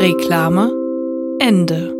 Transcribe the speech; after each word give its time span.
Reklame 0.00 0.70
Ende. 1.40 1.92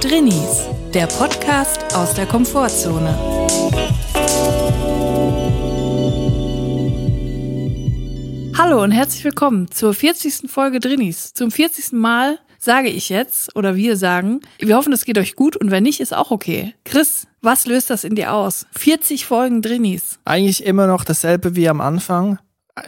Drinnies, 0.00 0.66
der 0.92 1.06
Podcast 1.06 1.94
aus 1.94 2.14
der 2.14 2.26
Komfortzone. 2.26 3.16
Hallo 8.58 8.82
und 8.82 8.90
herzlich 8.90 9.22
willkommen 9.22 9.70
zur 9.70 9.94
40. 9.94 10.50
Folge 10.50 10.80
Drinnies. 10.80 11.32
Zum 11.32 11.52
40. 11.52 11.92
Mal 11.92 12.40
sage 12.64 12.88
ich 12.88 13.10
jetzt 13.10 13.54
oder 13.54 13.76
wir 13.76 13.96
sagen, 13.96 14.40
wir 14.58 14.76
hoffen, 14.76 14.92
es 14.92 15.04
geht 15.04 15.18
euch 15.18 15.36
gut 15.36 15.56
und 15.56 15.70
wenn 15.70 15.82
nicht, 15.82 16.00
ist 16.00 16.14
auch 16.14 16.30
okay. 16.30 16.74
Chris, 16.84 17.26
was 17.42 17.66
löst 17.66 17.90
das 17.90 18.04
in 18.04 18.14
dir 18.14 18.32
aus? 18.32 18.66
40 18.72 19.26
Folgen 19.26 19.62
Drinnies. 19.62 20.18
Eigentlich 20.24 20.64
immer 20.64 20.86
noch 20.86 21.04
dasselbe 21.04 21.56
wie 21.56 21.68
am 21.68 21.80
Anfang. 21.80 22.38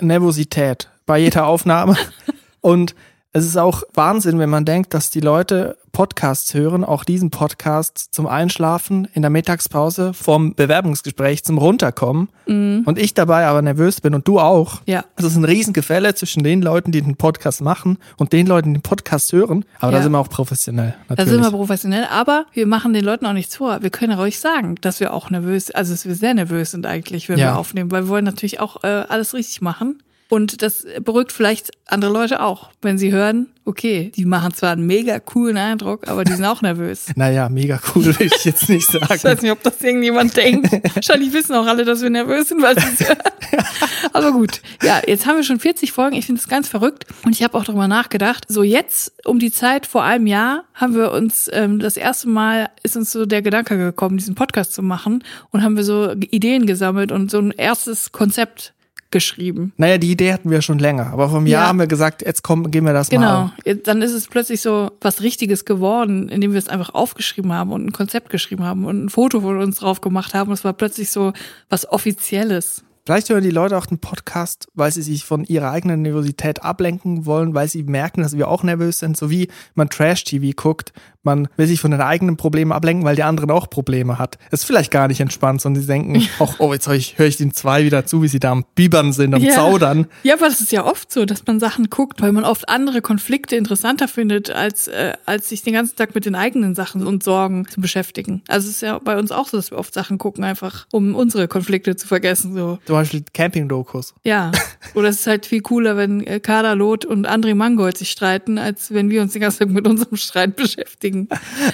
Nervosität 0.01 0.89
bei 1.05 1.19
jeder 1.19 1.47
Aufnahme. 1.47 1.97
und 2.61 2.95
es 3.39 3.47
ist 3.47 3.57
auch 3.57 3.83
Wahnsinn, 3.95 4.39
wenn 4.39 4.51
man 4.51 4.65
denkt, 4.65 4.95
dass 4.95 5.11
die 5.11 5.21
Leute 5.21 5.77
Podcasts 5.93 6.53
hören, 6.53 6.85
auch 6.85 7.05
diesen 7.05 7.31
Podcast 7.31 8.09
zum 8.13 8.27
Einschlafen 8.27 9.09
in 9.15 9.23
der 9.23 9.31
Mittagspause 9.31 10.13
vorm 10.13 10.55
Bewerbungsgespräch 10.55 11.43
zum 11.43 11.57
Runterkommen 11.57 12.29
Mhm. 12.47 12.83
und 12.85 12.99
ich 12.99 13.15
dabei 13.15 13.47
aber 13.47 13.63
nervös 13.63 14.01
bin 14.03 14.15
und 14.15 14.29
du 14.29 14.39
auch. 14.39 14.83
Ja. 14.87 15.05
Also 15.17 15.29
es 15.29 15.33
ist 15.33 15.39
ein 15.39 15.45
Riesengefälle 15.45 16.15
zwischen 16.15 16.43
den 16.45 16.61
Leuten, 16.61 16.93
die 16.93 17.01
den 17.01 17.17
Podcast 17.17 17.63
machen 17.63 17.99
und 18.19 18.33
den 18.35 18.47
Leuten, 18.47 18.75
die 18.75 18.79
den 18.81 18.83
Podcast 18.83 19.33
hören. 19.33 19.65
Aber 19.81 19.93
Ja. 19.93 19.99
da 19.99 20.03
sind 20.03 20.13
wir 20.13 20.19
auch 20.19 20.29
professionell. 20.29 20.95
Da 21.09 21.15
Natürlich. 21.15 21.31
sind 21.33 21.41
wir 21.43 21.51
professionell, 21.51 22.05
aber 22.11 22.45
wir 22.53 22.67
machen 22.67 22.93
den 22.93 23.05
Leuten 23.05 23.25
auch 23.27 23.33
nichts 23.33 23.57
vor. 23.57 23.83
Wir 23.83 23.91
können 23.91 24.19
ruhig 24.19 24.39
sagen, 24.39 24.75
dass 24.83 25.01
wir 25.01 25.15
auch 25.15 25.31
nervös, 25.31 25.71
also 25.71 25.93
dass 25.95 26.05
wir 26.05 26.15
sehr 26.15 26.35
nervös 26.35 26.73
sind 26.73 26.85
eigentlich, 26.87 27.29
wenn 27.31 27.39
Ja. 27.39 27.53
wir 27.55 27.57
aufnehmen, 27.59 27.91
weil 27.91 28.05
wir 28.05 28.09
wollen 28.09 28.25
natürlich 28.25 28.61
auch 28.61 28.85
äh, 28.85 29.05
alles 29.09 29.33
richtig 29.33 29.63
machen. 29.63 30.03
Und 30.29 30.63
das 30.63 30.85
beruhigt 31.01 31.33
vielleicht 31.33 31.71
andere 31.87 32.13
Leute 32.13 32.43
auch, 32.43 32.71
wenn 32.83 32.99
sie 32.99 33.13
hören, 33.13 33.47
okay, 33.65 34.11
die 34.15 34.25
machen 34.25 34.55
zwar 34.55 34.73
einen 34.73 34.87
mega 34.87 35.21
coolen 35.21 35.57
Eindruck, 35.57 36.09
aber 36.09 36.25
die 36.25 36.33
sind 36.33 36.45
auch 36.45 36.63
nervös. 36.63 37.07
naja, 37.17 37.49
mega 37.49 37.81
cool, 37.95 38.07
will 38.19 38.27
ich 38.27 38.45
jetzt 38.45 38.69
nicht 38.69 38.93
Ich 38.93 39.09
weiß 39.09 39.23
sagen. 39.23 39.43
nicht, 39.43 39.53
ob 39.53 39.63
das 39.63 39.81
irgendjemand 39.81 40.37
denkt. 40.37 40.73
Wahrscheinlich 40.95 41.33
wissen 41.33 41.55
auch 41.55 41.67
alle, 41.67 41.85
dass 41.85 42.03
wir 42.03 42.11
nervös 42.11 42.49
sind, 42.49 42.63
weil 42.63 42.79
sie 42.79 42.87
es 42.99 43.09
hören. 43.09 43.19
Aber 44.13 44.33
gut, 44.33 44.63
ja, 44.83 45.01
jetzt 45.07 45.27
haben 45.27 45.37
wir 45.37 45.45
schon 45.45 45.61
40 45.61 45.93
Folgen. 45.93 46.17
Ich 46.17 46.27
finde 46.27 46.41
das 46.41 46.49
ganz 46.49 46.69
verrückt. 46.69 47.07
Und 47.25 47.33
ich 47.33 47.43
habe 47.43 47.57
auch 47.57 47.65
darüber 47.65 47.87
nachgedacht. 47.89 48.45
So 48.49 48.63
jetzt 48.63 49.13
um 49.25 49.39
die 49.39 49.53
Zeit 49.53 49.87
vor 49.87 50.03
einem 50.05 50.27
Jahr 50.27 50.65
haben 50.75 50.95
wir 50.95 51.13
uns 51.13 51.49
ähm, 51.53 51.79
das 51.79 51.97
erste 51.97 52.29
Mal 52.29 52.71
ist 52.83 52.97
uns 52.97 53.13
so 53.13 53.27
der 53.27 53.43
Gedanke 53.43 53.77
gekommen, 53.77 54.17
diesen 54.17 54.35
Podcast 54.35 54.75
zu 54.75 54.83
machen 54.83 55.23
und 55.51 55.63
haben 55.63 55.77
wir 55.77 55.85
so 55.85 56.13
Ideen 56.13 56.67
gesammelt 56.67 57.13
und 57.13 57.31
so 57.31 57.39
ein 57.39 57.51
erstes 57.51 58.13
Konzept 58.13 58.73
geschrieben. 59.11 59.73
Naja, 59.77 59.99
die 59.99 60.11
Idee 60.11 60.33
hatten 60.33 60.51
wir 60.51 60.63
schon 60.63 60.79
länger. 60.79 61.13
Aber 61.13 61.29
vom 61.29 61.47
Jahr 61.47 61.63
Ja. 61.65 61.69
haben 61.69 61.79
wir 61.79 61.87
gesagt, 61.87 62.23
jetzt 62.25 62.43
komm, 62.43 62.71
gehen 62.71 62.85
wir 62.85 62.93
das 62.93 63.11
mal 63.11 63.17
Genau. 63.19 63.51
an. 63.75 63.81
Dann 63.85 64.03
ist 64.03 64.13
es 64.13 64.27
plötzlich 64.29 64.61
so 64.61 64.91
was 65.01 65.23
Richtiges 65.23 65.65
geworden, 65.65 66.29
indem 66.29 66.53
wir 66.53 66.59
es 66.59 66.69
einfach 66.69 66.95
aufgeschrieben 66.95 67.53
haben 67.53 67.73
und 67.73 67.85
ein 67.87 67.93
Konzept 67.93 68.31
geschrieben 68.31 68.65
haben 68.65 68.85
und 68.85 69.05
ein 69.05 69.09
Foto 69.09 69.41
von 69.41 69.59
uns 69.61 69.79
drauf 69.79 70.01
gemacht 70.01 70.35
haben. 70.35 70.53
Es 70.53 70.65
war 70.65 70.73
plötzlich 70.73 71.11
so 71.11 71.33
was 71.69 71.89
Offizielles. 71.91 72.83
Vielleicht 73.05 73.29
hören 73.31 73.45
die 73.45 73.51
Leute 73.51 73.79
auch 73.79 73.87
den 73.87 73.99
Podcast, 74.01 74.67
weil 74.75 74.91
sie 74.91 75.03
sich 75.03 75.25
von 75.25 75.45
ihrer 75.45 75.71
eigenen 75.71 76.03
Nervosität 76.03 76.65
ablenken 76.65 77.25
wollen, 77.25 77.55
weil 77.55 77.69
sie 77.69 77.85
merken, 77.85 78.23
dass 78.23 78.37
wir 78.37 78.49
auch 78.49 78.65
nervös 78.65 78.99
sind, 78.99 79.17
so 79.17 79.31
wie 79.31 79.47
man 79.77 79.89
Trash-TV 79.89 80.51
guckt. 80.57 80.93
Man 81.27 81.49
will 81.57 81.67
sich 81.67 81.81
von 81.81 81.91
den 81.91 82.01
eigenen 82.01 82.37
Problemen 82.37 82.71
ablenken, 82.71 83.05
weil 83.05 83.17
der 83.17 83.27
anderen 83.27 83.51
auch 83.51 83.69
Probleme 83.69 84.19
hat. 84.19 84.39
Ist 84.53 84.65
vielleicht 84.65 84.93
gar 84.93 85.09
nicht 85.09 85.21
entspannt, 85.21 85.61
sondern 85.61 85.83
sie 85.83 85.89
denken, 85.89 86.23
auch, 86.39 86.55
oh, 86.61 86.73
jetzt 86.73 86.87
höre 86.87 86.95
ich, 86.95 87.19
höre 87.19 87.27
ich 87.27 87.37
den 87.37 87.53
zwei 87.53 87.85
wieder 87.85 88.07
zu, 88.07 88.23
wie 88.23 88.29
sie 88.29 88.39
da 88.39 88.53
am 88.53 88.65
Bibern 88.77 89.13
sind, 89.13 89.35
am 89.35 89.43
Ja. 89.43 89.55
Zaudern. 89.55 90.07
Ja, 90.23 90.35
aber 90.35 90.47
das 90.47 90.61
ist 90.61 90.71
ja 90.71 90.85
oft 90.85 91.13
so, 91.13 91.25
dass 91.25 91.45
man 91.47 91.59
Sachen 91.59 91.91
guckt, 91.91 92.23
weil 92.23 92.31
man 92.31 92.45
oft 92.45 92.69
andere 92.69 93.03
Konflikte 93.03 93.57
interessanter 93.57 94.07
findet, 94.07 94.51
als, 94.51 94.87
äh, 94.87 95.15
als 95.27 95.49
sich 95.49 95.63
den 95.63 95.75
ganzen 95.75 95.97
Tag 95.97 96.15
mit 96.15 96.27
den 96.27 96.37
eigenen 96.37 96.77
Sachen 96.77 97.05
und 97.05 97.25
Sorgen 97.25 97.67
zu 97.69 97.81
beschäftigen. 97.81 98.43
Also 98.47 98.69
es 98.69 98.77
ist 98.77 98.83
ja 98.83 98.99
bei 99.01 99.19
uns 99.19 99.33
auch 99.33 99.49
so, 99.49 99.57
dass 99.57 99.73
wir 99.73 99.79
oft 99.79 99.93
Sachen 99.93 100.19
gucken, 100.19 100.45
einfach 100.45 100.87
um 100.93 101.17
unsere 101.17 101.49
Konflikte 101.49 101.97
zu 101.97 102.07
vergessen. 102.07 102.55
So. 102.55 102.79
Zum 102.87 102.95
Beispiel 102.95 103.25
Camping-Dokus. 103.35 104.15
Ja. 104.23 104.53
Oder 104.95 105.09
es 105.09 105.21
ist 105.21 105.27
halt 105.27 105.47
viel 105.47 105.61
cooler, 105.61 105.97
wenn 105.97 106.25
äh, 106.25 106.39
Kader 106.39 106.77
Loth 106.77 107.05
und 107.05 107.27
André 107.29 107.57
Mangold 107.57 107.99
sich 107.99 108.11
streiten, 108.13 108.59
als 108.59 108.95
wenn 108.95 109.11
wir 109.11 109.23
uns 109.23 109.33
den 109.33 109.43
ganzen 109.43 109.59
Tag 109.59 109.71
mit 109.71 109.89
unserem 109.89 110.17
Streit 110.17 110.55
beschäftigen. 110.55 111.16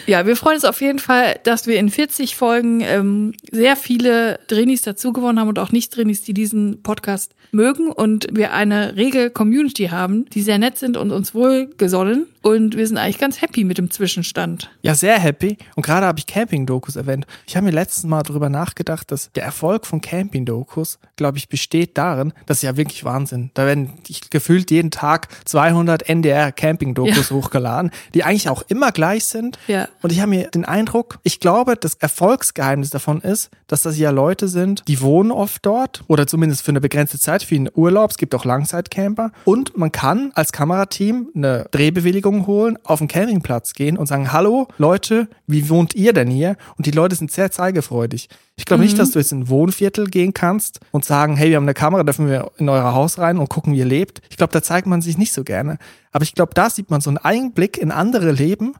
Ja, 0.07 0.27
wir 0.27 0.37
freuen 0.37 0.57
uns 0.57 0.65
auf 0.65 0.81
jeden 0.81 0.99
Fall, 0.99 1.39
dass 1.45 1.67
wir 1.67 1.77
in 1.77 1.91
40 1.91 2.37
Folgen 2.37 2.81
ähm, 2.81 3.35
sehr 3.51 3.77
viele 3.77 4.39
Drinis 4.49 4.83
dazugewonnen 4.83 5.39
haben 5.39 5.49
und 5.49 5.59
auch 5.59 5.73
Nicht-Drinis, 5.73 6.23
die 6.23 6.35
diesen 6.35 6.83
Podcast 6.83 7.35
mögen 7.53 7.91
und 7.91 8.27
wir 8.33 8.53
eine 8.53 8.97
rege 8.97 9.31
Community 9.31 9.87
haben, 9.87 10.27
die 10.31 10.43
sehr 10.43 10.59
nett 10.59 10.79
sind 10.79 10.97
und 10.97 11.11
uns 11.11 11.35
wohlgesonnen. 11.35 12.27
Und 12.43 12.77
wir 12.77 12.87
sind 12.87 12.99
eigentlich 12.99 13.19
ganz 13.19 13.41
happy 13.41 13.65
mit 13.65 13.79
dem 13.79 13.91
Zwischenstand. 13.91 14.71
Ja, 14.83 14.95
sehr 14.95 15.19
happy. 15.19 15.57
Und 15.77 15.85
gerade 15.85 16.07
habe 16.07 16.19
ich 16.19 16.27
Camping-Dokus 16.27 16.97
erwähnt. 16.97 17.27
Ich 17.47 17.57
habe 17.57 17.67
mir 17.67 17.73
letztes 17.73 18.05
Mal 18.05 18.23
darüber 18.23 18.49
nachgedacht, 18.49 19.11
dass 19.11 19.31
der 19.33 19.45
Erfolg 19.45 19.87
von 19.87 20.01
Camping-Dokus, 20.01 20.99
glaube 21.17 21.39
ich, 21.39 21.49
besteht 21.49 21.97
darin, 21.97 22.33
das 22.47 22.59
ist 22.59 22.63
ja 22.63 22.77
wirklich 22.77 23.05
Wahnsinn. 23.05 23.51
Da 23.55 23.65
werden 23.67 23.93
ich, 24.09 24.29
gefühlt 24.31 24.71
jeden 24.71 24.91
Tag 24.91 25.29
200 25.45 26.09
NDR-Camping-Dokus 26.09 27.31
hochgeladen, 27.31 27.93
die 28.15 28.25
eigentlich 28.25 28.49
auch 28.49 28.63
immer 28.69 28.91
gleich 28.91 29.25
sind. 29.25 29.59
Ja. 29.69 29.89
Und 30.03 30.11
ich 30.11 30.21
habe 30.21 30.31
mir 30.31 30.49
den 30.49 30.65
Eindruck, 30.65 31.21
ich 31.23 31.39
glaube, 31.39 31.77
das 31.77 31.95
Erfolgsgeheimnis 31.95 32.91
davon 32.91 33.21
ist, 33.21 33.51
dass 33.69 33.83
das 33.83 33.97
ja 33.99 34.11
Leute 34.11 34.49
sind, 34.49 34.83
die 34.89 35.01
wohnen 35.01 35.31
oft 35.31 35.65
dort 35.65 36.03
oder 36.09 36.27
zumindest 36.27 36.63
für 36.63 36.73
eine 36.73 36.81
begrenzte 36.81 37.19
Zeit, 37.19 37.45
für 37.45 37.55
einen 37.55 37.71
Urlaub. 37.73 38.11
Es 38.11 38.17
gibt 38.17 38.35
auch 38.35 38.45
Langzeitcamper. 38.45 39.31
Und 39.45 39.77
man 39.77 39.93
kann 39.93 40.33
als 40.35 40.53
Kamerateam 40.53 41.29
eine 41.35 41.67
Drehbewilligung 41.71 42.32
holen, 42.47 42.79
auf 42.85 42.99
den 42.99 43.09
Campingplatz 43.09 43.75
gehen 43.75 43.97
und 43.97 44.07
sagen, 44.07 44.33
hallo 44.33 44.69
Leute, 44.79 45.29
wie 45.47 45.69
wohnt 45.69 45.95
ihr 45.95 46.13
denn 46.13 46.29
hier? 46.29 46.57
Und 46.77 46.87
die 46.87 46.91
Leute 46.91 47.17
sind 47.17 47.31
sehr 47.31 47.51
zeigefreudig. 47.51 48.29
Ich 48.57 48.67
glaube 48.67 48.83
nicht, 48.83 48.99
dass 48.99 49.13
du 49.13 49.19
jetzt 49.19 49.33
in 49.33 49.41
ein 49.41 49.49
Wohnviertel 49.49 50.07
gehen 50.09 50.35
kannst 50.35 50.81
und 50.91 51.05
sagen, 51.05 51.37
hey, 51.37 51.51
wir 51.51 51.57
haben 51.57 51.65
eine 51.65 51.75
Kamera, 51.75 52.03
dürfen 52.03 52.29
wir 52.29 52.51
in 52.59 52.69
euer 52.69 52.95
Haus 52.95 53.19
rein 53.19 53.39
und 53.39 53.49
gucken, 53.49 53.73
wie 53.73 53.79
ihr 53.79 53.87
lebt. 53.87 54.21
Ich 54.29 54.37
glaube, 54.37 54.53
da 54.53 54.63
zeigt 54.63 54.87
man 54.87 55.01
sich 55.01 55.17
nicht 55.17 55.33
so 55.33 55.43
gerne. 55.43 55.79
Aber 56.13 56.25
ich 56.25 56.35
glaube, 56.35 56.53
da 56.55 56.69
sieht 56.69 56.91
man 56.91 57.01
so 57.01 57.09
einen 57.09 57.17
Einblick 57.17 57.79
in 57.79 57.91
andere 57.91 58.33
Leben 58.33 58.75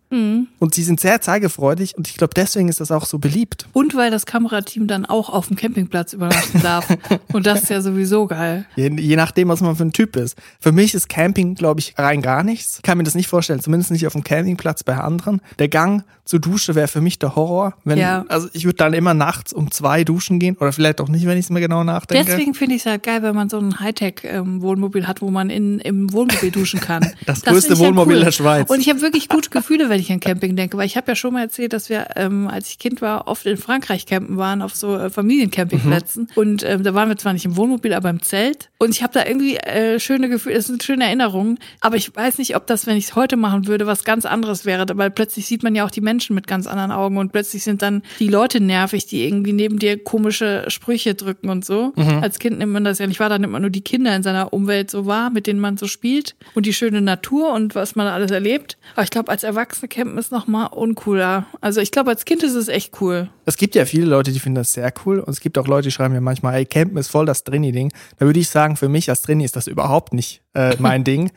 und 0.59 0.75
sie 0.75 0.83
sind 0.83 1.01
sehr 1.01 1.23
zeigefreudig 1.23 1.97
und 1.97 2.07
ich 2.07 2.17
glaube, 2.19 2.35
deswegen 2.37 2.69
ist 2.69 2.81
das 2.81 2.91
auch 2.91 3.07
so 3.07 3.19
beliebt. 3.19 3.67
Und 3.73 3.97
weil 3.97 4.11
das 4.11 4.27
Kamerateam 4.27 4.87
dann 4.87 5.07
auch 5.07 5.31
auf 5.31 5.49
dem 5.49 5.57
Campingplatz 5.57 6.13
übernachten 6.13 6.61
darf. 6.61 6.87
und 7.33 7.47
das 7.47 7.63
ist 7.63 7.71
ja 7.71 7.81
sowieso 7.81 8.27
geil. 8.27 8.67
Je, 8.77 8.91
je 8.91 9.17
nachdem, 9.17 9.49
was 9.49 9.63
man 9.63 9.75
für 9.75 9.85
ein 9.85 9.95
Typ 9.95 10.17
ist. 10.17 10.37
Für 10.61 10.73
mich 10.73 10.93
ist 10.93 11.09
Camping, 11.09 11.55
glaube 11.55 11.81
ich, 11.81 11.95
rein 11.97 12.21
gar 12.21 12.45
nichts. 12.45 12.77
Ich 12.77 12.83
kann 12.83 12.99
mir 12.99 13.05
das 13.05 13.15
nicht 13.15 13.29
vorstellen, 13.29 13.42
zumindest 13.43 13.91
nicht 13.91 14.07
auf 14.07 14.13
dem 14.13 14.25
Campingplatz 14.25 14.83
bei 14.83 14.97
anderen. 14.97 15.41
Der 15.59 15.69
Gang 15.69 16.05
zur 16.25 16.41
Dusche 16.41 16.75
wäre 16.75 16.89
für 16.89 17.01
mich 17.01 17.19
der 17.19 17.35
Horror. 17.35 17.75
Wenn, 17.85 17.99
Ja. 17.99 18.25
Also 18.29 18.49
ich 18.53 18.65
würde 18.65 18.77
dann 18.77 18.93
immer 18.93 19.15
nachts 19.15 19.53
um 19.53 19.71
zwei 19.71 20.05
duschen 20.05 20.39
gehen 20.39 20.57
oder 20.59 20.73
vielleicht 20.73 21.01
auch 21.01 21.09
nicht, 21.09 21.27
wenn 21.27 21.37
ich 21.37 21.47
es 21.47 21.51
mir 21.51 21.61
genau 21.61 21.85
nachdenke. 21.85 22.25
Deswegen 22.25 22.55
finde 22.55 22.77
ich 22.77 22.83
es 22.83 22.87
halt 22.87 23.03
geil, 23.03 23.23
wenn 23.23 23.35
man 23.35 23.49
so 23.49 23.59
ein 23.59 23.81
Hightech-Wohnmobil 23.81 25.07
hat, 25.07 25.21
wo 25.21 25.31
man 25.31 25.51
in, 25.51 25.81
im 25.81 26.13
Wohnmobil 26.13 26.51
duschen 26.51 26.81
kann. 26.81 27.03
Das 27.27 27.41
find 27.41 27.55
größte 27.55 27.79
Wohnmobil 27.79 28.21
der 28.21 28.33
Schweiz. 28.33 28.69
Und 28.69 28.81
ich 28.81 28.89
habe 28.89 29.01
wirklich 29.01 29.29
gute 29.29 29.51
Gefühle, 29.51 29.89
wenn 29.89 30.01
ich 30.01 30.11
an 30.11 30.21
Camping 30.21 30.57
denke, 30.57 30.77
weil 30.77 30.87
ich 30.87 30.97
habe 30.97 31.11
ja 31.11 31.15
schon 31.15 31.33
mal 31.33 31.43
erzählt, 31.43 31.73
dass 31.73 31.89
wir, 31.89 32.09
ähm, 32.17 32.49
als 32.49 32.69
ich 32.69 32.79
Kind 32.79 33.01
war, 33.01 33.29
oft 33.29 33.47
in 33.47 33.57
Frankreich 33.57 34.07
campen 34.07 34.37
waren, 34.37 34.61
auf 34.61 34.75
so 34.75 34.97
äh, 34.97 35.11
Familiencampingplätzen. 35.11 36.29
Und 36.35 36.65
ähm, 36.65 36.83
da 36.83 36.95
waren 36.95 37.09
wir 37.09 37.17
zwar 37.17 37.33
nicht 37.33 37.45
im 37.45 37.57
Wohnmobil, 37.57 37.95
aber 37.95 38.11
im 38.11 38.23
Zelt. 38.23 38.71
Und 38.79 38.91
ich 38.91 39.03
habe 39.03 39.13
da 39.13 39.25
irgendwie 39.25 39.57
äh, 39.57 40.01
schöne 40.01 40.29
Gefühle, 40.29 40.57
das 40.57 40.67
sind 40.67 40.83
schöne 40.83 41.05
Erinnerungen. 41.05 41.59
Aber 41.81 41.97
ich 41.97 42.15
weiß 42.15 42.39
nicht, 42.39 42.57
ob 42.57 42.67
das, 42.67 42.87
wenn 42.87 42.97
ich 42.97 43.07
es 43.07 43.17
heute 43.17 43.32
heute 43.33 43.37
machen 43.39 43.67
würde, 43.67 43.87
was 43.87 44.05
ganz 44.05 44.27
anderes 44.27 44.67
wäre, 44.67 44.85
weil 44.95 45.11
plötzlich 45.11 45.47
sieht 45.47 45.63
man 45.63 45.75
ja 45.75 45.87
auch 45.87 45.91
die 45.91 46.03
Menschen 46.03 46.35
mit 46.35 46.47
ganz 46.47 46.67
anderen 46.67 46.91
Augen 46.91 47.17
und 47.17 47.33
plötzlich 47.33 47.65
sind 47.65 47.81
dann 47.81 48.03
die 48.19 48.29
Leute 48.29 48.61
nervig, 48.61 49.07
die 49.07 49.25
irgendwie 49.25 49.53
neben 49.53 49.79
dir 49.79 50.03
komische 50.03 50.65
Sprüche 50.69 51.15
drücken 51.15 51.49
und 51.49 51.65
so. 51.65 51.93
Als 52.21 52.39
Kind 52.39 52.59
nimmt 52.59 52.73
man 52.73 52.85
das 52.85 52.99
ja 52.99 53.07
nicht 53.07 53.21
wahr, 53.21 53.31
da 53.31 53.39
nimmt 53.39 53.53
man 53.53 53.63
nur 53.63 53.71
die 53.71 53.81
Kinder 53.81 54.15
in 54.15 54.23
seiner 54.23 54.53
Umwelt 54.53 54.91
so 54.91 55.07
wahr, 55.07 55.31
mit 55.31 55.47
denen 55.47 55.61
man 55.61 55.79
so 55.79 55.87
spielt 55.87 56.37
und 56.55 56.67
die 56.67 56.75
schöne 56.75 57.01
Natur 57.01 57.53
und 57.55 57.75
was 57.75 57.97
man 57.97 58.07
alles 58.07 58.31
erlebt. 58.31 58.77
Aber 58.95 59.05
ich 59.05 59.11
glaube, 59.11 59.31
als 59.31 59.45
Erwachsene 59.45 59.89
campen 59.89 60.19
ist 60.19 60.31
noch 60.31 60.47
mal 60.47 60.67
uncooler. 60.67 61.47
Also 61.61 61.81
ich 61.81 61.91
glaube, 61.91 62.11
als 62.11 62.27
Kind 62.27 62.43
ist 62.43 62.55
es 62.55 62.69
echt 62.69 63.01
cool. 63.01 63.31
Es 63.47 63.57
gibt 63.57 63.75
ja 63.75 63.87
viele 63.87 64.07
Leute, 64.07 64.33
die 64.33 64.41
finden 64.41 64.57
das 64.57 64.75
sehr 64.75 64.93
cool 65.07 65.21
und 65.21 65.31
es 65.31 65.41
gibt 65.41 65.57
auch 65.57 65.67
Leute, 65.67 65.89
die 65.89 65.93
schreiben 65.93 66.13
mir 66.13 66.21
manchmal, 66.21 66.55
ey, 66.55 66.67
Campen 66.67 66.99
ist 66.99 67.09
voll 67.09 67.25
das 67.25 67.45
Drini-Ding. 67.45 67.93
Da 68.19 68.27
würde 68.27 68.41
ich 68.41 68.51
sagen, 68.51 68.77
für 68.77 68.89
mich 68.89 69.09
als 69.09 69.23
Drini 69.23 69.45
ist 69.45 69.57
das 69.57 69.67
überhaupt 69.67 70.13
nicht 70.13 70.43
äh, 70.55 70.77
mein 70.79 71.05
Ding. 71.13 71.31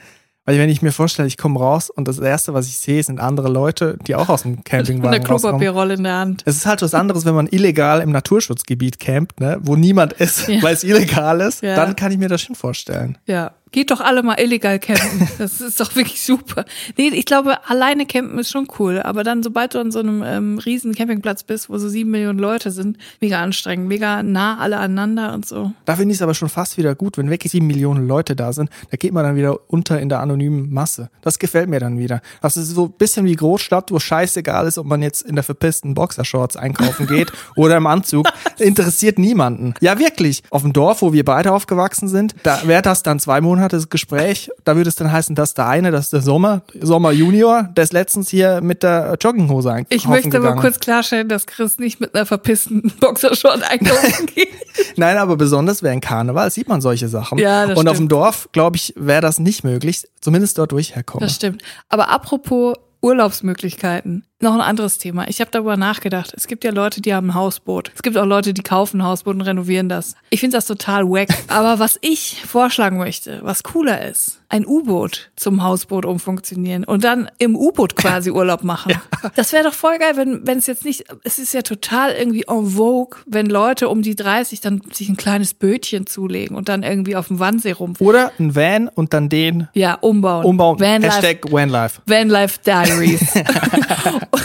Weil 0.47 0.59
wenn 0.59 0.69
ich 0.69 0.81
mir 0.83 0.91
vorstelle, 0.91 1.27
ich 1.27 1.37
komme 1.37 1.59
raus 1.59 1.89
und 1.89 2.07
das 2.07 2.19
Erste, 2.19 2.53
was 2.53 2.67
ich 2.67 2.77
sehe, 2.77 3.01
sind 3.01 3.19
andere 3.19 3.49
Leute, 3.49 3.97
die 4.05 4.13
auch 4.15 4.29
aus 4.29 4.43
dem 4.43 4.51
Mit 4.51 4.71
einer 4.71 4.83
Campingwagen 4.83 5.19
rauskommen. 5.25 5.39
Klopapierrolle 5.59 5.93
in 5.95 6.03
der 6.03 6.13
Hand. 6.17 6.43
Es 6.45 6.55
ist 6.57 6.65
halt 6.67 6.81
was 6.83 6.93
anderes, 6.93 7.25
wenn 7.25 7.33
man 7.33 7.47
illegal 7.47 7.99
im 8.01 8.11
Naturschutzgebiet 8.11 8.99
campt, 8.99 9.39
ne, 9.39 9.57
wo 9.61 9.75
niemand 9.75 10.13
ist, 10.13 10.47
Ja. 10.47 10.61
weil 10.61 10.73
es 10.75 10.83
illegal 10.83 11.41
ist. 11.41 11.63
Ja. 11.63 11.75
Dann 11.75 11.95
kann 11.95 12.11
ich 12.11 12.19
mir 12.19 12.29
das 12.29 12.41
schon 12.41 12.55
vorstellen. 12.55 13.17
Ja. 13.25 13.51
Geht 13.75 13.91
doch 13.91 13.99
alle 13.99 14.23
mal 14.23 14.35
illegal 14.35 14.79
campen. 14.79 15.27
Das 15.37 15.59
ist 15.59 15.81
doch 15.81 15.97
wirklich 15.97 16.21
super. 16.21 16.63
Nee, 16.97 17.09
ich 17.09 17.25
glaube, 17.25 17.57
alleine 17.67 18.05
campen 18.05 18.39
ist 18.39 18.49
schon 18.49 18.67
cool. 18.79 19.01
Aber 19.01 19.25
dann, 19.25 19.43
sobald 19.43 19.73
du 19.73 19.79
an 19.79 19.91
so 19.91 19.99
einem 19.99 20.23
ähm, 20.25 20.59
riesen 20.59 20.95
Campingplatz 20.95 21.43
bist, 21.43 21.69
wo 21.69 21.77
so 21.77 21.89
sieben 21.89 22.09
Millionen 22.09 22.39
Leute 22.39 22.71
sind, 22.71 22.97
mega 23.19 23.43
anstrengend, 23.43 23.89
mega 23.89 24.23
nah 24.23 24.59
alle 24.59 24.77
aneinander 24.77 25.33
und 25.33 25.45
so. 25.45 25.73
Da 25.83 25.97
finde 25.97 26.13
ich 26.13 26.19
es 26.19 26.21
aber 26.21 26.33
schon 26.33 26.47
fast 26.47 26.77
wieder 26.77 26.95
gut, 26.95 27.17
wenn 27.17 27.29
wirklich 27.29 27.51
sieben 27.51 27.67
Millionen 27.67 28.07
Leute 28.07 28.33
da 28.33 28.53
sind, 28.53 28.69
da 28.91 28.95
geht 28.95 29.11
man 29.11 29.25
dann 29.25 29.35
wieder 29.35 29.59
unter 29.67 29.99
in 29.99 30.07
der 30.07 30.21
anonymen 30.21 30.71
Masse. 30.71 31.09
Das 31.21 31.37
gefällt 31.37 31.67
mir 31.67 31.81
dann 31.81 31.99
wieder. 31.99 32.21
Das 32.41 32.55
ist 32.55 32.69
so 32.69 32.85
ein 32.85 32.91
bisschen 32.93 33.25
wie 33.25 33.35
Großstadt, 33.35 33.91
wo 33.91 33.99
scheißegal 33.99 34.67
ist, 34.67 34.77
ob 34.77 34.85
man 34.85 35.01
jetzt 35.01 35.21
in 35.21 35.35
der 35.35 35.43
verpissten 35.43 35.95
Boxershorts 35.95 36.55
einkaufen 36.55 37.07
geht 37.07 37.33
oder 37.57 37.75
im 37.75 37.87
Anzug. 37.87 38.25
Interessiert 38.57 39.19
niemanden. 39.19 39.73
Ja, 39.81 39.99
wirklich. 39.99 40.43
Auf 40.49 40.61
dem 40.61 40.71
Dorf, 40.71 41.01
wo 41.01 41.11
wir 41.11 41.25
beide 41.25 41.51
aufgewachsen 41.51 42.07
sind, 42.07 42.35
da 42.43 42.65
wäre 42.65 42.81
das 42.81 43.03
dann 43.03 43.19
zwei 43.19 43.41
Monate 43.41 43.64
das 43.73 43.89
Gespräch. 43.89 44.49
Da 44.63 44.75
würde 44.75 44.89
es 44.89 44.95
dann 44.95 45.11
heißen, 45.11 45.35
dass 45.35 45.53
der 45.53 45.67
eine, 45.67 45.91
das 45.91 46.05
ist 46.05 46.13
der 46.13 46.21
Sommer, 46.21 46.61
Sommer 46.81 47.11
Junior, 47.11 47.63
der 47.75 47.83
ist 47.83 47.93
letztens 47.93 48.29
hier 48.29 48.61
mit 48.61 48.83
der 48.83 49.17
Jogginghose 49.19 49.71
einkaufen 49.71 49.95
Ich 49.95 50.07
möchte 50.07 50.29
gegangen. 50.29 50.47
aber 50.53 50.61
kurz 50.61 50.79
klarstellen, 50.79 51.29
dass 51.29 51.45
Chris 51.47 51.79
nicht 51.79 51.99
mit 51.99 52.13
einer 52.15 52.25
verpissten 52.25 52.81
Boxershort 52.99 53.63
einkaufen 53.69 54.25
geht. 54.35 54.49
Nein, 54.97 55.17
aber 55.17 55.35
besonders 55.37 55.83
während 55.83 56.03
Karneval 56.03 56.49
sieht 56.51 56.67
man 56.67 56.81
solche 56.81 57.07
Sachen. 57.07 57.37
Ja, 57.37 57.67
das 57.67 57.77
Und 57.79 57.87
auf 57.87 57.93
dem 57.93 58.01
stimmt. 58.01 58.11
Dorf, 58.11 58.49
glaube 58.51 58.75
ich, 58.77 58.93
wäre 58.97 59.21
das 59.21 59.39
nicht 59.39 59.63
möglich, 59.63 60.03
zumindest 60.21 60.57
dort, 60.57 60.71
wo 60.73 60.77
ich 60.77 60.95
herkomme. 60.95 61.25
Das 61.25 61.35
stimmt. 61.35 61.61
Aber 61.89 62.09
apropos 62.09 62.75
Urlaubsmöglichkeiten, 63.01 64.25
noch 64.41 64.53
ein 64.53 64.61
anderes 64.61 64.97
Thema. 64.97 65.27
Ich 65.29 65.39
habe 65.39 65.49
darüber 65.51 65.77
nachgedacht. 65.77 66.33
Es 66.35 66.47
gibt 66.47 66.63
ja 66.65 66.71
Leute, 66.71 67.01
die 67.01 67.13
haben 67.13 67.29
ein 67.29 67.33
Hausboot. 67.35 67.91
Es 67.95 68.01
gibt 68.03 68.17
auch 68.17 68.25
Leute, 68.25 68.53
die 68.53 68.63
kaufen 68.63 68.99
ein 69.01 69.03
Hausboot 69.07 69.35
und 69.35 69.41
renovieren 69.41 69.87
das. 69.87 70.15
Ich 70.29 70.41
finde 70.41 70.57
das 70.57 70.65
total 70.65 71.05
wack. 71.05 71.29
Aber 71.47 71.79
was 71.79 71.97
ich 72.01 72.41
vorschlagen 72.45 72.97
möchte, 72.97 73.39
was 73.43 73.63
cooler 73.63 74.05
ist, 74.05 74.41
ein 74.49 74.65
U-Boot 74.65 75.31
zum 75.35 75.63
Hausboot 75.63 76.05
umfunktionieren 76.05 76.83
und 76.83 77.03
dann 77.03 77.29
im 77.39 77.55
U-Boot 77.55 77.95
quasi 77.95 78.29
Urlaub 78.35 78.63
machen. 78.63 78.93
Das 79.35 79.53
wäre 79.53 79.63
doch 79.63 79.73
voll 79.73 79.97
geil, 79.97 80.13
wenn 80.15 80.45
wenn 80.45 80.57
es 80.59 80.67
jetzt 80.67 80.85
nicht, 80.85 81.05
es 81.23 81.39
ist 81.39 81.53
ja 81.53 81.61
total 81.61 82.11
irgendwie 82.11 82.43
en 82.47 82.65
vogue, 82.67 83.19
wenn 83.25 83.47
Leute 83.47 83.89
um 83.89 84.01
die 84.01 84.15
30 84.15 84.59
dann 84.61 84.81
sich 84.91 85.09
ein 85.09 85.17
kleines 85.17 85.53
Bötchen 85.53 86.07
zulegen 86.07 86.55
und 86.55 86.69
dann 86.69 86.83
irgendwie 86.83 87.15
auf 87.15 87.29
dem 87.29 87.39
Wannsee 87.39 87.71
rum. 87.71 87.93
Oder 87.99 88.31
ein 88.37 88.53
Van 88.55 88.89
und 88.89 89.13
dann 89.13 89.29
den 89.29 89.67
Ja, 89.73 89.95
umbauen. 89.95 90.45
umbauen. 90.45 90.79
Vanlife 90.79 91.15
Hashtag 91.15 91.51
Vanlife. 91.51 92.01
Vanlife 92.05 92.59
Diaries. 92.65 93.21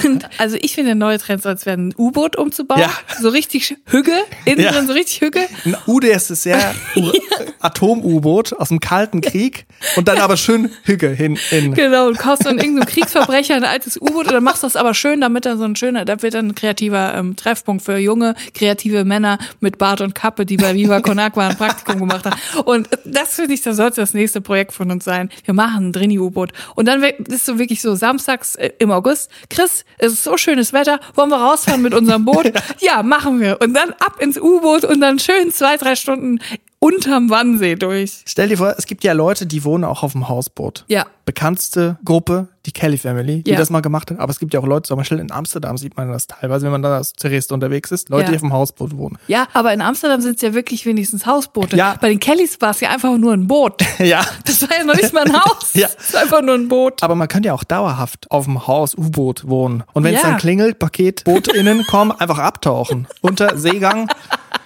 und 0.05 0.29
also 0.39 0.57
ich 0.61 0.75
finde, 0.75 0.95
neue 0.95 1.19
Trend 1.19 1.43
soll 1.43 1.53
es 1.55 1.67
werden, 1.67 1.89
ein 1.89 1.95
U-Boot 1.97 2.37
umzubauen. 2.37 2.81
Ja. 2.81 2.91
So 3.21 3.29
richtig 3.29 3.77
Hügge, 3.87 4.13
innen 4.45 4.61
Ja. 4.61 4.73
drin 4.73 4.87
so 4.87 4.93
richtig 4.93 5.21
Hügge. 5.21 5.41
Ein 5.65 5.77
UdS 5.87 6.31
ist 6.31 6.45
ja 6.45 6.59
Atom-U-Boot 7.61 8.55
aus 8.55 8.69
dem 8.69 8.81
Kalten 8.81 9.21
Krieg 9.21 9.67
und 9.97 10.09
dann 10.09 10.19
aber 10.19 10.37
schön 10.37 10.71
Hügge 10.85 11.09
hin 11.09 11.39
in. 11.51 11.75
Genau, 11.75 12.09
und 12.09 12.19
kaufst 12.19 12.47
dann 12.47 12.59
irgendeinem 12.59 12.87
Kriegsverbrecher 12.87 13.55
ein 13.55 13.65
altes 13.65 13.97
U-Boot 14.01 14.27
und 14.27 14.33
dann 14.33 14.45
machst 14.45 14.63
du 14.63 14.67
das 14.67 14.77
aber 14.77 14.95
schön, 14.95 15.21
damit 15.21 15.47
er 15.47 15.57
so 15.57 15.65
ein 15.65 15.77
schöner, 15.77 16.05
da 16.05 16.21
wird 16.23 16.35
dann 16.35 16.49
ein 16.49 16.55
kreativer 16.55 17.15
ähm, 17.15 17.37
Treffpunkt 17.37 17.85
für 17.85 17.97
junge, 17.99 18.35
kreative 18.55 19.05
Männer 19.05 19.39
mit 19.61 19.79
Bart 19.79 20.01
und 20.01 20.15
Kappe, 20.15 20.47
die 20.47 20.57
bei 20.57 20.75
Viva 20.75 21.01
Con 21.01 21.19
Agua 21.19 21.49
ein 21.49 21.57
Praktikum 21.57 22.01
gemacht 22.01 22.25
haben. 22.27 22.39
Und 22.65 22.89
das 23.05 23.35
finde 23.35 23.55
ich, 23.55 23.63
das 23.63 23.77
sollte 23.77 24.01
das 24.01 24.15
nächste 24.15 24.41
Projekt 24.41 24.73
von 24.73 24.91
uns 24.91 25.05
sein. 25.05 25.31
Wir 25.45 25.55
machen 25.55 25.89
ein 25.89 25.93
Drini-U-Boot. 25.93 26.53
Und 26.75 26.87
dann 26.87 27.03
ist 27.03 27.47
so 27.47 27.59
wirklich 27.59 27.83
so 27.83 27.95
samstags 27.95 28.55
äh, 28.57 28.71
im 28.79 28.91
August, 28.91 29.31
Chris, 29.49 29.70
es 29.99 30.13
ist 30.13 30.25
so 30.25 30.37
schönes 30.37 30.73
Wetter, 30.73 31.01
wollen 31.15 31.31
wir 31.31 31.37
rausfahren 31.37 31.83
mit 31.83 31.95
unserem 31.95 32.25
Boot? 32.25 32.53
Ja, 32.81 33.03
machen 33.03 33.41
wir. 33.41 33.61
Und 33.61 33.75
dann 33.75 33.91
ab 34.01 34.17
ins 34.21 34.39
U-Boot 34.39 34.85
und 34.85 35.01
dann 35.01 35.19
schön 35.19 35.53
zwei, 35.53 35.77
drei 35.77 35.95
Stunden 35.97 36.41
unterm 36.81 37.31
Wannsee 37.31 37.77
durch. 37.77 38.23
Stell 38.27 38.49
dir 38.49 38.57
vor, 38.59 38.75
es 38.77 38.87
gibt 38.87 39.05
ja 39.05 39.13
Leute, 39.13 39.47
die 39.47 39.65
wohnen 39.65 39.85
auch 39.85 40.03
auf 40.03 40.13
dem 40.13 40.29
Hausboot. 40.29 40.85
Ja. 40.89 41.07
Bekannteste 41.27 41.99
Gruppe, 42.05 42.49
die 42.67 42.73
Kelly 42.73 42.97
Family, 42.99 43.43
die 43.43 43.51
Ja. 43.53 43.59
das 43.59 43.71
mal 43.71 43.81
gemacht 43.83 44.11
hat. 44.11 44.19
Aber 44.19 44.31
es 44.31 44.39
gibt 44.41 44.53
ja 44.55 44.61
auch 44.61 44.67
Leute, 44.67 44.89
zum 44.89 44.97
Beispiel 44.97 45.19
in 45.19 45.31
Amsterdam 45.31 45.77
sieht 45.77 45.97
man 45.97 46.11
das 46.11 46.27
teilweise, 46.27 46.65
wenn 46.65 46.73
man 46.73 46.83
da 46.83 46.97
als 46.97 47.13
Tourist 47.13 47.53
unterwegs 47.53 47.93
ist, 47.93 48.09
Leute, 48.09 48.25
Ja. 48.25 48.29
die 48.31 48.35
auf 48.37 48.41
dem 48.41 48.53
Hausboot 48.53 48.97
wohnen. 48.97 49.19
Ja, 49.29 49.47
aber 49.53 49.73
in 49.73 49.81
Amsterdam 49.83 50.21
sind 50.23 50.37
es 50.37 50.43
ja 50.43 50.55
wirklich 50.55 50.87
wenigstens 50.87 51.27
Hausboote. 51.27 51.77
Ja. 51.77 51.97
Bei 52.01 52.09
den 52.09 52.19
Kellys 52.19 52.61
war 52.61 52.71
es 52.71 52.81
ja 52.81 52.89
einfach 52.91 53.17
nur 53.19 53.35
ein 53.35 53.47
Boot. 53.47 53.83
ja. 53.99 54.25
Das 54.47 54.63
war 54.63 54.77
ja 54.77 54.83
noch 54.85 54.97
nicht 54.97 55.13
mal 55.13 55.25
ein 55.25 55.35
Haus. 55.45 55.75
Ja. 55.75 55.89
Das 55.97 56.15
war 56.15 56.23
einfach 56.23 56.43
nur 56.43 56.55
ein 56.55 56.69
Boot. 56.69 57.03
Aber 57.03 57.15
man 57.15 57.29
könnte 57.29 57.49
ja 57.49 57.55
auch 57.55 57.65
dauerhaft 57.65 58.29
auf 58.31 58.47
dem 58.47 58.67
Haus 58.67 58.95
U-Boot 58.97 59.47
wohnen. 59.47 59.85
Und 59.93 60.03
wenn 60.05 60.15
es 60.15 60.23
Ja. 60.23 60.31
dann 60.31 60.39
klingelt, 60.39 60.79
Paket, 60.79 61.25
BootInnen 61.25 61.85
kommen, 61.87 62.11
einfach 62.11 62.39
abtauchen. 62.39 63.07
Unter 63.21 63.57
Seegang. 63.59 64.09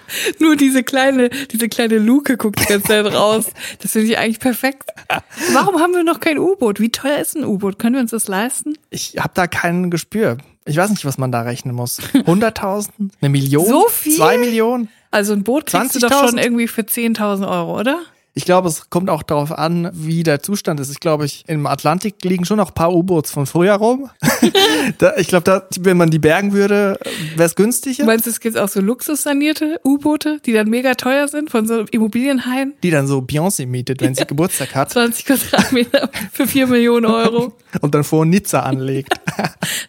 Nur 0.39 0.55
diese 0.55 0.83
kleine, 0.83 1.29
diese 1.29 1.69
kleine 1.69 1.97
Luke 1.97 2.37
guckt 2.37 2.59
die 2.59 2.65
ganze 2.65 2.87
Zeit 2.87 3.05
raus. 3.13 3.47
Das 3.81 3.91
finde 3.91 4.07
ich 4.07 4.17
eigentlich 4.17 4.39
perfekt. 4.39 4.89
Warum 5.53 5.79
haben 5.79 5.93
wir 5.93 6.03
noch 6.03 6.19
kein 6.19 6.37
U-Boot? 6.37 6.79
Wie 6.79 6.89
teuer 6.89 7.19
ist 7.19 7.35
ein 7.35 7.45
U-Boot? 7.45 7.79
Können 7.79 7.95
wir 7.95 8.01
uns 8.01 8.11
das 8.11 8.27
leisten? 8.27 8.77
Ich 8.89 9.17
habe 9.17 9.31
da 9.33 9.47
kein 9.47 9.89
Gespür. 9.89 10.37
Ich 10.65 10.77
weiß 10.77 10.89
nicht, 10.89 11.05
was 11.05 11.17
man 11.17 11.31
da 11.31 11.41
rechnen 11.41 11.75
muss. 11.75 11.99
100.000? 12.13 12.89
Eine 13.21 13.29
Million? 13.29 13.65
So 13.67 13.87
viel? 13.87 14.15
Zwei 14.15 14.37
Millionen? 14.37 14.89
Also 15.11 15.33
ein 15.33 15.43
Boot 15.43 15.67
kriegst 15.67 15.95
du 15.95 15.99
doch 15.99 16.09
20.000? 16.09 16.29
schon 16.29 16.37
irgendwie 16.39 16.67
für 16.67 16.81
10.000 16.81 17.47
Euro, 17.47 17.79
oder? 17.79 17.99
Ich 18.37 18.43
glaube, 18.43 18.67
es 18.67 18.89
kommt 18.89 19.09
auch 19.09 19.23
darauf 19.23 19.53
an, 19.53 19.89
wie 19.93 20.23
der 20.23 20.43
Zustand 20.43 20.81
ist. 20.81 20.91
Ich 20.91 20.99
glaube, 20.99 21.23
ich, 21.23 21.45
im 21.47 21.65
Atlantik 21.65 22.15
liegen 22.21 22.43
schon 22.43 22.57
noch 22.57 22.67
ein 22.67 22.73
paar 22.73 22.93
U-Boots 22.93 23.31
von 23.31 23.45
früher 23.45 23.75
rum. 23.75 24.09
da, 24.97 25.15
ich 25.15 25.29
glaube, 25.29 25.45
da, 25.45 25.63
wenn 25.79 25.95
man 25.95 26.09
die 26.09 26.19
bergen 26.19 26.51
würde, 26.51 26.99
wäre 27.37 27.47
es 27.47 27.55
günstiger. 27.55 28.03
Meinst 28.03 28.25
du, 28.25 28.29
es 28.31 28.41
gibt 28.41 28.57
auch 28.57 28.67
so 28.67 28.81
luxussanierte 28.81 29.79
U-Boote, 29.85 30.41
die 30.45 30.51
dann 30.51 30.69
mega 30.69 30.95
teuer 30.95 31.29
sind 31.29 31.49
von 31.49 31.65
so 31.65 31.85
Immobilienhaien? 31.91 32.73
Die 32.83 32.89
dann 32.89 33.07
so 33.07 33.19
Beyoncé 33.19 33.67
mietet, 33.67 34.01
wenn 34.01 34.15
sie 34.15 34.25
Geburtstag 34.25 34.75
hat 34.75 34.91
20 34.91 35.25
Quadratmeter 35.25 36.09
für 36.33 36.45
4 36.45 36.67
Millionen 36.67 37.05
Euro. 37.05 37.53
und 37.79 37.95
dann 37.95 38.03
vor 38.03 38.25
Nizza 38.25 38.63
anlegt. 38.63 39.13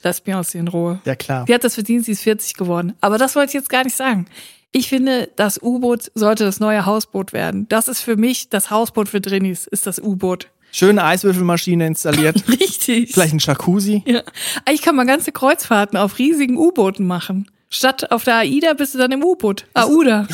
Lass 0.05 0.25
Beyoncé 0.25 0.61
in 0.61 0.69
Ruhe. 0.69 1.01
ja, 1.05 1.17
klar. 1.17 1.47
Die 1.47 1.55
hat 1.55 1.65
das 1.65 1.75
verdient, 1.75 2.05
sie 2.05 2.13
ist 2.13 2.23
40 2.23 2.55
geworden. 2.55 2.95
Aber 3.01 3.19
das 3.19 3.35
wollte 3.35 3.49
ich 3.49 3.55
jetzt 3.55 3.71
gar 3.71 3.83
nicht 3.83 3.97
sagen. 3.97 4.27
Ich 4.73 4.89
finde, 4.89 5.31
das 5.37 5.61
U-Boot 5.63 6.11
sollte 6.15 6.45
das 6.45 6.61
neue 6.61 6.85
Hausboot 6.85 7.33
werden. 7.33 7.67
Das 7.69 7.89
ist 7.89 8.01
für 8.01 8.17
mich 8.17 8.51
das 8.51 8.71
Hausboot 8.71 9.09
für 9.09 9.21
Drinis, 9.21 9.67
ist 9.67 9.87
das 9.87 9.99
U-Boot. 9.99 10.49
Schöne 10.73 11.03
Eiswürfelmaschine 11.05 11.87
installiert. 11.87 12.47
Richtig. 12.49 13.13
Vielleicht 13.13 13.33
ein 13.33 13.39
Jacuzzi. 13.39 14.03
Ja. 14.07 14.21
Ich 14.71 14.83
kann 14.83 14.95
mal 14.97 15.07
ganze 15.07 15.33
Kreuzfahrten 15.33 15.99
auf 15.99 16.19
riesigen 16.19 16.59
U-Booten 16.59 17.07
machen. 17.07 17.51
Statt 17.71 18.11
auf 18.13 18.25
der 18.25 18.37
AIDA 18.37 18.75
bist 18.75 18.95
du 18.95 18.99
dann 18.99 19.13
im 19.13 19.25
U-Boot. 19.25 19.67
AUDA. 19.75 20.27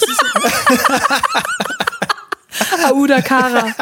AUDA 2.91 3.21
Kara. 3.23 3.73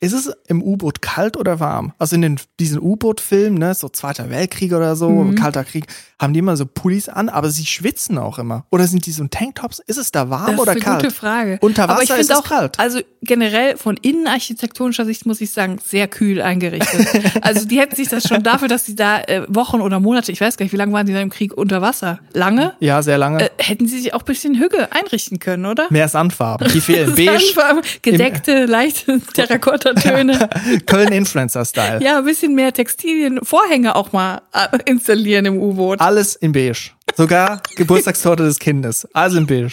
Ist 0.00 0.12
es 0.12 0.30
im 0.48 0.62
U-Boot 0.62 1.00
kalt 1.00 1.36
oder 1.38 1.58
warm? 1.58 1.92
Also 1.98 2.16
in 2.16 2.22
den, 2.22 2.40
diesen 2.60 2.78
U-Boot-Filmen, 2.80 3.58
ne, 3.58 3.74
so 3.74 3.88
Zweiter 3.88 4.28
Weltkrieg 4.28 4.72
oder 4.74 4.94
so, 4.94 5.08
Mhm. 5.08 5.34
Kalter 5.36 5.64
Krieg, 5.64 5.86
haben 6.20 6.32
die 6.32 6.38
immer 6.38 6.56
so 6.56 6.64
Pullis 6.66 7.08
an, 7.08 7.28
aber 7.28 7.50
sie 7.50 7.66
schwitzen 7.66 8.16
auch 8.16 8.38
immer. 8.38 8.64
Oder 8.70 8.86
sind 8.86 9.04
die 9.06 9.12
so 9.12 9.22
ein 9.22 9.30
Tanktops? 9.30 9.80
Ist 9.86 9.98
es 9.98 10.12
da 10.12 10.30
warm 10.30 10.52
Das 10.52 10.60
oder 10.60 10.72
ist 10.72 10.76
eine 10.76 10.84
kalt? 10.84 11.02
gute 11.02 11.14
Frage. 11.14 11.58
Unter 11.60 11.84
Aber 11.90 12.02
ich 12.02 12.08
Wasser 12.08 12.20
ist 12.20 12.30
es 12.30 12.36
auch, 12.36 12.44
kalt. 12.44 12.78
Also 12.78 13.00
generell 13.22 13.76
von 13.76 13.96
innenarchitektonischer 13.98 15.04
Sicht 15.04 15.26
muss 15.26 15.40
ich 15.40 15.50
sagen, 15.50 15.78
sehr 15.84 16.08
kühl 16.08 16.40
eingerichtet. 16.40 17.06
also 17.42 17.66
die 17.66 17.78
hätten 17.78 17.96
sich 17.96 18.08
das 18.08 18.26
schon 18.26 18.42
dafür, 18.42 18.68
dass 18.68 18.84
die 18.84 18.94
da 18.94 19.20
äh, 19.20 19.42
Wochen 19.48 19.80
oder 19.80 20.00
Monate, 20.00 20.32
ich 20.32 20.40
weiß 20.40 20.56
gar 20.56 20.64
nicht, 20.64 20.72
wie 20.72 20.76
lange 20.76 20.92
waren 20.92 21.06
die 21.06 21.12
da 21.12 21.20
im 21.20 21.28
Krieg 21.30 21.52
unter 21.52 21.82
Wasser? 21.82 22.20
Lange? 22.32 22.74
Ja, 22.80 23.02
sehr 23.02 23.18
lange. 23.18 23.42
Äh, 23.44 23.50
hätten 23.58 23.86
sie 23.86 23.98
sich 23.98 24.14
auch 24.14 24.20
ein 24.20 24.24
bisschen 24.26 24.54
Hügge 24.58 24.88
einrichten 24.92 25.38
können, 25.38 25.66
oder? 25.66 25.86
Mehr 25.90 26.08
Sandfarben. 26.08 26.68
Die 26.72 26.80
fehlen. 26.80 27.14
Beige. 27.16 27.30
Sandfarben, 27.32 27.82
Gedeckte, 28.02 28.64
leichte 28.64 29.20
Terrakotta-Töne. 29.34 30.48
Köln 30.86 31.12
Influencer-Style. 31.12 32.02
ja, 32.02 32.18
ein 32.18 32.24
bisschen 32.24 32.54
mehr 32.54 32.72
Textilien, 32.72 33.40
Vorhänge 33.42 33.94
auch 33.96 34.12
mal 34.12 34.40
äh, 34.52 34.68
installieren 34.86 35.44
im 35.46 35.58
U-Boot. 35.58 36.00
Alles 36.06 36.36
in 36.36 36.52
beige. 36.52 36.92
Sogar 37.16 37.60
Geburtstagstorte 37.74 38.44
des 38.44 38.60
Kindes. 38.60 39.08
Also 39.12 39.38
in 39.38 39.46
beige. 39.48 39.72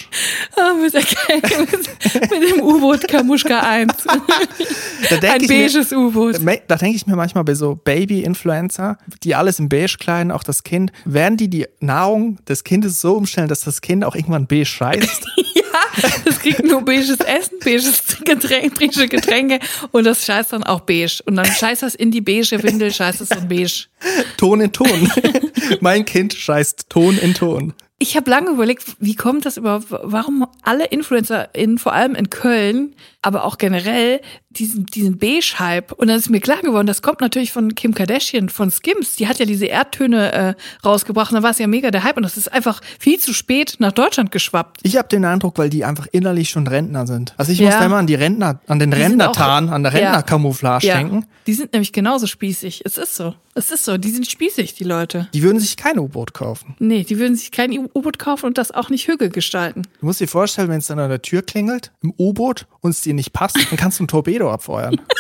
Ah, 0.58 0.74
mit, 0.74 0.92
der, 0.92 1.02
mit, 1.60 2.32
mit 2.32 2.50
dem 2.50 2.60
U-Boot 2.60 3.08
Kamuschka 3.08 3.60
1. 3.60 3.94
Da 5.10 5.18
denk 5.18 5.34
Ein 5.34 5.48
beiges 5.48 5.92
U-Boot. 5.92 6.40
Da 6.68 6.76
denke 6.78 6.96
ich 6.96 7.06
mir 7.06 7.16
manchmal 7.16 7.44
bei 7.44 7.54
so 7.54 7.76
Baby-Influencer, 7.76 8.98
die 9.24 9.36
alles 9.36 9.60
in 9.60 9.70
beige 9.70 9.98
kleiden, 10.00 10.32
auch 10.32 10.44
das 10.44 10.64
Kind, 10.64 10.92
werden 11.06 11.38
die 11.38 11.50
die 11.50 11.68
Nahrung 11.82 12.44
des 12.46 12.64
Kindes 12.64 13.00
so 13.00 13.14
umstellen, 13.14 13.48
dass 13.48 13.62
das 13.62 13.82
Kind 13.82 14.04
auch 14.04 14.16
irgendwann 14.16 14.48
beige 14.48 14.66
scheißt? 14.66 15.28
Ja, 15.74 15.80
es 16.26 16.40
kriegt 16.40 16.64
nur 16.64 16.86
beiges 16.86 17.20
Essen, 17.20 17.58
beiges 17.64 18.04
Getränk, 18.24 18.78
beige 18.78 19.08
Getränke 19.08 19.60
und 19.92 20.04
das 20.04 20.24
scheißt 20.24 20.54
dann 20.54 20.64
auch 20.64 20.82
beige. 20.82 21.20
Und 21.26 21.36
dann 21.36 21.48
scheißt 21.48 21.82
das 21.82 21.96
in 21.96 22.12
die 22.12 22.22
beige 22.22 22.62
Windel, 22.62 22.92
scheißt 22.92 23.22
es 23.22 23.32
in 23.32 23.48
beige. 23.48 23.86
Ton 24.38 24.62
in 24.62 24.72
Ton. 24.72 25.12
Mein 25.82 26.06
Kind 26.06 26.34
scheißt 26.34 26.90
Ton 26.90 27.18
in 27.18 27.34
Ton. 27.34 27.74
Ich 28.00 28.18
habe 28.18 28.30
lange 28.30 28.50
überlegt, 28.50 28.96
wie 29.00 29.16
kommt 29.16 29.46
das 29.46 29.58
überhaupt, 29.58 29.86
warum 29.90 30.46
alle 30.62 30.86
InfluencerInnen, 30.86 31.78
vor 31.78 31.94
allem 31.94 32.16
in 32.16 32.30
Köln, 32.30 32.96
aber 33.24 33.46
auch 33.46 33.58
generell, 33.58 34.22
diesen, 34.52 34.86
diesen 34.86 35.18
Beige-Hype. 35.18 35.92
Und 35.94 36.08
dann 36.10 36.18
ist 36.18 36.30
mir 36.30 36.40
klar 36.42 36.62
geworden, 36.62 36.86
das 36.86 37.02
kommt 37.02 37.22
natürlich 37.22 37.52
von 37.52 37.74
Kim 37.74 37.94
Kardashian, 37.96 38.50
von 38.50 38.70
Skims. 38.70 39.16
Die 39.16 39.28
hat 39.28 39.40
ja 39.40 39.46
diese 39.46 39.66
Erdtöne 39.66 40.32
äh, 40.32 40.54
rausgebracht 40.86 41.32
und 41.32 41.36
dann 41.36 41.44
war 41.44 41.52
es 41.52 41.58
ja 41.58 41.66
mega 41.68 41.90
der 41.90 42.04
Hype 42.04 42.18
und 42.18 42.24
das 42.24 42.38
ist 42.38 42.52
einfach 42.52 42.82
viel 43.00 43.18
zu 43.20 43.34
spät 43.34 43.78
nach 43.80 43.92
Deutschland 43.94 44.32
geschwappt. 44.32 44.82
Ich 44.84 44.98
habe 44.98 45.08
den 45.08 45.26
Eindruck, 45.26 45.58
weil 45.58 45.70
die 45.70 45.84
einfach 45.86 46.06
innerlich 46.12 46.50
schon 46.50 46.68
Rentner 46.68 47.08
sind. 47.08 47.34
Also 47.38 47.52
ich 47.52 47.60
Ja. 47.60 47.70
muss 47.70 47.76
da 47.80 47.86
immer 47.86 47.98
an 47.98 48.08
die 48.08 48.16
Rentner, 48.16 48.60
an 48.68 48.78
den 48.80 48.94
Rentnertarn, 48.94 49.70
an 49.70 49.84
der 49.84 49.94
ja. 49.94 50.00
Rentnercamouflage 50.00 50.86
denken. 50.88 51.26
Die 51.48 51.54
sind 51.54 51.74
nämlich 51.74 51.92
genauso 51.94 52.28
spießig. 52.28 52.82
Es 52.86 52.98
ist 52.98 53.16
so. 53.16 53.34
Es 53.56 53.70
ist 53.72 53.86
so. 53.86 53.98
Die 53.98 54.10
sind 54.10 54.26
spießig, 54.28 54.74
die 54.76 54.84
Leute. 54.84 55.28
Die 55.34 55.44
würden 55.44 55.60
sich 55.60 55.78
kein 55.78 56.00
U-Boot 56.00 56.34
kaufen. 56.34 56.76
Nee, 56.80 57.04
die 57.04 57.20
würden 57.20 57.36
sich 57.36 57.52
kein 57.52 57.72
U-Boot 57.78 58.18
kaufen 58.18 58.48
und 58.48 58.58
das 58.58 58.72
auch 58.72 58.90
nicht 58.90 59.08
Hügel 59.08 59.30
gestalten. 59.30 59.84
Du 60.00 60.06
musst 60.08 60.20
dir 60.20 60.28
vorstellen, 60.28 60.70
wenn 60.70 60.80
es 60.80 60.88
dann 60.88 61.00
an 61.00 61.10
der 61.10 61.22
Tür 61.22 61.42
klingelt, 61.44 61.92
im 62.02 62.14
U-Boot 62.18 62.66
und 62.82 62.92
es 62.92 63.02
dir 63.14 63.18
nicht 63.18 63.34
passt, 63.34 63.56
dann 63.58 63.78
kannst 63.78 64.00
du 64.00 64.04
ein 64.04 64.08
Torpedo 64.08 64.52
abfeuern. 64.52 65.00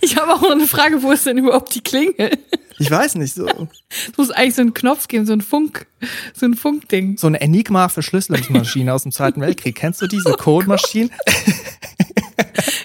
Ich 0.00 0.16
habe 0.16 0.32
auch 0.32 0.40
noch 0.40 0.50
eine 0.50 0.66
Frage, 0.66 1.02
wo 1.02 1.12
ist 1.12 1.26
denn 1.26 1.38
überhaupt 1.38 1.74
die 1.74 1.80
Klingel? 1.80 2.30
Ich 2.78 2.90
weiß 2.90 3.14
nicht, 3.16 3.34
so, 3.34 3.46
Es 3.46 4.16
muss 4.16 4.30
eigentlich 4.30 4.54
so 4.56 4.62
einen 4.62 4.74
Knopf 4.74 5.06
geben, 5.06 5.26
so 5.26 5.32
ein 5.32 5.40
Funk, 5.42 5.86
so 6.34 6.46
ein 6.46 6.54
Funkding. 6.54 7.16
so 7.18 7.26
eine 7.28 7.40
Enigma-Verschlüsselungsmaschine 7.40 8.92
aus 8.92 9.04
dem 9.04 9.12
Zweiten 9.12 9.40
Weltkrieg. 9.40 9.76
Kennst 9.76 10.02
du 10.02 10.06
diese 10.08 10.32
Codemaschinen? 10.32 11.10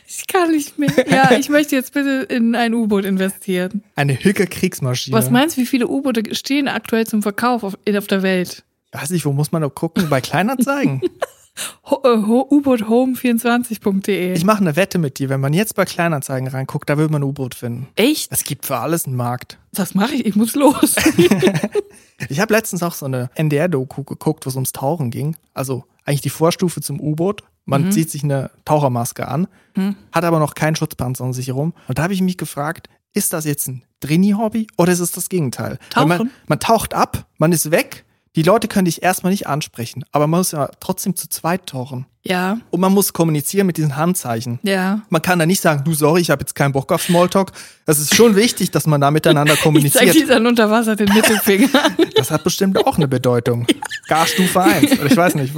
Ich 0.07 0.27
kann 0.27 0.51
nicht 0.51 0.77
mehr. 0.77 0.91
Ja, 1.09 1.31
ich 1.31 1.47
möchte 1.49 1.75
jetzt 1.75 1.93
bitte 1.93 2.25
in 2.29 2.53
ein 2.53 2.73
U-Boot 2.73 3.05
investieren. 3.05 3.83
Eine 3.95 4.13
Hücke-Kriegsmaschine. 4.21 5.15
Was 5.15 5.29
meinst 5.31 5.55
du, 5.57 5.61
wie 5.61 5.65
viele 5.65 5.87
U-Boote 5.87 6.35
stehen 6.35 6.67
aktuell 6.67 7.07
zum 7.07 7.23
Verkauf 7.23 7.63
auf, 7.63 7.77
auf 7.95 8.07
der 8.07 8.23
Welt? 8.23 8.63
Weiß 8.91 9.11
ich, 9.11 9.25
wo 9.25 9.31
muss 9.31 9.51
man 9.51 9.61
noch 9.61 9.73
gucken? 9.73 10.09
Bei 10.09 10.19
Kleinanzeigen. 10.21 11.01
Äh, 11.85 11.91
ho- 12.25 12.47
U-Boot-home24.de. 12.51 14.33
Ich 14.33 14.43
mache 14.45 14.59
eine 14.61 14.75
Wette 14.75 14.97
mit 14.99 15.19
dir. 15.19 15.29
Wenn 15.29 15.39
man 15.41 15.53
jetzt 15.53 15.75
bei 15.75 15.85
Kleinanzeigen 15.85 16.47
reinguckt, 16.47 16.89
da 16.89 16.97
würde 16.97 17.11
man 17.11 17.21
ein 17.21 17.25
U-Boot 17.27 17.55
finden. 17.55 17.87
Echt? 17.95 18.31
Es 18.31 18.43
gibt 18.43 18.65
für 18.65 18.77
alles 18.77 19.05
einen 19.05 19.15
Markt. 19.15 19.57
Das 19.73 19.95
mache 19.95 20.13
ich. 20.15 20.25
Ich 20.25 20.35
muss 20.35 20.55
los. 20.55 20.95
Ich 22.29 22.39
habe 22.39 22.51
letztens 22.51 22.81
auch 22.81 22.95
so 22.95 23.05
eine 23.05 23.29
NDR-Doku 23.35 24.03
geguckt, 24.03 24.45
wo 24.45 24.49
es 24.49 24.55
ums 24.55 24.71
Tauchen 24.71 25.11
ging. 25.11 25.35
Also 25.53 25.83
eigentlich 26.03 26.21
die 26.21 26.31
Vorstufe 26.31 26.81
zum 26.81 26.99
U-Boot. 26.99 27.43
Man 27.65 27.83
Mhm. 27.85 27.91
zieht 27.91 28.09
sich 28.09 28.23
eine 28.23 28.49
Tauchermaske 28.65 29.27
an, 29.27 29.47
hat 30.11 30.23
aber 30.23 30.39
noch 30.39 30.55
keinen 30.55 30.75
Schutzpanzer 30.75 31.23
um 31.23 31.31
sich 31.33 31.45
herum. 31.47 31.73
Und 31.87 31.99
da 31.99 32.03
habe 32.03 32.13
ich 32.15 32.21
mich 32.23 32.37
gefragt, 32.37 32.89
ist 33.13 33.33
das 33.33 33.45
jetzt 33.45 33.67
ein 33.67 33.83
Drini-Hobby 33.99 34.65
oder 34.77 34.93
ist 34.93 34.99
es 34.99 35.11
das 35.11 35.29
Gegenteil? 35.29 35.77
Weil 35.93 36.05
Man, 36.07 36.17
Tauchen? 36.17 36.31
man 36.47 36.59
taucht 36.59 36.93
ab, 36.95 37.27
man 37.37 37.51
ist 37.51 37.69
weg, 37.69 38.03
die 38.37 38.43
Leute 38.43 38.69
können 38.69 38.85
dich 38.85 39.03
erstmal 39.03 39.31
nicht 39.31 39.47
ansprechen, 39.47 40.05
aber 40.13 40.27
man 40.27 40.39
muss 40.39 40.51
ja 40.53 40.69
trotzdem 40.79 41.15
zu 41.17 41.27
zweit 41.27 41.65
tauchen. 41.67 42.05
ja, 42.23 42.59
Und 42.69 42.79
man 42.79 42.93
muss 42.93 43.11
kommunizieren 43.11 43.67
mit 43.67 43.75
diesen 43.77 43.97
Handzeichen. 43.97 44.59
ja. 44.63 45.01
Man 45.09 45.21
kann 45.21 45.39
da 45.39 45.45
nicht 45.45 45.59
sagen, 45.61 45.83
du 45.83 45.93
sorry, 45.93 46.21
ich 46.21 46.29
habe 46.29 46.41
jetzt 46.43 46.53
keinen 46.55 46.71
Bock 46.71 46.91
auf 46.93 47.01
Smalltalk. 47.03 47.51
Es 47.85 47.99
ist 47.99 48.15
schon 48.15 48.35
wichtig, 48.35 48.71
dass 48.71 48.85
man 48.87 49.01
da 49.01 49.11
miteinander 49.11 49.53
Ich 49.55 49.59
zeig 49.59 49.63
kommuniziert. 49.63 50.13
dir 50.15 50.27
dann 50.27 50.45
unter 50.47 50.69
Wasser 50.69 50.95
den 50.95 51.11
Mittelfinger. 51.13 51.67
Das 52.15 52.31
hat 52.31 52.43
bestimmt 52.45 52.77
auch 52.85 52.95
eine 52.97 53.07
Bedeutung. 53.07 53.65
Garstufe 54.07 54.61
1. 54.61 54.91
Oder 54.99 55.05
ich 55.07 55.17
weiß 55.17 55.35
nicht. 55.35 55.53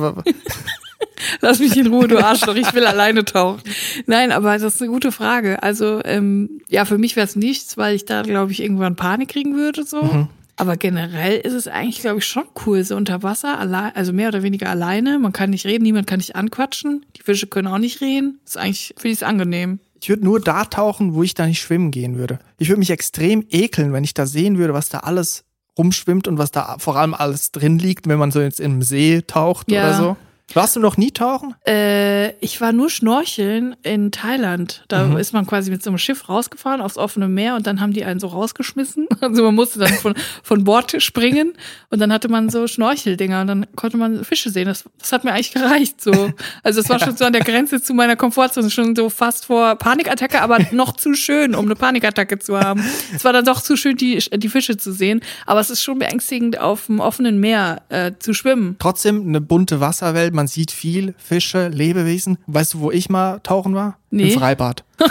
Lass 1.42 1.60
mich 1.60 1.76
in 1.76 1.88
Ruhe, 1.88 2.08
du 2.08 2.18
Arschloch, 2.18 2.56
ich 2.56 2.74
will 2.74 2.86
alleine 2.88 3.26
tauchen. 3.26 3.62
Nein, 4.06 4.32
aber 4.32 4.58
das 4.58 4.76
ist 4.76 4.82
eine 4.82 4.90
gute 4.92 5.12
Frage. 5.12 5.62
Also, 5.62 6.02
ähm, 6.06 6.62
ja, 6.70 6.86
für 6.86 6.98
mich 6.98 7.16
wäre 7.18 7.28
es 7.28 7.36
nichts, 7.36 7.76
weil 7.78 7.94
ich 7.96 8.06
da, 8.06 8.22
glaube 8.22 8.54
ich, 8.54 8.62
irgendwann 8.64 8.96
Panik 8.96 9.30
kriegen 9.30 9.56
würde, 9.56 9.84
so. 9.84 10.28
Aber 10.60 10.78
generell 10.78 11.38
ist 11.40 11.54
es 11.54 11.68
eigentlich, 11.68 12.02
glaube 12.02 12.20
ich, 12.20 12.26
schon 12.26 12.44
cool, 12.66 12.84
so 12.84 12.96
unter 12.96 13.24
Wasser, 13.24 13.58
allein, 13.60 13.96
also 13.96 14.14
mehr 14.14 14.28
oder 14.28 14.44
weniger 14.44 14.70
alleine. 14.70 15.18
Man 15.20 15.32
kann 15.34 15.50
nicht 15.52 15.66
reden, 15.66 15.84
niemand 15.84 16.06
kann 16.08 16.18
nicht 16.20 16.36
anquatschen. 16.36 17.06
Die 17.18 17.22
Fische 17.24 17.48
können 17.48 17.68
auch 17.68 17.78
nicht 17.78 18.02
reden. 18.02 18.40
ist 18.46 18.58
eigentlich, 18.58 18.94
finde 18.98 19.08
ich 19.14 19.18
es 19.20 19.24
angenehm. 19.24 19.80
Ich 20.02 20.10
würde 20.10 20.24
nur 20.24 20.40
da 20.40 20.66
tauchen, 20.66 21.14
wo 21.14 21.24
ich 21.24 21.34
da 21.34 21.46
nicht 21.46 21.62
schwimmen 21.62 21.92
gehen 21.92 22.18
würde. 22.18 22.40
Ich 22.58 22.70
würde 22.70 22.80
mich 22.80 22.90
extrem 22.90 23.46
ekeln, 23.50 23.92
wenn 23.94 24.04
ich 24.04 24.14
da 24.14 24.26
sehen 24.26 24.58
würde, 24.58 24.74
was 24.74 24.90
da 24.90 25.00
alles 25.00 25.44
rumschwimmt 25.78 26.28
und 26.28 26.38
was 26.38 26.52
da 26.52 26.76
vor 26.80 26.98
allem 26.98 27.14
alles 27.14 27.52
drin 27.52 27.80
liegt, 27.80 28.08
wenn 28.08 28.20
man 28.20 28.32
so 28.32 28.42
jetzt 28.42 28.60
im 28.60 28.82
See 28.82 29.22
taucht 29.26 29.72
Ja. 29.72 29.82
oder 29.84 29.94
so. 29.98 30.18
Warst 30.54 30.76
du 30.76 30.80
noch 30.80 30.98
nie 30.98 31.12
tauchen? 31.12 31.56
Äh, 31.68 32.32
ich 32.40 32.60
war 32.62 32.72
nur 32.72 32.90
schnorcheln 32.90 33.76
in 33.84 34.12
Thailand. 34.12 34.84
Da 34.88 35.18
ist 35.18 35.34
man 35.34 35.46
quasi 35.46 35.72
mit 35.72 35.84
so 35.84 35.90
einem 35.90 35.98
Schiff 35.98 36.28
rausgefahren 36.28 36.82
aufs 36.82 36.98
offene 36.98 37.28
Meer 37.28 37.56
und 37.56 37.68
dann 37.68 37.82
haben 37.82 37.94
die 37.94 38.04
einen 38.06 38.20
so 38.20 38.28
rausgeschmissen. 38.28 39.08
Also 39.22 39.44
man 39.44 39.54
musste 39.54 39.80
dann 39.80 39.94
von, 39.94 40.16
von 40.44 40.64
Bord 40.64 40.96
springen 41.04 41.54
und 41.90 42.00
dann 42.00 42.12
hatte 42.12 42.30
man 42.30 42.50
so 42.50 42.68
Schnorcheldinger 42.68 43.42
und 43.42 43.48
dann 43.48 43.66
konnte 43.76 43.98
man 43.98 44.24
Fische 44.24 44.50
sehen. 44.50 44.66
Das, 44.66 44.86
das 44.98 45.12
hat 45.12 45.24
mir 45.24 45.34
eigentlich 45.34 45.52
gereicht. 45.52 46.02
So. 46.02 46.32
Also 46.64 46.80
es 46.80 46.90
war 46.90 47.00
schon 47.04 47.16
so 47.18 47.26
an 47.26 47.34
der 47.34 47.44
Grenze 47.44 47.82
zu 47.82 47.94
meiner 47.94 48.16
Komfortzone, 48.16 48.70
schon 48.70 48.96
so 48.96 49.10
fast 49.10 49.46
vor 49.46 49.76
Panikattacke, 49.76 50.42
aber 50.42 50.60
noch 50.72 50.94
zu 50.94 51.14
schön, 51.14 51.54
um 51.54 51.66
eine 51.66 51.76
Panikattacke 51.76 52.40
zu 52.40 52.60
haben. 52.60 52.84
Es 53.14 53.24
war 53.24 53.34
dann 53.34 53.46
doch 53.46 53.62
zu 53.62 53.76
schön, 53.76 53.98
die, 53.98 54.18
die 54.18 54.50
Fische 54.50 54.78
zu 54.78 54.92
sehen. 54.94 55.22
Aber 55.46 55.60
es 55.60 55.70
ist 55.70 55.84
schon 55.84 56.00
beängstigend, 56.00 56.60
auf 56.60 56.88
dem 56.88 57.00
offenen 57.00 57.40
Meer 57.40 57.82
äh, 57.90 58.14
zu 58.18 58.34
schwimmen. 58.34 58.78
Trotzdem 58.80 59.28
eine 59.28 59.42
bunte 59.42 59.80
Wasserwelt, 59.80 60.34
man 60.40 60.48
sieht 60.48 60.72
viel 60.72 61.16
Fische, 61.18 61.68
Lebewesen. 61.68 62.38
Weißt 62.48 62.74
du, 62.74 62.80
wo 62.80 62.92
ich 62.92 63.10
mal 63.10 63.40
tauchen 63.40 63.76
war? 63.76 63.98
Nee. 64.10 64.32
Im 64.32 64.40
Freibad. 64.40 64.86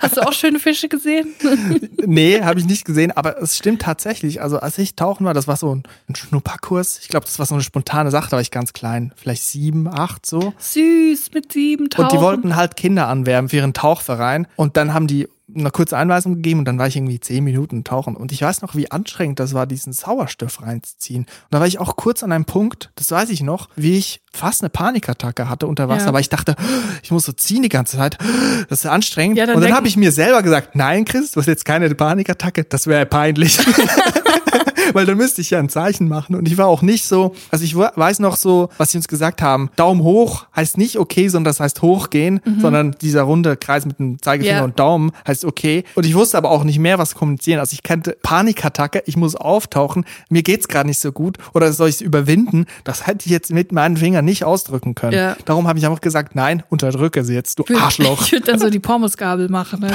Hast 0.00 0.16
du 0.16 0.20
auch 0.20 0.32
schöne 0.32 0.60
Fische 0.60 0.88
gesehen? 0.88 1.34
Nee, 2.06 2.40
habe 2.42 2.58
ich 2.58 2.66
nicht 2.66 2.84
gesehen, 2.84 3.12
aber 3.12 3.40
es 3.42 3.56
stimmt 3.56 3.82
tatsächlich. 3.82 4.40
Also 4.40 4.58
als 4.58 4.78
ich 4.78 4.96
tauchen 4.96 5.26
war, 5.26 5.34
das 5.34 5.46
war 5.46 5.56
so 5.56 5.74
ein, 5.74 5.82
ein 6.08 6.14
Schnupperkurs. 6.14 6.98
Ich 7.02 7.08
glaube, 7.08 7.26
das 7.26 7.38
war 7.38 7.46
so 7.46 7.54
eine 7.54 7.62
spontane 7.62 8.10
Sache, 8.10 8.30
da 8.30 8.36
war 8.36 8.40
ich 8.40 8.50
ganz 8.50 8.72
klein. 8.72 9.12
Vielleicht 9.16 9.42
sieben, 9.42 9.86
acht 9.86 10.24
so. 10.26 10.54
Süß 10.58 11.32
mit 11.34 11.52
sieben 11.52 11.90
Tauchen. 11.90 12.04
Und 12.04 12.12
die 12.12 12.20
wollten 12.20 12.56
halt 12.56 12.76
Kinder 12.76 13.06
anwerben 13.08 13.48
für 13.48 13.56
ihren 13.56 13.74
Tauchverein. 13.74 14.46
Und 14.56 14.76
dann 14.76 14.94
haben 14.94 15.06
die 15.06 15.28
eine 15.56 15.70
kurze 15.70 15.96
Einweisung 15.96 16.34
gegeben 16.36 16.60
und 16.60 16.64
dann 16.64 16.78
war 16.78 16.86
ich 16.86 16.96
irgendwie 16.96 17.20
zehn 17.20 17.42
Minuten 17.44 17.84
tauchen. 17.84 18.16
Und 18.16 18.32
ich 18.32 18.42
weiß 18.42 18.62
noch, 18.62 18.74
wie 18.74 18.90
anstrengend 18.90 19.40
das 19.40 19.54
war, 19.54 19.66
diesen 19.66 19.92
Sauerstoff 19.92 20.62
reinzuziehen. 20.62 21.22
Und 21.24 21.28
da 21.50 21.60
war 21.60 21.66
ich 21.66 21.78
auch 21.78 21.96
kurz 21.96 22.22
an 22.22 22.32
einem 22.32 22.44
Punkt, 22.44 22.90
das 22.96 23.10
weiß 23.10 23.30
ich 23.30 23.42
noch, 23.42 23.68
wie 23.76 23.96
ich 23.98 24.20
fast 24.32 24.62
eine 24.62 24.70
Panikattacke 24.70 25.48
hatte 25.48 25.66
unter 25.66 25.88
Wasser, 25.88 26.06
Ja. 26.06 26.12
weil 26.12 26.20
ich 26.20 26.28
dachte, 26.28 26.54
ich 27.02 27.10
muss 27.10 27.24
so 27.24 27.32
ziehen 27.32 27.62
die 27.62 27.68
ganze 27.68 27.96
Zeit. 27.96 28.18
Das 28.68 28.80
ist 28.84 28.86
anstrengend. 28.86 29.38
Ja, 29.38 29.46
dann 29.46 29.56
und 29.56 29.62
dann 29.62 29.72
habe 29.74 29.88
ich 29.88 29.96
mir 29.96 30.12
selber 30.12 30.42
gesagt, 30.42 30.76
nein, 30.76 31.04
Chris, 31.04 31.32
du 31.32 31.40
hast 31.40 31.46
jetzt 31.46 31.64
keine 31.64 31.92
Panikattacke, 31.94 32.64
das 32.64 32.86
wäre 32.86 33.06
peinlich. 33.06 33.58
Weil 34.92 35.06
dann 35.06 35.16
müsste 35.16 35.40
ich 35.40 35.50
ja 35.50 35.58
ein 35.58 35.68
Zeichen 35.68 36.08
machen. 36.08 36.34
Und 36.34 36.46
ich 36.48 36.56
war 36.58 36.66
auch 36.66 36.82
nicht 36.82 37.04
so, 37.06 37.34
also 37.50 37.64
ich 37.64 37.76
we- 37.76 37.90
weiß 37.94 38.18
noch 38.20 38.36
so, 38.36 38.68
was 38.78 38.92
sie 38.92 38.98
uns 38.98 39.08
gesagt 39.08 39.42
haben. 39.42 39.70
Daumen 39.76 40.02
hoch 40.02 40.46
heißt 40.54 40.78
nicht 40.78 40.96
okay, 40.98 41.28
sondern 41.28 41.50
das 41.50 41.60
heißt 41.60 41.82
hochgehen, 41.82 42.40
sondern 42.60 42.92
dieser 43.00 43.22
runde 43.22 43.56
Kreis 43.56 43.86
mit 43.86 43.98
dem 43.98 44.20
Zeigefinger 44.22 44.58
Ja. 44.58 44.64
und 44.64 44.78
Daumen 44.78 45.12
heißt 45.26 45.44
okay. 45.44 45.84
Und 45.94 46.06
ich 46.06 46.14
wusste 46.14 46.36
aber 46.38 46.50
auch 46.50 46.64
nicht 46.64 46.78
mehr, 46.78 46.98
was 46.98 47.14
kommunizieren. 47.14 47.60
Also 47.60 47.74
ich 47.74 47.82
kannte 47.82 48.16
Panikattacke, 48.22 49.02
ich 49.06 49.16
muss 49.16 49.36
auftauchen, 49.36 50.04
mir 50.28 50.42
geht's 50.42 50.68
gerade 50.68 50.88
nicht 50.88 51.00
so 51.00 51.12
gut 51.12 51.38
oder 51.54 51.72
soll 51.72 51.88
ich 51.88 51.96
es 51.96 52.00
überwinden? 52.00 52.66
Das 52.84 53.06
hätte 53.06 53.26
ich 53.26 53.32
jetzt 53.32 53.52
mit 53.52 53.72
meinen 53.72 53.96
Fingern 53.96 54.24
nicht 54.24 54.44
ausdrücken 54.44 54.94
können. 54.94 55.12
Ja. 55.12 55.36
Darum 55.44 55.68
habe 55.68 55.78
ich 55.78 55.86
einfach 55.86 56.00
gesagt, 56.00 56.34
nein, 56.34 56.62
unterdrücke 56.68 57.24
sie 57.24 57.34
jetzt, 57.34 57.58
du 57.58 57.64
Arschloch. 57.78 58.22
Ich 58.30 58.32
würde 58.32 58.46
dann 58.46 58.58
so 58.60 58.70
die 58.70 58.78
Pommesgabel 58.78 59.48
machen. 59.48 59.80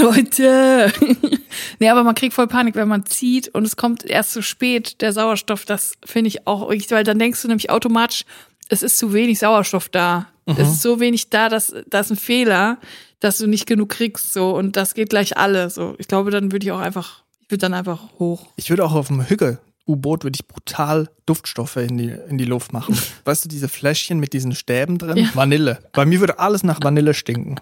Leute. 0.00 0.92
nee, 1.80 1.88
aber 1.88 2.04
man 2.04 2.14
kriegt 2.14 2.34
voll 2.34 2.46
Panik, 2.46 2.74
wenn 2.74 2.88
man 2.88 3.04
zieht 3.06 3.33
und 3.52 3.64
es 3.64 3.76
kommt 3.76 4.04
erst 4.04 4.32
zu 4.32 4.42
spät, 4.42 5.00
der 5.00 5.12
Sauerstoff. 5.12 5.64
Das 5.64 5.94
finde 6.04 6.28
ich 6.28 6.46
auch, 6.46 6.68
richtig, 6.70 6.92
weil 6.92 7.04
dann 7.04 7.18
denkst 7.18 7.42
du 7.42 7.48
nämlich 7.48 7.70
automatisch, 7.70 8.24
es 8.68 8.82
ist 8.82 8.98
zu 8.98 9.12
wenig 9.12 9.38
Sauerstoff 9.38 9.88
da. 9.88 10.26
Es 10.46 10.68
ist 10.68 10.82
so 10.82 11.00
wenig 11.00 11.30
da, 11.30 11.48
dass 11.48 11.74
das 11.88 12.06
ist 12.06 12.12
ein 12.12 12.16
Fehler, 12.18 12.78
dass 13.20 13.38
du 13.38 13.46
nicht 13.46 13.66
genug 13.66 13.88
kriegst. 13.88 14.32
So 14.32 14.54
und 14.54 14.76
das 14.76 14.94
geht 14.94 15.10
gleich 15.10 15.38
alle. 15.38 15.70
So, 15.70 15.94
ich 15.98 16.08
glaube, 16.08 16.30
dann 16.30 16.52
würde 16.52 16.66
ich 16.66 16.72
auch 16.72 16.80
einfach, 16.80 17.22
ich 17.40 17.50
würde 17.50 17.62
dann 17.62 17.74
einfach 17.74 18.00
hoch. 18.18 18.48
Ich 18.56 18.68
würde 18.68 18.84
auch 18.84 18.92
auf 18.92 19.08
dem 19.08 19.26
Hügel. 19.26 19.58
U-Boot 19.86 20.24
würde 20.24 20.36
ich 20.36 20.46
brutal 20.46 21.10
Duftstoffe 21.26 21.76
in 21.76 21.98
die, 21.98 22.14
in 22.28 22.38
die 22.38 22.44
Luft 22.44 22.72
machen. 22.72 22.96
Weißt 23.24 23.44
du, 23.44 23.48
diese 23.48 23.68
Fläschchen 23.68 24.18
mit 24.18 24.32
diesen 24.32 24.54
Stäben 24.54 24.98
drin? 24.98 25.16
Ja. 25.16 25.28
Vanille. 25.34 25.78
Bei 25.92 26.06
mir 26.06 26.20
würde 26.20 26.38
alles 26.38 26.62
nach 26.62 26.80
Vanille 26.82 27.14
stinken. 27.14 27.56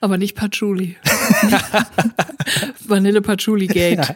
Aber 0.00 0.18
nicht 0.18 0.36
Patchouli. 0.36 0.96
Vanille 2.86 3.20
Patchouli 3.20 3.66
Gate. 3.66 4.06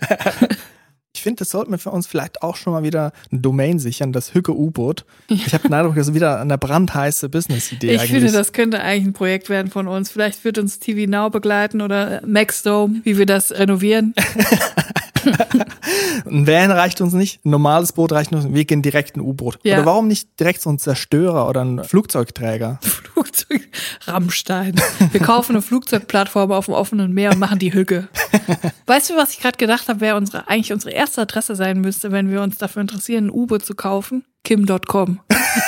Ich 1.23 1.25
finde, 1.25 1.39
das 1.39 1.51
sollten 1.51 1.71
wir 1.71 1.79
für 1.79 1.93
uns 1.93 2.09
vielleicht 2.09 2.43
auch 2.43 2.57
schon 2.57 2.73
mal 2.73 2.83
wieder 2.83 3.13
eine 3.31 3.41
Domain 3.41 3.79
sichern, 3.79 4.13
das 4.13 4.35
Hücke 4.35 4.59
U-Boot. 4.59 5.05
Ich 5.29 5.55
habe 5.55 5.69
den 5.69 5.73
Eindruck, 5.73 5.95
das 5.95 6.09
ist 6.09 6.15
wieder 6.15 6.41
eine 6.41 6.59
brandheiße 6.59 7.29
Business-Idee 7.29 7.93
Ich 7.95 8.01
eigentlich. 8.01 8.11
finde, 8.11 8.33
das 8.33 8.53
könnte 8.53 8.81
eigentlich 8.81 9.07
ein 9.07 9.13
Projekt 9.13 9.49
werden 9.49 9.71
von 9.71 9.87
uns. 9.87 10.11
Vielleicht 10.11 10.45
wird 10.45 10.59
uns 10.59 10.81
TV 10.81 11.09
Now 11.09 11.31
begleiten 11.31 11.81
oder 11.81 12.23
Maxdome, 12.27 13.03
wie 13.05 13.19
wir 13.19 13.27
das 13.27 13.53
renovieren. 13.53 14.15
Ein 16.27 16.47
Van 16.47 16.71
reicht 16.71 17.01
uns 17.01 17.13
nicht, 17.13 17.45
ein 17.45 17.51
normales 17.51 17.93
Boot 17.93 18.13
reicht 18.13 18.33
uns, 18.33 18.53
wir 18.53 18.65
gehen 18.65 18.83
direkt 18.83 19.17
ein 19.17 19.21
U-Boot. 19.21 19.59
Ja. 19.63 19.77
Oder 19.77 19.87
warum 19.87 20.09
nicht 20.09 20.39
direkt 20.39 20.63
so 20.63 20.71
ein 20.71 20.79
Zerstörer 20.79 21.49
oder 21.49 21.65
ein 21.65 21.85
Flugzeugträger? 21.85 22.79
Flugzeug 23.13 23.69
Rammstein. 24.07 24.75
Wir 25.11 25.21
kaufen 25.21 25.53
eine 25.53 25.63
Flugzeugplattform 25.63 26.53
auf 26.53 26.67
dem 26.67 26.75
offenen 26.75 27.13
Meer 27.13 27.33
und 27.33 27.39
machen 27.39 27.59
die 27.59 27.73
Hücke. 27.73 28.09
Weißt 28.87 29.11
du, 29.11 29.17
was 29.17 29.33
ich 29.33 29.41
gerade 29.41 29.59
gedacht 29.59 29.89
habe, 29.89 30.01
wer 30.01 30.17
unsere, 30.17 30.49
eigentlich 30.49 30.73
unsere 30.73 30.93
erste 30.93 31.23
Adresse 31.23 31.57
sein 31.57 31.81
müsste, 31.81 32.13
wenn 32.13 32.31
wir 32.31 32.43
uns 32.43 32.59
dafür 32.59 32.83
interessieren, 32.83 33.27
ein 33.27 33.31
U-Boot 33.31 33.65
zu 33.65 33.75
kaufen? 33.75 34.25
Kim.com. 34.45 35.21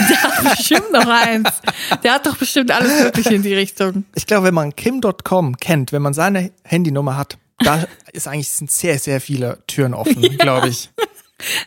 Der 0.09 0.23
hat 0.23 0.57
bestimmt 0.57 0.93
noch 0.93 1.07
eins. 1.07 1.49
Der 2.03 2.15
hat 2.15 2.27
doch 2.27 2.37
bestimmt 2.37 2.73
alles 2.73 3.05
Mögliche 3.05 3.35
in 3.35 3.43
die 3.43 3.55
Richtung. 3.55 4.05
Ich 4.15 4.27
glaube, 4.27 4.49
wenn 4.49 4.55
man 4.55 4.75
Kim.com 4.75 5.57
kennt, 5.59 5.93
wenn 5.93 6.03
man 6.03 6.13
seine 6.13 6.51
Handynummer 6.65 7.17
hat, 7.17 7.39
da 7.59 7.85
ist 8.13 8.27
eigentlich 8.29 8.49
sind 8.49 8.71
sehr, 8.71 8.99
sehr 8.99 9.21
viele 9.21 9.59
Türen 9.67 9.95
offen, 9.95 10.23
glaube 10.39 10.69
ich. 10.69 10.91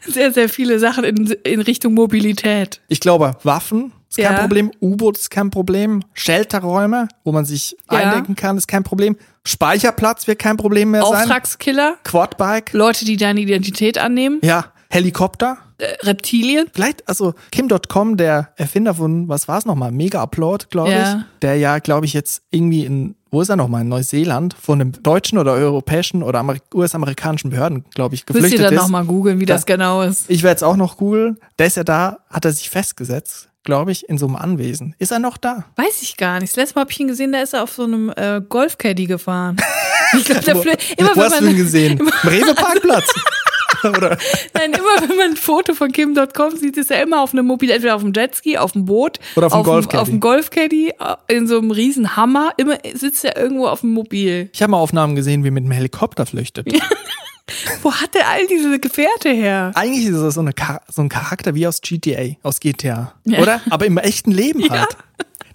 Sehr, 0.07 0.31
sehr 0.33 0.49
viele 0.49 0.79
Sachen 0.79 1.03
in, 1.03 1.27
in 1.43 1.61
Richtung 1.61 1.93
Mobilität. 1.93 2.81
Ich 2.87 2.99
glaube, 2.99 3.35
Waffen 3.43 3.91
ist 4.09 4.17
kein 4.17 4.33
Ja. 4.33 4.39
Problem, 4.39 4.71
U-Boot 4.81 5.17
ist 5.17 5.29
kein 5.29 5.49
Problem, 5.51 6.03
Shelterräume, 6.13 7.07
wo 7.23 7.31
man 7.31 7.45
sich 7.45 7.75
Ja. 7.91 7.97
eindecken 7.99 8.35
kann, 8.35 8.57
ist 8.57 8.67
kein 8.67 8.83
Problem, 8.83 9.17
Speicherplatz 9.43 10.27
wird 10.27 10.39
kein 10.39 10.57
Problem 10.57 10.91
mehr 10.91 11.03
sein, 11.03 11.21
Auftragskiller, 11.23 11.97
Quadbike, 12.03 12.73
Leute, 12.73 13.05
die 13.05 13.17
deine 13.17 13.41
Identität 13.41 13.97
annehmen, 13.97 14.39
ja, 14.43 14.71
Helikopter. 14.89 15.57
Äh, 15.79 15.85
Reptilien. 16.05 16.67
Vielleicht, 16.73 17.07
also 17.07 17.33
Kim.com, 17.51 18.17
der 18.17 18.53
Erfinder 18.55 18.93
von, 18.95 19.27
was 19.27 19.47
war 19.47 19.57
es 19.59 19.65
nochmal, 19.65 19.91
Mega 19.91 20.21
Upload, 20.21 20.65
glaube 20.69 20.91
Ja. 20.91 21.17
ich, 21.17 21.23
der 21.41 21.55
ja, 21.57 21.79
glaube 21.79 22.05
ich, 22.05 22.13
jetzt 22.13 22.41
irgendwie 22.51 22.85
in, 22.85 23.15
wo 23.31 23.41
ist 23.41 23.49
er 23.49 23.55
nochmal, 23.57 23.81
in 23.81 23.89
Neuseeland, 23.89 24.55
von 24.59 24.81
einem 24.81 24.91
deutschen 25.03 25.37
oder 25.37 25.53
europäischen 25.53 26.23
oder 26.23 26.39
Ameri 26.39 26.59
US-amerikanischen 26.73 27.49
Behörden, 27.49 27.85
glaube 27.93 28.15
ich, 28.15 28.21
Müsst 28.27 28.35
ihr 28.37 28.41
geflüchtet 28.41 28.65
dann 28.65 28.73
ist. 28.73 28.81
nochmal 28.81 29.05
googeln, 29.05 29.39
wie 29.39 29.45
das 29.45 29.65
genau 29.65 30.01
ist. 30.01 30.29
Ich 30.29 30.43
werde 30.43 30.55
es 30.57 30.63
auch 30.63 30.77
noch 30.77 30.97
googeln. 30.97 31.37
Der 31.59 31.67
ist 31.67 31.77
ja 31.77 31.83
da, 31.83 32.19
hat 32.29 32.45
er 32.45 32.51
sich 32.53 32.69
festgesetzt, 32.69 33.49
glaube 33.63 33.91
ich, 33.91 34.07
in 34.07 34.17
so 34.17 34.25
einem 34.27 34.37
Anwesen. 34.37 34.95
Ist 34.97 35.11
er 35.11 35.19
noch 35.19 35.35
da? 35.37 35.65
Weiß 35.75 36.01
ich 36.01 36.15
gar 36.17 36.39
nicht. 36.39 36.51
Das 36.53 36.55
letzte 36.55 36.75
Mal 36.75 36.81
habe 36.81 36.91
ich 36.91 36.99
ihn 37.01 37.07
gesehen, 37.09 37.33
da 37.33 37.41
ist 37.41 37.53
er 37.53 37.63
auf 37.63 37.73
so 37.73 37.83
einem 37.83 38.09
äh, 38.15 38.41
Golfcaddy 38.47 39.05
gefahren. 39.05 39.57
Ich 40.13 40.23
glaube, 40.23 40.41
der 40.45 40.55
Wo, 40.55 40.61
immer 40.95 41.15
wo 41.17 41.21
hast 41.21 41.41
du 41.41 41.47
ihn 41.47 41.57
gesehen? 41.57 41.99
Im 41.99 42.07
Rewe-Parkplatz? 42.07 43.13
Oder? 43.83 44.17
Nein, 44.53 44.73
immer 44.73 45.09
wenn 45.09 45.17
man 45.17 45.29
ein 45.31 45.35
Foto 45.35 45.73
von 45.73 45.91
Kim.com 45.91 46.55
sieht, 46.55 46.77
ist 46.77 46.91
er 46.91 47.01
immer 47.01 47.21
auf 47.21 47.33
einem 47.33 47.45
Mobil, 47.45 47.69
entweder 47.69 47.95
auf 47.95 48.01
dem 48.01 48.13
Jetski, 48.13 48.57
auf 48.57 48.71
dem 48.73 48.85
Boot, 48.85 49.19
Oder 49.35 49.47
auf 49.47 49.53
dem 49.53 49.63
Golfcaddy. 49.63 49.97
auf 50.01 50.09
dem 50.09 50.19
Golfcaddy, 50.19 50.89
äh, 50.99 51.35
in 51.35 51.47
so 51.47 51.57
einem 51.57 51.71
riesen 51.71 52.15
Hammer. 52.15 52.51
Immer 52.57 52.77
sitzt 52.93 53.23
er 53.25 53.37
irgendwo 53.37 53.67
auf 53.67 53.81
dem 53.81 53.91
Mobil. 53.91 54.49
Ich 54.53 54.61
habe 54.61 54.71
mal 54.71 54.77
Aufnahmen 54.77 55.15
gesehen, 55.15 55.43
wie 55.43 55.49
er 55.49 55.51
mit 55.51 55.63
dem 55.63 55.71
Helikopter 55.71 56.25
flüchtet. 56.25 56.67
Wo 57.81 57.93
hat 57.93 58.13
er 58.13 58.27
all 58.27 58.45
diese 58.47 58.77
Gefährte 58.77 59.29
her? 59.29 59.71
Eigentlich 59.73 60.07
ist 60.07 60.13
er 60.15 60.31
so, 60.31 60.41
so 60.89 61.01
ein 61.01 61.09
Charakter 61.09 61.55
wie 61.55 61.65
aus 61.65 61.79
GTA, 61.81 62.35
aus 62.43 62.59
GTA. 62.59 63.13
Ja. 63.23 63.39
Oder? 63.39 63.61
Aber 63.69 63.85
im 63.85 63.97
echten 63.97 64.31
Leben 64.31 64.69
halt. 64.69 64.97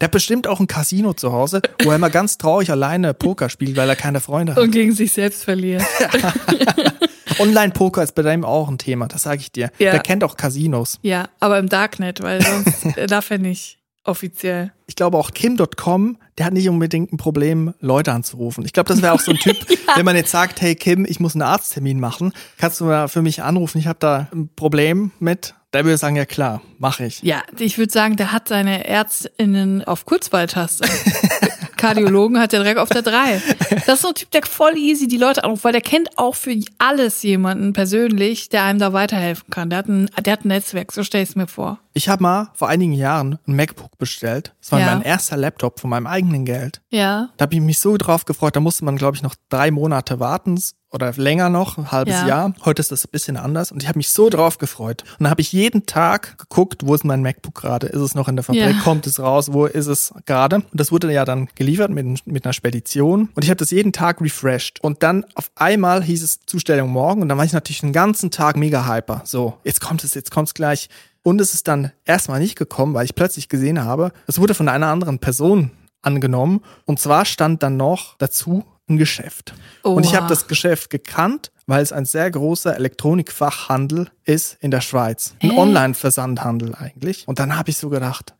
Der 0.01 0.07
hat 0.07 0.13
bestimmt 0.13 0.49
auch 0.49 0.59
ein 0.59 0.67
Casino 0.67 1.13
zu 1.13 1.33
Hause, 1.33 1.63
wo 1.85 1.91
er 1.91 1.97
immer 1.97 2.11
ganz 2.11 2.39
traurig 2.39 2.71
alleine 2.71 3.15
Poker 3.15 3.49
spielt, 3.49 3.77
weil 3.77 3.89
er 3.89 3.95
keine 3.95 4.21
Freunde 4.21 4.57
hat. 4.57 4.63
Und 4.63 4.73
gegen 4.73 4.93
sich 4.93 5.13
selbst 5.13 5.45
verliert. 5.45 5.85
Online-Poker 7.39 8.03
ist 8.03 8.15
bei 8.15 8.23
dem 8.23 8.45
auch 8.45 8.69
ein 8.69 8.79
Thema, 8.79 9.09
das 9.09 9.23
sage 9.23 9.41
ich 9.41 9.53
dir. 9.53 9.71
Ja. 9.79 9.93
Der 9.93 10.01
kennt 10.01 10.25
auch 10.25 10.37
Casinos. 10.37 10.99
Ja, 11.03 11.29
aber 11.41 11.59
im 11.59 11.69
Darknet, 11.69 12.23
weil 12.23 12.43
sonst 12.43 12.85
äh, 12.97 13.07
darf 13.07 13.31
er 13.31 13.39
nicht 13.39 13.79
offiziell. 14.05 14.73
Ich 14.87 14.97
glaube 14.97 15.17
auch 15.17 15.31
Kim.com, 15.31 16.19
der 16.39 16.47
hat 16.47 16.53
nicht 16.53 16.69
unbedingt 16.69 17.13
ein 17.13 17.17
Problem, 17.17 17.75
Leute 17.81 18.13
anzurufen. 18.13 18.65
Ich 18.65 18.73
glaube, 18.73 18.89
das 18.89 19.01
wäre 19.01 19.13
auch 19.13 19.21
so 19.21 19.31
ein 19.31 19.39
Typ, 19.39 19.57
wenn 19.95 20.05
man 20.05 20.17
jetzt 20.17 20.31
sagt, 20.31 20.61
hey 20.61 20.75
Kim, 20.75 21.05
ich 21.09 21.21
muss 21.21 21.35
einen 21.35 21.43
Arzttermin 21.43 22.01
machen, 22.01 22.33
kannst 22.59 22.81
du 22.81 22.87
mal 22.87 23.09
für 23.09 23.23
mich 23.23 23.43
anrufen, 23.43 23.79
ich 23.79 23.87
habe 23.87 23.99
da 24.01 24.29
ein 24.33 24.49
Problem 24.55 25.13
mit. 25.21 25.55
Der 25.73 25.85
würde 25.85 25.97
sagen, 25.97 26.17
ja 26.17 26.27
klar, 26.27 26.61
mache 26.79 27.07
ich. 27.07 27.23
Ja, 27.23 27.43
ich 27.59 27.79
würde 27.79 27.93
sagen, 27.93 28.17
der 28.17 28.33
hat 28.33 28.49
seine 28.49 28.87
ÄrztInnen 28.87 29.85
auf 29.85 30.05
Kurzwahltaste. 30.05 30.87
Kardiologen 31.79 32.39
hat 32.39 32.53
der 32.53 32.61
direkt 32.61 32.79
auf 32.79 32.91
der 32.91 33.03
3. 33.03 33.43
Das 33.87 33.97
ist 33.97 34.03
so 34.03 34.09
ein 34.09 34.15
Typ, 34.15 34.31
der 34.31 34.43
voll 34.45 34.77
easy 34.77 35.09
die 35.09 35.17
Leute 35.17 35.43
anruft, 35.43 35.65
weil 35.65 35.73
der 35.73 35.81
kennt 35.81 36.17
auch 36.17 36.37
für 36.37 36.55
alles 36.79 37.23
jemanden 37.23 37.73
persönlich, 37.73 38.51
der 38.51 38.65
einem 38.65 38.79
da 38.79 38.93
weiterhelfen 38.93 39.51
kann. 39.51 39.71
Der 39.71 39.79
hat 39.79 39.89
ein, 39.89 40.09
der 40.25 40.35
hat 40.35 40.45
ein 40.45 40.49
Netzwerk, 40.49 40.93
so 40.93 41.03
stell 41.03 41.23
ich 41.23 41.31
es 41.31 41.37
mir 41.37 41.49
vor. 41.49 41.81
Ich 41.95 42.09
habe 42.09 42.23
mal 42.23 42.49
vor 42.55 42.69
einigen 42.69 42.93
Jahren 42.95 43.39
ein 43.47 43.55
MacBook 43.55 43.99
bestellt. 43.99 44.55
Das 44.61 44.73
war 44.73 44.81
Ja. 44.81 44.87
mein 44.87 45.03
erster 45.03 45.37
Laptop 45.37 45.79
von 45.81 45.91
meinem 45.91 46.07
eigenen 46.07 46.45
Geld. 46.45 46.81
Ja. 46.91 47.29
Da 47.37 47.43
habe 47.45 47.55
ich 47.55 47.61
mich 47.61 47.81
so 47.81 47.97
drauf 47.99 48.25
gefreut. 48.25 48.57
Da 48.57 48.61
musste 48.61 48.85
man, 48.85 48.97
glaube 48.97 49.17
ich, 49.17 49.23
noch 49.23 49.35
drei 49.51 49.71
Monate 49.71 50.19
warten 50.19 50.59
oder 50.91 51.13
länger 51.13 51.49
noch, 51.49 51.79
ein 51.79 51.91
halbes 51.93 52.15
Ja. 52.15 52.27
Jahr. 52.27 52.55
Heute 52.65 52.81
ist 52.81 52.93
das 52.93 53.05
ein 53.05 53.11
bisschen 53.11 53.37
anders 53.37 53.73
und 53.73 53.83
ich 53.83 53.89
habe 53.89 53.99
mich 53.99 54.09
so 54.11 54.29
drauf 54.31 54.59
gefreut. 54.59 55.03
Und 55.13 55.21
dann 55.25 55.31
habe 55.31 55.41
ich 55.43 55.53
jeden 55.53 55.85
Tag 55.87 56.37
geguckt, 56.39 56.83
wo 56.87 56.95
ist 56.95 57.05
mein 57.05 57.23
MacBook 57.23 57.55
gerade? 57.55 57.87
Ist 57.89 58.01
es 58.01 58.15
noch 58.15 58.29
in 58.29 58.37
der 58.37 58.43
Fabrik? 58.43 58.63
Ja. 58.77 58.83
Kommt 58.83 59.07
es 59.07 59.19
raus? 59.21 59.53
Wo 59.53 59.67
ist 59.67 59.87
es 59.87 60.13
gerade? 60.27 60.57
Und 60.57 60.69
das 60.73 60.93
wurde 60.93 61.13
ja 61.13 61.25
dann 61.27 61.49
geliefert 61.55 61.91
mit, 61.91 62.27
mit 62.27 62.45
einer 62.45 62.53
Spedition. 62.55 63.29
Und 63.35 63.43
ich 63.45 63.51
habe 63.51 63.59
das 63.59 63.71
jeden 63.71 63.93
Tag 63.93 64.21
refreshed. 64.23 64.81
Und 64.83 65.03
dann 65.03 65.25
auf 65.35 65.51
einmal 65.57 66.03
hieß 66.03 66.23
es 66.23 66.41
Zustellung 66.47 66.91
morgen 66.91 67.21
und 67.23 67.29
dann 67.29 67.37
war 67.39 67.45
ich 67.45 67.53
natürlich 67.53 67.81
den 67.81 67.93
ganzen 67.93 68.31
Tag 68.31 68.57
mega 68.57 68.87
hyper. 68.87 69.23
So, 69.25 69.55
jetzt 69.65 69.81
kommt 69.83 70.05
es, 70.05 70.15
jetzt 70.15 70.31
kommt 70.31 70.49
es 70.49 70.55
gleich. 70.55 70.89
Und 71.23 71.41
es 71.41 71.55
ist 71.55 71.69
dann 71.69 71.93
erstmal 72.05 72.41
nicht 72.41 72.57
gekommen, 72.57 72.95
weil 72.95 73.05
ich 73.05 73.15
plötzlich 73.15 73.49
gesehen 73.49 73.85
habe, 73.85 74.13
es 74.27 74.41
wurde 74.41 74.55
von 74.55 74.69
einer 74.69 74.89
anderen 74.89 75.19
Person 75.19 75.71
angenommen. 76.03 76.63
Und 76.85 76.99
zwar 76.99 77.25
stand 77.25 77.63
dann 77.63 77.77
noch 77.77 78.17
dazu 78.19 78.65
ein 78.89 78.97
Geschäft. 78.97 79.55
Und 79.83 80.05
ich 80.05 80.11
Oha. 80.11 80.19
habe 80.19 80.29
das 80.29 80.49
Geschäft 80.49 80.91
gekannt, 80.91 81.53
weil 81.67 81.83
es 81.83 81.93
ein 81.93 82.05
sehr 82.05 82.29
großer 82.31 82.75
Elektronikfachhandel 82.77 84.09
ist 84.25 84.57
in 84.61 84.73
der 84.73 84.81
Schweiz. 84.81 85.35
Ein 85.41 85.53
Hä? 85.53 85.59
Online-Versandhandel 85.59 86.75
eigentlich. 86.75 87.27
Und 87.29 87.39
dann 87.39 87.57
habe 87.57 87.71
ich 87.71 87.79
so 87.79 87.89
gedacht, 87.89 88.35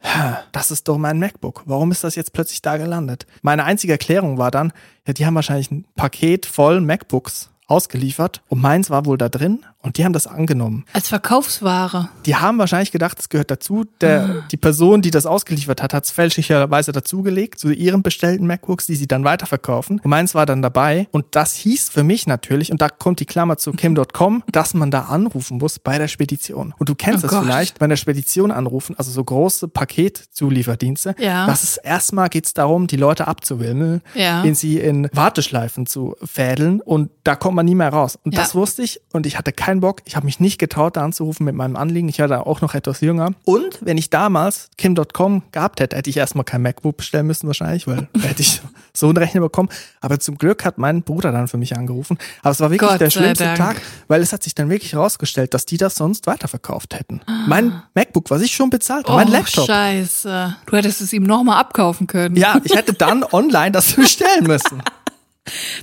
das 0.53 0.73
ist 0.73 0.89
doch 0.89 0.99
mein 0.99 1.21
MacBook. 1.21 1.63
Warum 1.67 1.93
ist 1.93 2.03
das 2.03 2.17
jetzt 2.17 2.33
plötzlich 2.33 2.63
da 2.63 2.77
gelandet? 2.77 3.27
Meine 3.43 3.65
einzige 3.65 3.93
Erklärung 3.93 4.39
war 4.39 4.51
dann, 4.51 4.73
ja, 5.07 5.13
die 5.13 5.25
haben 5.25 5.37
wahrscheinlich 5.37 5.71
ein 5.71 5.87
Paket 5.95 6.47
voll 6.47 6.81
MacBooks 6.81 7.51
ausgeliefert 7.67 8.43
und 8.49 8.61
meins 8.61 8.91
war 8.91 9.07
wohl 9.07 9.17
da 9.17 9.29
drin 9.29 9.65
und 9.83 9.99
die 9.99 10.05
haben 10.05 10.13
das 10.13 10.27
angenommen. 10.27 10.85
Als 10.93 11.09
Verkaufsware. 11.09 12.09
Die 12.27 12.37
haben 12.37 12.59
wahrscheinlich 12.59 12.93
gedacht, 12.93 13.19
es 13.21 13.29
gehört 13.29 13.51
dazu. 13.51 13.85
Der, 14.01 14.43
die 14.51 14.57
Person, 14.57 15.03
die 15.03 15.11
das 15.11 15.27
ausgeliefert 15.27 15.83
hat, 15.83 15.93
hat 15.95 16.05
es 16.05 16.11
fälschlicherweise 16.11 16.93
dazugelegt 16.93 17.59
zu 17.59 17.71
ihren 17.71 18.03
bestellten 18.03 18.47
MacBooks, 18.47 18.87
die 18.87 18.95
sie 18.97 19.07
dann 19.09 19.25
weiterverkaufen. 19.25 20.01
Und 20.03 20.09
meins 20.11 20.35
war 20.35 20.47
dann 20.47 20.63
dabei. 20.63 21.09
Und 21.11 21.27
das 21.33 21.55
hieß 21.57 21.89
für 21.91 22.05
mich 22.05 22.27
natürlich, 22.27 22.71
und 22.73 22.81
da 22.81 22.89
kommt 22.89 23.21
die 23.21 23.27
Klammer 23.27 23.59
zu 23.59 23.73
Kim.com, 23.73 24.43
dass 24.53 24.75
man 24.75 24.91
da 24.91 25.03
anrufen 25.03 25.59
muss 25.59 25.79
bei 25.79 25.99
der 25.99 26.09
Spedition. 26.09 26.75
Und 26.79 26.89
du 26.89 26.95
kennst 26.95 27.25
Oh 27.25 27.27
es 27.27 27.33
Gott. 27.33 27.43
vielleicht, 27.45 27.79
bei 27.79 27.87
der 27.87 27.97
Spedition 27.97 28.51
anrufen, 28.51 28.95
also 28.99 29.11
so 29.11 29.23
große 29.25 29.69
Paketzulieferdienste. 29.69 31.15
Ja. 31.19 31.47
Das 31.47 31.63
ist 31.63 31.77
erstmal 31.79 32.29
geht's 32.29 32.55
darum, 32.55 32.87
die 32.87 32.97
Leute 32.97 33.27
abzuwimmeln, 33.29 34.03
Ja. 34.15 34.43
in 34.43 34.55
sie 34.55 34.79
in 34.79 35.09
Warteschleifen 35.13 35.87
zu 35.87 36.17
fädeln 36.25 36.81
und 36.81 37.11
da 37.25 37.35
kommt 37.37 37.57
man 37.57 37.67
nie 37.67 37.75
mehr 37.75 37.91
raus. 37.91 38.19
Und 38.25 38.35
Ja. 38.35 38.41
das 38.41 38.55
wusste 38.55 38.83
ich 38.83 39.01
und 39.13 39.27
ich 39.27 39.39
hatte 39.39 39.53
keinen 39.73 39.81
Bock. 39.81 40.03
Ich 40.05 40.17
habe 40.17 40.27
mich 40.27 40.39
nicht 40.39 40.59
getraut, 40.59 40.97
da 40.97 41.05
anzurufen 41.05 41.45
mit 41.45 41.55
meinem 41.55 41.77
Anliegen. 41.77 42.09
Ich 42.09 42.19
war 42.19 42.29
da 42.29 42.41
auch 42.41 42.61
noch 42.61 42.75
etwas 42.75 43.01
jünger. 43.01 43.31
Und 43.45 43.79
wenn 43.81 43.97
ich 43.97 44.11
damals 44.11 44.69
Kim.com 44.77 45.43
gehabt 45.51 45.81
hätte, 45.81 45.97
hätte 45.97 46.11
ich 46.11 46.19
erstmal 46.19 46.45
kein 46.45 46.61
MacBook 46.61 46.99
bestellen 46.99 47.27
müssen 47.27 47.47
wahrscheinlich, 47.47 47.87
weil 47.87 48.09
hätte 48.21 48.43
ich 48.43 48.61
so 48.93 49.07
einen 49.07 49.17
Rechner 49.17 49.41
bekommen. 49.41 49.71
Aber 50.01 50.21
zum 50.21 50.37
Glück 50.37 50.65
hat 50.65 50.77
mein 50.77 51.03
Bruder 51.03 51.33
dann 51.33 51.49
für 51.49 51.57
mich 51.57 51.77
angerufen. 51.77 52.19
Aber 52.43 52.51
es 52.51 52.61
war 52.61 52.71
wirklich 52.71 52.91
Gott 52.91 53.01
der 53.01 53.11
schlimmste 53.11 53.45
Dank. 53.45 53.57
Tag, 53.57 53.83
weil 54.09 54.21
es 54.21 54.33
hat 54.33 54.43
sich 54.43 54.55
dann 54.55 54.69
wirklich 54.69 54.93
herausgestellt, 54.93 55.55
dass 55.55 55.65
die 55.65 55.79
das 55.79 55.95
sonst 55.95 56.27
weiterverkauft 56.27 56.95
hätten. 56.99 57.23
Mein 57.47 57.83
MacBook, 57.95 58.31
was 58.31 58.43
ich 58.43 58.53
schon 58.53 58.69
bezahlt 58.69 59.09
habe, 59.09 59.17
mein 59.17 59.29
oh, 59.29 59.33
Laptop. 59.33 59.67
scheiße. 59.67 60.57
Du 60.67 60.77
hättest 60.77 61.01
es 61.01 61.13
ihm 61.15 61.23
nochmal 61.23 61.59
abkaufen 61.59 62.07
können. 62.07 62.37
Ja, 62.37 62.61
ich 62.63 62.75
hätte 62.75 62.93
dann 62.93 63.25
online 63.33 63.73
das 63.73 63.95
bestellen 63.95 64.47
müssen. 64.47 64.83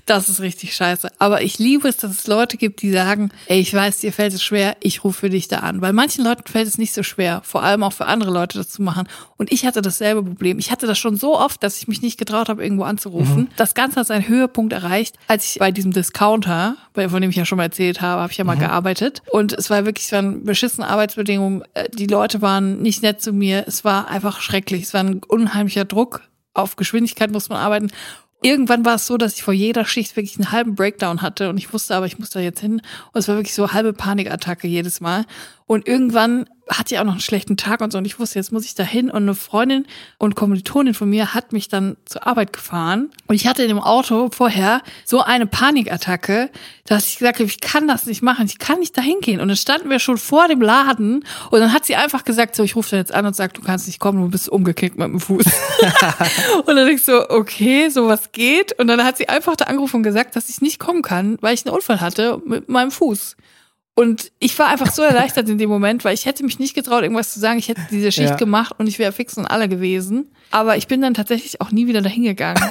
Das 0.05 0.29
ist 0.29 0.39
richtig 0.39 0.73
scheiße. 0.73 1.09
Aber 1.19 1.41
ich 1.41 1.59
liebe 1.59 1.87
es, 1.87 1.97
dass 1.97 2.11
es 2.11 2.27
Leute 2.27 2.55
gibt, 2.55 2.81
die 2.81 2.91
sagen, 2.91 3.29
ey, 3.47 3.59
ich 3.59 3.73
weiß, 3.73 3.99
dir 3.99 4.13
fällt 4.13 4.33
es 4.33 4.41
schwer, 4.41 4.77
ich 4.79 5.03
rufe 5.03 5.19
für 5.19 5.29
dich 5.29 5.47
da 5.49 5.59
an. 5.59 5.81
Weil 5.81 5.91
manchen 5.91 6.23
Leuten 6.23 6.49
fällt 6.49 6.67
es 6.67 6.77
nicht 6.77 6.93
so 6.93 7.03
schwer, 7.03 7.41
vor 7.43 7.61
allem 7.63 7.83
auch 7.83 7.91
für 7.91 8.05
andere 8.05 8.31
Leute 8.31 8.57
das 8.57 8.69
zu 8.69 8.81
machen. 8.81 9.07
Und 9.37 9.51
ich 9.51 9.65
hatte 9.65 9.81
dasselbe 9.81 10.23
Problem. 10.23 10.59
Ich 10.59 10.71
hatte 10.71 10.87
das 10.87 10.97
schon 10.97 11.17
so 11.17 11.37
oft, 11.37 11.61
dass 11.61 11.77
ich 11.81 11.87
mich 11.89 12.01
nicht 12.01 12.17
getraut 12.17 12.47
habe, 12.47 12.63
irgendwo 12.63 12.83
anzurufen. 12.83 13.49
Das 13.57 13.73
Ganze 13.73 13.99
hat 13.99 14.07
seinen 14.07 14.27
Höhepunkt 14.27 14.71
erreicht, 14.71 15.17
als 15.27 15.45
ich 15.45 15.59
bei 15.59 15.71
diesem 15.71 15.91
Discounter, 15.91 16.77
von 16.93 17.21
dem 17.21 17.29
ich 17.29 17.35
ja 17.35 17.45
schon 17.45 17.57
mal 17.57 17.63
erzählt 17.63 18.01
habe, 18.01 18.21
habe 18.21 18.31
ich 18.31 18.37
ja 18.37 18.45
mal 18.45 18.57
gearbeitet. 18.57 19.21
Und 19.29 19.51
es 19.53 19.69
war 19.69 19.85
wirklich, 19.85 20.05
es 20.05 20.11
waren 20.13 20.45
beschissene 20.45 20.87
Arbeitsbedingungen. 20.87 21.63
Äh, 21.73 21.89
Die 21.89 22.07
Leute 22.07 22.41
waren 22.41 22.81
nicht 22.81 23.03
nett 23.03 23.21
zu 23.21 23.33
mir. 23.33 23.65
Es 23.67 23.83
war 23.83 24.07
einfach 24.07 24.39
schrecklich. 24.41 24.83
Es 24.83 24.93
war 24.93 25.01
ein 25.01 25.21
unheimlicher 25.27 25.83
Druck. 25.85 26.21
Auf 26.53 26.77
Geschwindigkeit 26.77 27.31
muss 27.31 27.49
man 27.49 27.57
arbeiten. 27.59 27.91
Irgendwann 28.41 28.85
war 28.85 28.95
es 28.95 29.07
so, 29.07 29.17
dass 29.17 29.35
ich 29.35 29.43
vor 29.43 29.53
jeder 29.53 29.85
Schicht 29.85 30.15
wirklich 30.15 30.37
einen 30.37 30.51
halben 30.51 30.75
Breakdown 30.75 31.21
hatte 31.21 31.49
und 31.49 31.57
ich 31.57 31.73
wusste 31.73 31.95
aber, 31.95 32.05
ich 32.05 32.19
muss 32.19 32.29
da 32.29 32.39
jetzt 32.39 32.61
hin. 32.61 32.81
Und 33.13 33.19
es 33.19 33.27
war 33.27 33.35
wirklich 33.35 33.55
so 33.55 33.71
halbe 33.73 33.93
Panikattacke 33.93 34.67
jedes 34.67 35.01
Mal. 35.01 35.25
Und 35.69 35.87
irgendwann 35.87 36.49
hatte 36.67 36.95
ich 36.95 36.99
auch 36.99 37.03
noch 37.03 37.11
einen 37.11 37.21
schlechten 37.21 37.55
Tag 37.55 37.81
und 37.81 37.91
so 37.91 37.99
und 37.99 38.05
ich 38.05 38.19
wusste, 38.19 38.39
jetzt 38.39 38.51
muss 38.51 38.65
ich 38.65 38.73
da 38.73 38.81
hin. 38.81 39.11
Und 39.11 39.21
eine 39.21 39.35
Freundin 39.35 39.85
und 40.17 40.35
Kommilitonin 40.35 40.95
von 40.95 41.07
mir 41.07 41.35
hat 41.35 41.53
mich 41.53 41.67
dann 41.67 41.95
zur 42.05 42.25
Arbeit 42.25 42.53
gefahren. 42.53 43.11
Und 43.27 43.35
ich 43.35 43.45
hatte 43.45 43.61
in 43.61 43.67
dem 43.67 43.79
Auto 43.79 44.31
vorher 44.33 44.81
so 45.05 45.21
eine 45.21 45.45
Panikattacke, 45.45 46.49
dass 46.87 47.05
ich 47.05 47.19
gesagt 47.19 47.37
habe, 47.37 47.47
ich 47.47 47.61
kann 47.61 47.87
das 47.87 48.07
nicht 48.07 48.23
machen, 48.23 48.47
ich 48.47 48.57
kann 48.57 48.79
nicht 48.79 48.97
da 48.97 49.03
hingehen. 49.03 49.41
Und 49.41 49.47
dann 49.47 49.57
standen 49.57 49.91
wir 49.91 49.99
schon 49.99 50.17
vor 50.17 50.47
dem 50.47 50.59
Laden 50.59 51.23
und 51.51 51.59
dann 51.59 51.71
hat 51.71 51.85
sie 51.85 51.95
einfach 51.95 52.23
gesagt, 52.23 52.55
so, 52.55 52.63
ich 52.63 52.75
rufe 52.75 52.89
da 52.89 52.97
jetzt 52.97 53.13
an 53.13 53.27
und 53.27 53.35
sag, 53.35 53.53
du 53.53 53.61
kannst 53.61 53.85
nicht 53.85 53.99
kommen, 53.99 54.19
du 54.23 54.31
bist 54.31 54.49
umgeknickt 54.49 54.97
mit 54.97 55.07
dem 55.07 55.19
Fuß. 55.19 55.45
und 56.65 56.75
dann 56.75 56.87
denkst 56.87 57.01
ich 57.01 57.05
so, 57.05 57.29
okay, 57.29 57.89
sowas 57.89 58.31
geht. 58.31 58.73
Und 58.79 58.87
dann 58.87 59.03
hat 59.03 59.17
sie 59.17 59.29
einfach 59.29 59.55
da 59.55 59.65
angerufen 59.65 59.97
und 59.97 60.03
gesagt, 60.03 60.35
dass 60.35 60.49
ich 60.49 60.61
nicht 60.61 60.79
kommen 60.79 61.03
kann, 61.03 61.37
weil 61.41 61.53
ich 61.53 61.63
einen 61.67 61.75
Unfall 61.75 62.01
hatte 62.01 62.41
mit 62.43 62.69
meinem 62.69 62.89
Fuß. 62.89 63.35
Und 63.99 64.31
ich 64.39 64.57
war 64.57 64.67
einfach 64.67 64.91
so 64.93 65.01
erleichtert 65.01 65.49
in 65.49 65.57
dem 65.57 65.69
Moment, 65.69 66.05
weil 66.05 66.13
ich 66.13 66.25
hätte 66.25 66.45
mich 66.45 66.57
nicht 66.57 66.73
getraut, 66.73 67.03
irgendwas 67.03 67.33
zu 67.33 67.39
sagen. 67.41 67.59
Ich 67.59 67.67
hätte 67.67 67.81
diese 67.91 68.13
Schicht 68.13 68.29
Ja. 68.29 68.35
gemacht 68.37 68.73
und 68.77 68.87
ich 68.87 68.97
wäre 68.97 69.11
fix 69.11 69.37
und 69.37 69.45
alle 69.45 69.67
gewesen. 69.67 70.31
Aber 70.51 70.77
ich 70.77 70.87
bin 70.87 71.01
dann 71.01 71.13
tatsächlich 71.13 71.61
auch 71.61 71.71
nie 71.71 71.87
wieder 71.87 72.01
dahin 72.01 72.23
gegangen. 72.23 72.61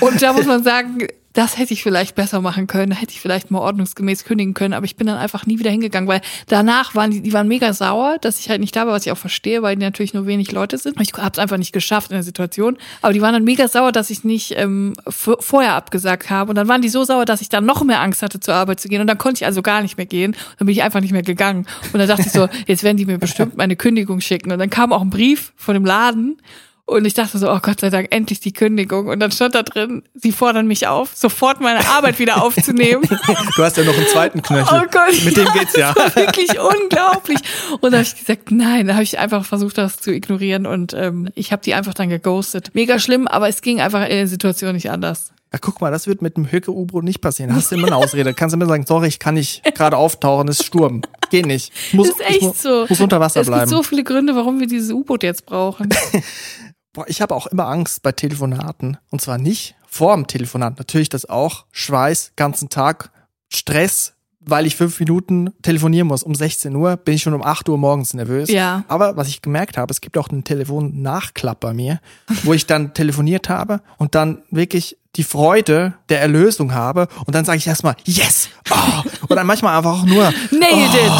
und 0.00 0.20
da 0.22 0.32
muss 0.32 0.46
man 0.46 0.62
sagen, 0.62 1.06
das 1.32 1.58
hätte 1.58 1.72
ich 1.72 1.82
vielleicht 1.82 2.14
besser 2.14 2.40
machen 2.40 2.66
können. 2.66 2.90
Da 2.90 2.96
hätte 2.96 3.12
ich 3.12 3.20
vielleicht 3.20 3.50
mal 3.50 3.60
ordnungsgemäß 3.60 4.24
kündigen 4.24 4.54
können. 4.54 4.74
Aber 4.74 4.84
ich 4.84 4.96
bin 4.96 5.06
dann 5.06 5.16
einfach 5.16 5.46
nie 5.46 5.58
wieder 5.58 5.70
hingegangen, 5.70 6.08
weil 6.08 6.20
danach 6.46 6.94
waren 6.94 7.10
die, 7.10 7.22
die 7.22 7.32
waren 7.32 7.48
mega 7.48 7.72
sauer, 7.72 8.18
dass 8.20 8.38
ich 8.38 8.50
halt 8.50 8.60
nicht 8.60 8.76
da 8.76 8.86
war, 8.86 8.92
was 8.92 9.06
ich 9.06 9.12
auch 9.12 9.18
verstehe, 9.18 9.62
weil 9.62 9.76
die 9.76 9.82
natürlich 9.82 10.14
nur 10.14 10.26
wenig 10.26 10.52
Leute 10.52 10.76
sind. 10.78 11.00
Ich 11.00 11.12
habe 11.14 11.30
es 11.32 11.38
einfach 11.38 11.56
nicht 11.56 11.72
geschafft 11.72 12.10
in 12.10 12.16
der 12.16 12.22
Situation. 12.22 12.76
Aber 13.00 13.12
die 13.12 13.22
waren 13.22 13.32
dann 13.32 13.44
mega 13.44 13.66
sauer, 13.68 13.92
dass 13.92 14.10
ich 14.10 14.24
nicht 14.24 14.54
ähm, 14.56 14.94
vorher 15.08 15.74
abgesagt 15.74 16.28
habe. 16.28 16.50
Und 16.50 16.56
dann 16.56 16.68
waren 16.68 16.82
die 16.82 16.90
so 16.90 17.04
sauer, 17.04 17.24
dass 17.24 17.40
ich 17.40 17.48
dann 17.48 17.64
noch 17.64 17.82
mehr 17.82 18.00
Angst 18.00 18.22
hatte, 18.22 18.40
zur 18.40 18.54
Arbeit 18.54 18.80
zu 18.80 18.88
gehen. 18.88 19.00
Und 19.00 19.06
dann 19.06 19.18
konnte 19.18 19.38
ich 19.38 19.46
also 19.46 19.62
gar 19.62 19.80
nicht 19.80 19.96
mehr 19.96 20.06
gehen. 20.06 20.36
Dann 20.58 20.66
bin 20.66 20.72
ich 20.74 20.82
einfach 20.82 21.00
nicht 21.00 21.12
mehr 21.12 21.22
gegangen. 21.22 21.66
Und 21.92 21.98
dann 21.98 22.08
dachte 22.08 22.22
ich 22.26 22.32
so, 22.32 22.48
jetzt 22.66 22.82
werden 22.82 22.98
die 22.98 23.06
mir 23.06 23.18
bestimmt 23.18 23.56
meine 23.56 23.76
Kündigung 23.76 24.20
schicken. 24.20 24.52
Und 24.52 24.58
dann 24.58 24.70
kam 24.70 24.92
auch 24.92 25.02
ein 25.02 25.10
Brief 25.10 25.52
von 25.56 25.74
dem 25.74 25.86
Laden. 25.86 26.36
Und 26.84 27.04
ich 27.04 27.14
dachte 27.14 27.38
so, 27.38 27.50
oh 27.50 27.58
Gott 27.62 27.80
sei 27.80 27.90
Dank, 27.90 28.08
endlich 28.10 28.40
die 28.40 28.52
Kündigung. 28.52 29.06
Und 29.06 29.20
dann 29.20 29.30
stand 29.30 29.54
da 29.54 29.62
drin, 29.62 30.02
sie 30.14 30.32
fordern 30.32 30.66
mich 30.66 30.88
auf, 30.88 31.10
sofort 31.14 31.60
meine 31.60 31.86
Arbeit 31.86 32.18
wieder 32.18 32.42
aufzunehmen. 32.42 33.04
Du 33.56 33.62
hast 33.62 33.76
ja 33.76 33.84
noch 33.84 33.96
einen 33.96 34.06
zweiten 34.06 34.42
Knöchel. 34.42 34.82
Oh 34.82 34.86
Gott, 34.90 35.24
Mit 35.24 35.36
dem 35.36 35.46
geht's 35.52 35.76
ja. 35.76 35.92
Das 35.92 36.16
war 36.16 36.16
wirklich 36.16 36.50
unglaublich. 36.58 37.38
Und 37.80 37.92
da 37.92 37.98
habe 37.98 38.02
ich 38.06 38.16
gesagt, 38.16 38.50
nein, 38.50 38.86
da 38.86 38.94
habe 38.94 39.02
ich 39.04 39.18
einfach 39.18 39.44
versucht, 39.44 39.78
das 39.78 39.98
zu 39.98 40.12
ignorieren 40.12 40.66
und 40.66 40.92
ähm, 40.94 41.28
ich 41.34 41.52
habe 41.52 41.62
die 41.62 41.74
einfach 41.74 41.94
dann 41.94 42.08
geghostet. 42.08 42.70
Mega 42.74 42.98
schlimm, 42.98 43.28
aber 43.28 43.48
es 43.48 43.62
ging 43.62 43.80
einfach 43.80 44.02
in 44.02 44.16
der 44.16 44.28
Situation 44.28 44.74
nicht 44.74 44.90
anders. 44.90 45.32
Ja, 45.52 45.58
guck 45.60 45.80
mal, 45.82 45.90
das 45.90 46.06
wird 46.06 46.22
mit 46.22 46.36
dem 46.38 46.50
Höcke-U-Boot 46.50 47.04
nicht 47.04 47.20
passieren. 47.20 47.54
Hast 47.54 47.70
du 47.70 47.74
immer 47.76 47.88
eine 47.88 47.96
Ausrede. 47.96 48.32
Kannst 48.32 48.54
du 48.54 48.58
immer 48.58 48.66
sagen, 48.66 48.86
sorry, 48.86 49.08
ich 49.08 49.18
kann 49.18 49.34
nicht 49.34 49.62
gerade 49.74 49.98
auftauchen, 49.98 50.48
es 50.48 50.60
ist 50.60 50.66
Sturm. 50.66 51.02
Geht 51.30 51.44
nicht. 51.46 51.72
Ich 51.88 51.94
muss, 51.94 52.08
Das 52.16 52.16
ist 52.20 52.26
echt 52.26 52.36
ich 52.38 52.42
muss, 52.42 52.62
so. 52.62 52.86
muss 52.88 53.00
unter 53.00 53.20
Wasser 53.20 53.42
es 53.42 53.48
bleiben. 53.48 53.68
gibt 53.68 53.70
so 53.70 53.82
viele 53.82 54.02
Gründe, 54.02 54.34
warum 54.34 54.60
wir 54.60 54.66
dieses 54.66 54.90
U-Boot 54.92 55.22
jetzt 55.22 55.44
brauchen. 55.44 55.90
Boah, 56.92 57.08
ich 57.08 57.22
habe 57.22 57.34
auch 57.34 57.46
immer 57.46 57.68
Angst 57.68 58.02
bei 58.02 58.12
Telefonaten. 58.12 58.98
Und 59.10 59.22
zwar 59.22 59.38
nicht 59.38 59.76
vor 59.86 60.14
dem 60.14 60.26
Telefonat. 60.26 60.78
Natürlich 60.78 61.08
das 61.08 61.24
auch. 61.24 61.64
Schweiß, 61.72 62.32
ganzen 62.36 62.68
Tag, 62.68 63.10
Stress, 63.48 64.14
weil 64.44 64.66
ich 64.66 64.76
fünf 64.76 64.98
Minuten 65.00 65.50
telefonieren 65.62 66.08
muss. 66.08 66.22
Um 66.22 66.34
16 66.34 66.74
Uhr 66.74 66.96
bin 66.96 67.14
ich 67.14 67.22
schon 67.22 67.34
um 67.34 67.42
8 67.42 67.68
Uhr 67.68 67.78
morgens 67.78 68.14
nervös. 68.14 68.50
Ja. 68.50 68.84
Aber 68.88 69.16
was 69.16 69.28
ich 69.28 69.42
gemerkt 69.42 69.76
habe, 69.76 69.92
es 69.92 70.00
gibt 70.00 70.18
auch 70.18 70.28
einen 70.28 70.44
Telefon-Nachklapp 70.44 71.60
bei 71.60 71.72
mir, 71.74 72.00
wo 72.42 72.52
ich 72.52 72.66
dann 72.66 72.94
telefoniert 72.94 73.48
habe 73.48 73.80
und 73.98 74.14
dann 74.14 74.42
wirklich 74.50 74.96
die 75.16 75.24
Freude 75.24 75.92
der 76.08 76.22
Erlösung 76.22 76.72
habe 76.72 77.06
und 77.26 77.34
dann 77.34 77.44
sage 77.44 77.58
ich 77.58 77.66
erstmal 77.66 77.96
yes 78.04 78.48
oh, 78.70 79.02
und 79.28 79.36
dann 79.36 79.46
manchmal 79.46 79.76
einfach 79.76 80.00
auch 80.00 80.06
nur 80.06 80.24
Nailed 80.50 80.94
it. 80.94 81.10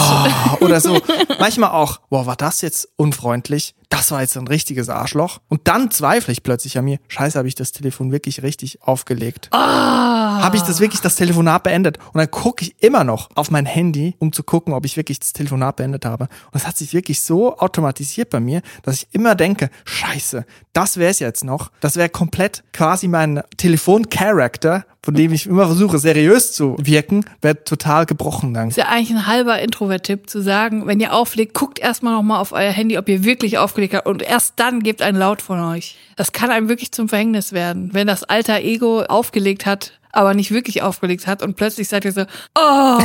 oh, 0.61 0.65
oder 0.65 0.81
so 0.81 0.99
manchmal 1.39 1.73
auch 1.73 1.99
boah 2.09 2.25
war 2.25 2.37
das 2.37 2.63
jetzt 2.63 2.89
unfreundlich 2.97 3.75
das 3.91 4.11
war 4.11 4.23
jetzt 4.23 4.39
ein 4.39 4.49
richtiges 4.49 4.89
Arschloch 4.89 5.41
und 5.49 5.69
dann 5.69 5.91
zweifle 5.91 6.33
ich 6.33 6.43
plötzlich 6.43 6.79
an 6.79 6.87
mir 6.87 7.01
scheiße 7.09 7.37
habe 7.37 7.49
ich 7.49 7.55
das 7.55 7.73
Telefon 7.73 8.13
wirklich 8.13 8.43
richtig 8.43 8.81
aufgelegt 8.81 9.49
Ah. 9.53 10.22
Habe 10.42 10.57
ich 10.57 10.62
das 10.62 10.81
wirklich 10.81 11.00
das 11.00 11.16
Telefonat 11.16 11.62
beendet 11.62 11.98
und 12.12 12.18
dann 12.18 12.31
gucke 12.31 12.64
ich 12.64 12.83
immer 12.83 13.05
noch 13.05 13.31
auf 13.35 13.50
mein 13.50 13.66
Handy, 13.66 14.14
um 14.18 14.33
zu 14.33 14.42
gucken, 14.42 14.74
ob 14.74 14.85
ich 14.85 14.96
wirklich 14.96 15.20
das 15.20 15.33
Telefonat 15.33 15.76
beendet 15.76 16.05
habe. 16.05 16.24
Und 16.24 16.55
das 16.55 16.66
hat 16.66 16.76
sich 16.76 16.92
wirklich 16.92 17.20
so 17.20 17.57
automatisiert 17.59 18.31
bei 18.31 18.40
mir, 18.40 18.62
dass 18.83 18.96
ich 18.96 19.09
immer 19.12 19.35
denke, 19.35 19.70
scheiße, 19.85 20.44
das 20.72 20.96
wäre 20.96 21.11
es 21.11 21.18
jetzt 21.18 21.44
noch. 21.44 21.70
Das 21.81 21.96
wäre 21.96 22.09
komplett 22.09 22.64
quasi 22.72 23.09
mein 23.09 23.42
Telefon-Character, 23.57 24.85
von 25.05 25.14
dem 25.14 25.33
ich 25.33 25.46
immer 25.46 25.66
versuche, 25.66 25.98
seriös 25.98 26.52
zu 26.52 26.76
wirken, 26.78 27.24
wäre 27.40 27.64
total 27.64 28.07
gebrochen 28.07 28.55
dann. 28.55 28.68
ist 28.68 28.76
ja 28.76 28.88
eigentlich 28.88 29.11
ein 29.11 29.26
halber 29.26 29.61
Introvert-Tipp 29.61 30.31
zu 30.31 30.40
sagen, 30.40 30.87
wenn 30.87 31.00
ihr 31.00 31.12
auflegt, 31.12 31.55
guckt 31.55 31.78
erstmal 31.81 32.14
nochmal 32.14 32.40
auf 32.40 32.52
euer 32.52 32.70
Handy, 32.70 32.98
ob 32.98 33.09
ihr 33.09 33.24
wirklich 33.24 33.59
aufgelegt 33.59 33.94
habt 33.94 34.07
und 34.07 34.22
erst 34.22 34.55
dann 34.57 34.83
gebt 34.83 35.02
ein 35.02 35.16
Laut 35.16 35.42
von 35.42 35.61
euch. 35.61 35.96
Das 36.16 36.33
kann 36.33 36.50
einem 36.50 36.68
wirklich 36.68 36.92
zum 36.92 37.09
Verhängnis 37.09 37.52
werden, 37.52 37.90
wenn 37.92 38.07
das 38.07 38.22
alter 38.22 38.61
Ego 38.61 39.02
aufgelegt 39.02 39.66
hat, 39.66 39.98
aber 40.12 40.35
nicht 40.35 40.51
wirklich 40.51 40.83
aufgelegt 40.83 41.27
hat 41.27 41.42
und 41.42 41.57
plötzlich 41.57 41.88
seid 41.88 42.05
ihr 42.05 42.12
so, 42.12 42.22
oh, 42.55 42.98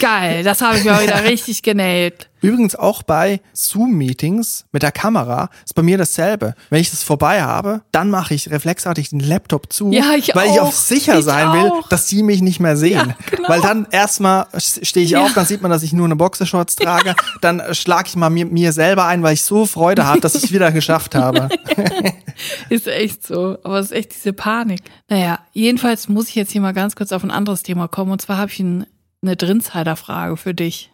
geil, 0.00 0.42
das 0.44 0.60
habe 0.60 0.76
ich 0.76 0.84
mal 0.84 1.02
wieder 1.02 1.24
richtig 1.24 1.62
genäht. 1.62 2.29
Übrigens 2.42 2.74
auch 2.76 3.02
bei 3.02 3.40
Zoom-Meetings 3.52 4.64
mit 4.72 4.82
der 4.82 4.92
Kamera 4.92 5.50
ist 5.64 5.74
bei 5.74 5.82
mir 5.82 5.98
dasselbe. 5.98 6.54
Wenn 6.70 6.80
ich 6.80 6.90
das 6.90 7.02
vorbei 7.02 7.42
habe, 7.42 7.82
dann 7.92 8.10
mache 8.10 8.34
ich 8.34 8.50
reflexartig 8.50 9.10
den 9.10 9.20
Laptop 9.20 9.72
zu, 9.72 9.90
Ja, 9.92 10.14
ich 10.16 10.34
weil 10.34 10.50
ich 10.50 10.60
auch. 10.60 10.72
sicher 10.72 11.18
Ich 11.18 11.24
sein 11.24 11.52
will, 11.52 11.70
auch. 11.70 11.88
dass 11.88 12.06
die 12.06 12.22
mich 12.22 12.40
nicht 12.42 12.60
mehr 12.60 12.76
sehen. 12.76 12.90
Ja, 13.08 13.16
genau. 13.36 13.48
Weil 13.48 13.60
dann 13.60 13.86
erstmal 13.90 14.46
stehe 14.58 15.04
ich 15.04 15.12
Ja. 15.12 15.24
auf, 15.24 15.34
dann 15.34 15.46
sieht 15.46 15.62
man, 15.62 15.70
dass 15.70 15.82
ich 15.82 15.92
nur 15.92 16.04
eine 16.06 16.16
Boxershorts 16.16 16.76
trage, 16.76 17.14
dann 17.40 17.62
schlage 17.72 18.08
ich 18.08 18.16
mal 18.16 18.30
mir, 18.30 18.46
mir 18.46 18.72
selber 18.72 19.06
ein, 19.06 19.22
weil 19.22 19.34
ich 19.34 19.42
so 19.44 19.66
Freude 19.66 20.06
habe, 20.06 20.20
dass 20.20 20.34
ich 20.34 20.44
es 20.44 20.52
wieder 20.52 20.72
geschafft 20.72 21.14
habe. 21.14 21.48
Ist 22.68 22.86
echt 22.86 23.26
so. 23.26 23.58
Aber 23.64 23.78
es 23.78 23.86
ist 23.86 23.92
echt 23.92 24.14
diese 24.14 24.32
Panik. 24.32 24.80
Naja, 25.08 25.40
jedenfalls 25.52 26.08
muss 26.08 26.28
ich 26.28 26.34
jetzt 26.34 26.52
hier 26.52 26.60
mal 26.60 26.72
ganz 26.72 26.96
kurz 26.96 27.12
auf 27.12 27.22
ein 27.22 27.30
anderes 27.30 27.62
Thema 27.62 27.86
kommen. 27.88 28.12
Und 28.12 28.22
zwar 28.22 28.38
habe 28.38 28.50
ich 28.50 28.60
ein, 28.60 28.86
eine 29.22 29.36
Drinsider-Frage 29.36 30.36
für 30.36 30.54
dich. 30.54 30.90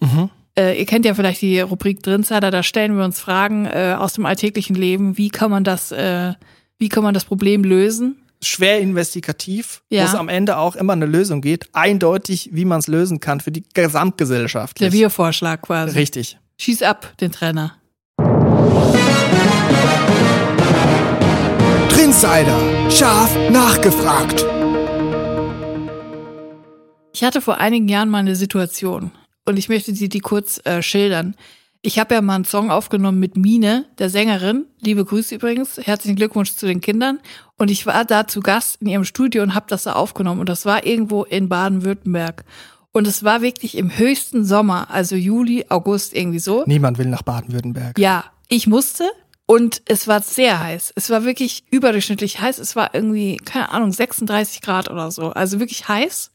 Äh, 0.59 0.79
ihr 0.79 0.87
kennt 0.87 1.05
ja 1.05 1.15
vielleicht 1.15 1.43
die 1.43 1.61
Rubrik 1.61 2.03
Drinsider, 2.03 2.51
da 2.51 2.63
stellen 2.63 2.97
wir 2.97 3.05
uns 3.05 3.21
Fragen 3.21 3.67
äh, 3.67 3.95
aus 3.99 4.15
dem 4.15 4.25
alltäglichen 4.25 4.75
Leben. 4.75 5.19
Wie 5.19 5.29
kann 5.29 5.51
man 5.51 5.65
das, 5.65 5.93
äh, 5.93 6.33
wie 6.79 6.89
kann 6.89 7.03
man 7.05 7.13
das 7.13 7.27
Problem 7.27 7.63
lösen? 7.63 8.17
Schwer 8.43 8.81
investigativ, 8.81 9.83
Ja. 9.91 10.03
wo 10.03 10.07
es 10.07 10.15
am 10.15 10.29
Ende 10.29 10.57
auch 10.57 10.77
immer 10.77 10.95
eine 10.95 11.07
Lösung 11.07 11.41
geht. 11.43 11.69
Eindeutig, 11.75 12.51
wie 12.53 12.65
man 12.65 12.79
es 12.81 12.87
lösen 12.87 13.21
kann 13.21 13.41
für 13.41 13.51
die 13.51 13.65
Gesamtgesellschaft. 13.75 14.79
Serviervorschlag 14.79 15.61
quasi. 15.63 15.99
Richtig. 15.99 16.39
Schieß 16.59 16.83
ab, 16.83 17.13
den 17.21 17.33
Trainer. 17.33 17.75
Trinsider, 21.91 22.91
scharf 22.91 23.37
nachgefragt. 23.51 24.45
Ich 27.13 27.25
hatte 27.25 27.41
vor 27.41 27.59
einigen 27.59 27.89
Jahren 27.89 28.09
mal 28.09 28.19
eine 28.19 28.37
Situation 28.37 29.11
und 29.47 29.57
ich 29.59 29.69
möchte 29.69 29.95
sie 29.95 30.09
die 30.09 30.21
kurz 30.21 30.61
äh, 30.65 30.83
schildern. 30.83 31.35
Ich 31.83 31.99
habe 31.99 32.15
ja 32.15 32.21
mal 32.21 32.35
einen 32.35 32.45
Song 32.45 32.71
aufgenommen 32.71 33.21
mit 33.21 33.37
Mine, 33.37 33.87
der 33.99 34.11
Sängerin. 34.11 34.67
Liebe 34.81 35.05
Grüße 35.05 35.37
übrigens. 35.37 35.79
Herzlichen 35.79 36.17
Glückwunsch 36.17 36.55
zu 36.55 36.67
den 36.67 36.81
Kindern. 36.81 37.21
Und 37.59 37.71
ich 37.71 37.87
war 37.87 38.05
da 38.05 38.27
zu 38.27 38.41
Gast 38.41 38.83
in 38.83 38.89
ihrem 38.89 39.05
Studio 39.05 39.43
und 39.45 39.55
habe 39.55 39.67
das 39.69 39.85
da 39.85 39.93
aufgenommen. 39.93 40.41
Und 40.41 40.49
das 40.49 40.67
war 40.67 40.85
irgendwo 40.85 41.23
in 41.23 41.49
Baden-Württemberg. 41.49 42.45
Und 42.91 43.07
es 43.07 43.23
war 43.23 43.41
wirklich 43.41 43.77
im 43.77 43.97
höchsten 43.97 44.45
Sommer, 44.45 44.91
also 44.91 45.15
Juli, 45.15 45.67
August, 45.69 46.17
irgendwie 46.17 46.39
so. 46.41 46.65
Niemand 46.67 46.99
will 46.99 47.07
nach 47.07 47.23
Baden-Württemberg. 47.23 47.99
Ja, 47.99 48.25
ich 48.49 48.67
musste 48.67 49.05
und 49.47 49.83
es 49.85 50.09
war 50.09 50.23
sehr 50.23 50.59
heiß. 50.59 50.93
Es 50.97 51.09
war 51.09 51.25
wirklich 51.25 51.65
überdurchschnittlich 51.71 52.41
heiß. 52.41 52.59
Es 52.59 52.75
war 52.75 52.95
irgendwie, 52.95 53.37
keine 53.37 53.71
Ahnung, 53.71 53.93
36 53.93 54.61
Grad 54.61 54.91
oder 54.91 55.13
so. 55.13 55.31
Also 55.31 55.61
wirklich 55.61 55.87
heiß. 55.87 56.33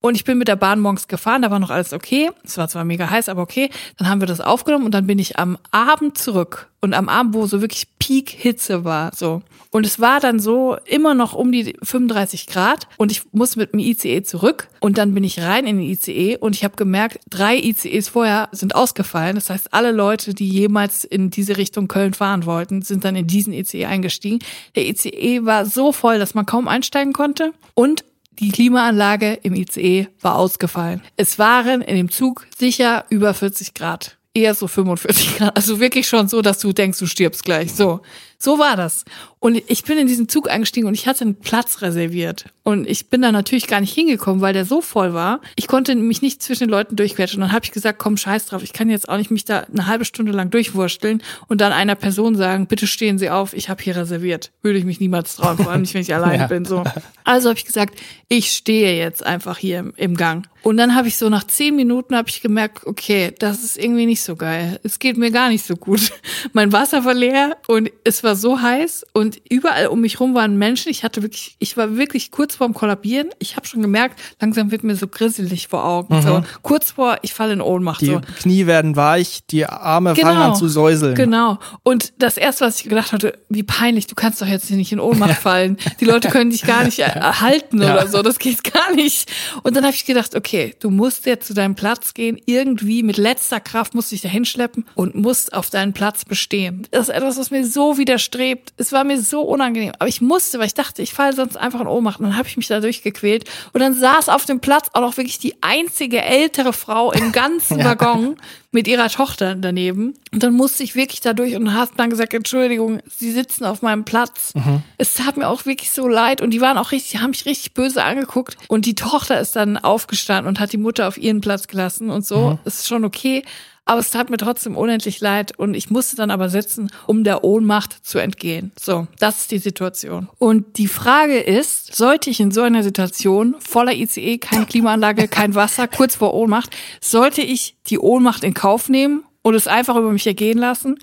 Und 0.00 0.14
ich 0.14 0.24
bin 0.24 0.38
mit 0.38 0.46
der 0.46 0.56
Bahn 0.56 0.78
morgens 0.78 1.08
gefahren, 1.08 1.42
da 1.42 1.50
war 1.50 1.58
noch 1.58 1.70
alles 1.70 1.92
okay. 1.92 2.30
Es 2.44 2.56
war 2.56 2.68
zwar 2.68 2.84
mega 2.84 3.10
heiß, 3.10 3.28
aber 3.28 3.42
okay. 3.42 3.68
Dann 3.96 4.08
haben 4.08 4.20
wir 4.20 4.28
das 4.28 4.40
aufgenommen 4.40 4.84
und 4.84 4.94
dann 4.94 5.06
bin 5.08 5.18
ich 5.18 5.38
am 5.38 5.58
Abend 5.72 6.16
zurück. 6.16 6.68
Und 6.80 6.94
am 6.94 7.08
Abend, 7.08 7.34
wo 7.34 7.46
so 7.46 7.60
wirklich 7.60 7.88
Peak-Hitze 7.98 8.84
war, 8.84 9.10
so. 9.12 9.42
Und 9.70 9.84
es 9.84 9.98
war 9.98 10.20
dann 10.20 10.38
so 10.38 10.76
immer 10.86 11.14
noch 11.14 11.34
um 11.34 11.50
die 11.50 11.76
35 11.82 12.46
Grad 12.46 12.86
und 12.96 13.10
ich 13.10 13.22
musste 13.32 13.58
mit 13.58 13.72
dem 13.72 13.80
ICE 13.80 14.22
zurück 14.22 14.68
und 14.80 14.96
dann 14.96 15.12
bin 15.12 15.24
ich 15.24 15.40
rein 15.40 15.66
in 15.66 15.78
den 15.78 15.86
ICE 15.86 16.38
und 16.38 16.54
ich 16.54 16.64
habe 16.64 16.76
gemerkt, 16.76 17.18
drei 17.28 17.56
ICEs 17.56 18.08
vorher 18.08 18.48
sind 18.52 18.74
ausgefallen. 18.76 19.34
Das 19.34 19.50
heißt, 19.50 19.74
alle 19.74 19.90
Leute, 19.90 20.32
die 20.32 20.48
jemals 20.48 21.04
in 21.04 21.30
diese 21.30 21.56
Richtung 21.56 21.88
Köln 21.88 22.14
fahren 22.14 22.46
wollten, 22.46 22.80
sind 22.82 23.04
dann 23.04 23.16
in 23.16 23.26
diesen 23.26 23.52
ICE 23.52 23.86
eingestiegen. 23.86 24.38
Der 24.74 24.88
ICE 24.88 25.44
war 25.44 25.66
so 25.66 25.92
voll, 25.92 26.18
dass 26.18 26.34
man 26.34 26.46
kaum 26.46 26.68
einsteigen 26.68 27.12
konnte 27.12 27.52
und 27.74 28.04
die 28.38 28.50
Klimaanlage 28.50 29.38
im 29.42 29.54
ICE 29.54 30.08
war 30.20 30.36
ausgefallen. 30.36 31.02
Es 31.16 31.38
waren 31.38 31.82
in 31.82 31.96
dem 31.96 32.10
Zug 32.10 32.46
sicher 32.56 33.04
über 33.08 33.34
40 33.34 33.74
Grad. 33.74 34.16
Eher 34.34 34.54
so 34.54 34.68
45 34.68 35.38
Grad. 35.38 35.56
Also 35.56 35.80
wirklich 35.80 36.06
schon 36.06 36.28
so, 36.28 36.42
dass 36.42 36.58
du 36.60 36.72
denkst, 36.72 36.98
du 36.98 37.06
stirbst 37.06 37.44
gleich. 37.44 37.72
So. 37.72 38.00
So 38.40 38.58
war 38.58 38.76
das. 38.76 39.04
Und 39.40 39.60
ich 39.68 39.84
bin 39.84 39.98
in 39.98 40.06
diesen 40.06 40.28
Zug 40.28 40.48
eingestiegen 40.48 40.86
und 40.86 40.94
ich 40.94 41.06
hatte 41.06 41.22
einen 41.22 41.36
Platz 41.36 41.82
reserviert. 41.82 42.46
Und 42.62 42.88
ich 42.88 43.08
bin 43.08 43.22
da 43.22 43.32
natürlich 43.32 43.66
gar 43.66 43.80
nicht 43.80 43.94
hingekommen, 43.94 44.40
weil 44.40 44.52
der 44.52 44.64
so 44.64 44.80
voll 44.80 45.14
war. 45.14 45.40
Ich 45.56 45.66
konnte 45.66 45.94
mich 45.94 46.22
nicht 46.22 46.42
zwischen 46.42 46.64
den 46.64 46.70
Leuten 46.70 46.96
durchquetschen. 46.96 47.42
Und 47.42 47.48
dann 47.48 47.54
habe 47.54 47.64
ich 47.64 47.72
gesagt, 47.72 47.98
komm, 47.98 48.16
scheiß 48.16 48.46
drauf, 48.46 48.62
ich 48.62 48.72
kann 48.72 48.90
jetzt 48.90 49.08
auch 49.08 49.16
nicht 49.16 49.30
mich 49.30 49.44
da 49.44 49.60
eine 49.60 49.86
halbe 49.86 50.04
Stunde 50.04 50.32
lang 50.32 50.50
durchwursteln 50.50 51.22
und 51.48 51.60
dann 51.60 51.72
einer 51.72 51.94
Person 51.94 52.36
sagen, 52.36 52.66
bitte 52.66 52.86
stehen 52.86 53.18
Sie 53.18 53.30
auf, 53.30 53.54
ich 53.54 53.68
habe 53.68 53.82
hier 53.82 53.96
reserviert. 53.96 54.52
Würde 54.62 54.78
ich 54.78 54.84
mich 54.84 55.00
niemals 55.00 55.36
trauen, 55.36 55.56
vor 55.56 55.70
allem 55.70 55.82
nicht, 55.82 55.94
wenn 55.94 56.02
ich 56.02 56.14
alleine 56.14 56.38
ja. 56.38 56.46
bin. 56.46 56.64
So. 56.64 56.84
Also 57.24 57.48
habe 57.48 57.58
ich 57.58 57.64
gesagt, 57.64 57.98
ich 58.28 58.50
stehe 58.50 58.96
jetzt 58.96 59.24
einfach 59.24 59.58
hier 59.58 59.78
im, 59.78 59.92
im 59.96 60.16
Gang. 60.16 60.46
Und 60.62 60.76
dann 60.76 60.94
habe 60.94 61.08
ich 61.08 61.16
so 61.16 61.28
nach 61.28 61.44
zehn 61.44 61.76
Minuten 61.76 62.16
habe 62.16 62.28
ich 62.28 62.42
gemerkt, 62.42 62.86
okay, 62.86 63.32
das 63.38 63.62
ist 63.62 63.78
irgendwie 63.78 64.06
nicht 64.06 64.22
so 64.22 64.36
geil. 64.36 64.80
Es 64.82 64.98
geht 64.98 65.16
mir 65.16 65.30
gar 65.30 65.48
nicht 65.48 65.64
so 65.64 65.76
gut. 65.76 66.12
Mein 66.52 66.72
Wasser 66.72 67.04
war 67.04 67.14
leer 67.14 67.56
und 67.68 67.90
es 68.04 68.24
war 68.24 68.27
so 68.34 68.60
heiß 68.60 69.04
und 69.12 69.40
überall 69.48 69.88
um 69.88 70.00
mich 70.00 70.20
rum 70.20 70.34
waren 70.34 70.56
Menschen. 70.56 70.90
Ich 70.90 71.04
hatte 71.04 71.22
wirklich, 71.22 71.56
ich 71.58 71.76
war 71.76 71.96
wirklich 71.96 72.30
kurz 72.30 72.56
vorm 72.56 72.74
Kollabieren. 72.74 73.28
Ich 73.38 73.56
habe 73.56 73.66
schon 73.66 73.82
gemerkt, 73.82 74.18
langsam 74.40 74.70
wird 74.70 74.84
mir 74.84 74.96
so 74.96 75.08
grisselig 75.08 75.68
vor 75.68 75.84
Augen. 75.84 76.16
Mhm. 76.16 76.22
So 76.22 76.42
kurz 76.62 76.92
vor, 76.92 77.18
ich 77.22 77.34
falle 77.34 77.52
in 77.54 77.60
Ohnmacht. 77.60 78.00
Die 78.00 78.06
so. 78.06 78.20
Knie 78.40 78.66
werden 78.66 78.96
weich, 78.96 79.40
die 79.50 79.66
Arme 79.66 80.14
genau, 80.14 80.28
fangen 80.28 80.42
an 80.42 80.54
zu 80.54 80.68
säuseln. 80.68 81.14
Genau. 81.14 81.58
Und 81.82 82.12
das 82.18 82.36
erste, 82.36 82.64
was 82.64 82.78
ich 82.78 82.88
gedacht 82.88 83.12
hatte, 83.12 83.38
wie 83.48 83.62
peinlich, 83.62 84.06
du 84.06 84.14
kannst 84.14 84.40
doch 84.42 84.46
jetzt 84.46 84.68
hier 84.68 84.76
nicht 84.76 84.92
in 84.92 85.00
Ohnmacht 85.00 85.38
fallen. 85.40 85.78
Die 86.00 86.04
Leute 86.04 86.28
können 86.28 86.50
dich 86.50 86.62
gar 86.62 86.84
nicht 86.84 86.98
erhalten 86.98 87.82
ja. 87.82 87.94
oder 87.94 88.06
so. 88.06 88.22
Das 88.22 88.38
geht 88.38 88.64
gar 88.64 88.94
nicht. 88.94 89.30
Und 89.62 89.76
dann 89.76 89.84
habe 89.84 89.94
ich 89.94 90.04
gedacht, 90.04 90.34
okay, 90.34 90.74
du 90.80 90.90
musst 90.90 91.26
jetzt 91.26 91.46
zu 91.46 91.54
deinem 91.54 91.74
Platz 91.74 92.14
gehen, 92.14 92.40
irgendwie 92.46 93.02
mit 93.02 93.16
letzter 93.16 93.60
Kraft 93.60 93.94
musst 93.94 94.10
du 94.10 94.14
dich 94.14 94.22
da 94.22 94.28
hinschleppen 94.28 94.84
und 94.94 95.14
musst 95.14 95.52
auf 95.52 95.70
deinen 95.70 95.92
Platz 95.92 96.24
bestehen. 96.24 96.86
Das 96.90 97.08
ist 97.08 97.14
etwas, 97.14 97.38
was 97.38 97.50
mir 97.50 97.66
so 97.66 97.96
widerstrebt. 98.18 98.72
Es 98.76 98.92
war 98.92 99.04
mir 99.04 99.20
so 99.20 99.42
unangenehm. 99.42 99.92
Aber 99.98 100.08
ich 100.08 100.20
musste, 100.20 100.58
weil 100.58 100.66
ich 100.66 100.74
dachte, 100.74 101.02
ich 101.02 101.14
falle 101.14 101.34
sonst 101.34 101.56
einfach 101.56 101.80
in 101.80 101.86
Ohnmacht. 101.86 102.18
Und 102.18 102.26
dann 102.26 102.36
habe 102.36 102.48
ich 102.48 102.56
mich 102.56 102.66
da 102.66 102.80
durchgequält. 102.80 103.48
Und 103.72 103.80
dann 103.80 103.94
saß 103.94 104.28
auf 104.28 104.44
dem 104.44 104.60
Platz 104.60 104.88
auch 104.92 105.00
noch 105.00 105.16
wirklich 105.16 105.38
die 105.38 105.54
einzige 105.62 106.20
ältere 106.22 106.72
Frau 106.72 107.12
im 107.12 107.32
ganzen 107.38 107.82
Waggon 107.84 108.36
mit 108.70 108.86
ihrer 108.88 109.08
Tochter 109.08 109.54
daneben. 109.54 110.14
Und 110.32 110.42
dann 110.42 110.52
musste 110.52 110.82
ich 110.82 110.94
wirklich 110.94 111.20
da 111.20 111.32
durch 111.32 111.54
und 111.54 111.72
hast 111.74 111.92
dann 111.96 112.10
gesagt, 112.10 112.34
Entschuldigung, 112.34 113.00
sie 113.08 113.32
sitzen 113.32 113.64
auf 113.64 113.82
meinem 113.82 114.04
Platz. 114.04 114.52
Mhm. 114.54 114.82
Es 114.98 115.14
tat 115.14 115.36
mir 115.36 115.48
auch 115.48 115.64
wirklich 115.64 115.90
so 115.90 116.08
leid. 116.08 116.40
Und 116.40 116.50
die 116.50 116.60
waren 116.60 116.76
auch 116.76 116.92
richtig, 116.92 117.20
haben 117.20 117.30
mich 117.30 117.46
richtig 117.46 117.74
böse 117.74 118.02
angeguckt. 118.02 118.56
Und 118.68 118.84
die 118.84 118.94
Tochter 118.94 119.40
ist 119.40 119.56
dann 119.56 119.78
aufgestanden 119.78 120.48
und 120.48 120.60
hat 120.60 120.72
die 120.72 120.78
Mutter 120.78 121.08
auf 121.08 121.16
ihren 121.16 121.40
Platz 121.40 121.68
gelassen 121.68 122.10
und 122.10 122.26
so. 122.26 122.50
Mhm. 122.50 122.58
Ist 122.64 122.88
schon 122.88 123.04
okay. 123.04 123.44
Aber 123.88 124.00
es 124.00 124.10
tat 124.10 124.28
mir 124.28 124.36
trotzdem 124.36 124.76
unendlich 124.76 125.20
leid 125.20 125.58
und 125.58 125.72
ich 125.72 125.88
musste 125.88 126.14
dann 126.14 126.30
aber 126.30 126.50
sitzen, 126.50 126.90
um 127.06 127.24
der 127.24 127.42
Ohnmacht 127.42 128.04
zu 128.06 128.18
entgehen. 128.18 128.70
So, 128.78 129.06
das 129.18 129.40
ist 129.40 129.50
die 129.50 129.58
Situation. 129.58 130.28
Und 130.38 130.76
die 130.76 130.88
Frage 130.88 131.38
ist, 131.38 131.96
sollte 131.96 132.28
ich 132.28 132.38
in 132.38 132.50
so 132.50 132.60
einer 132.60 132.82
Situation 132.82 133.56
voller 133.60 133.94
ICE, 133.94 134.36
keine 134.36 134.66
Klimaanlage, 134.66 135.26
kein 135.26 135.54
Wasser, 135.54 135.88
kurz 135.88 136.16
vor 136.16 136.34
Ohnmacht, 136.34 136.76
sollte 137.00 137.40
ich 137.40 137.76
die 137.86 137.98
Ohnmacht 137.98 138.44
in 138.44 138.52
Kauf 138.52 138.90
nehmen 138.90 139.24
und 139.40 139.54
es 139.54 139.66
einfach 139.66 139.96
über 139.96 140.12
mich 140.12 140.26
ergehen 140.26 140.58
lassen? 140.58 140.98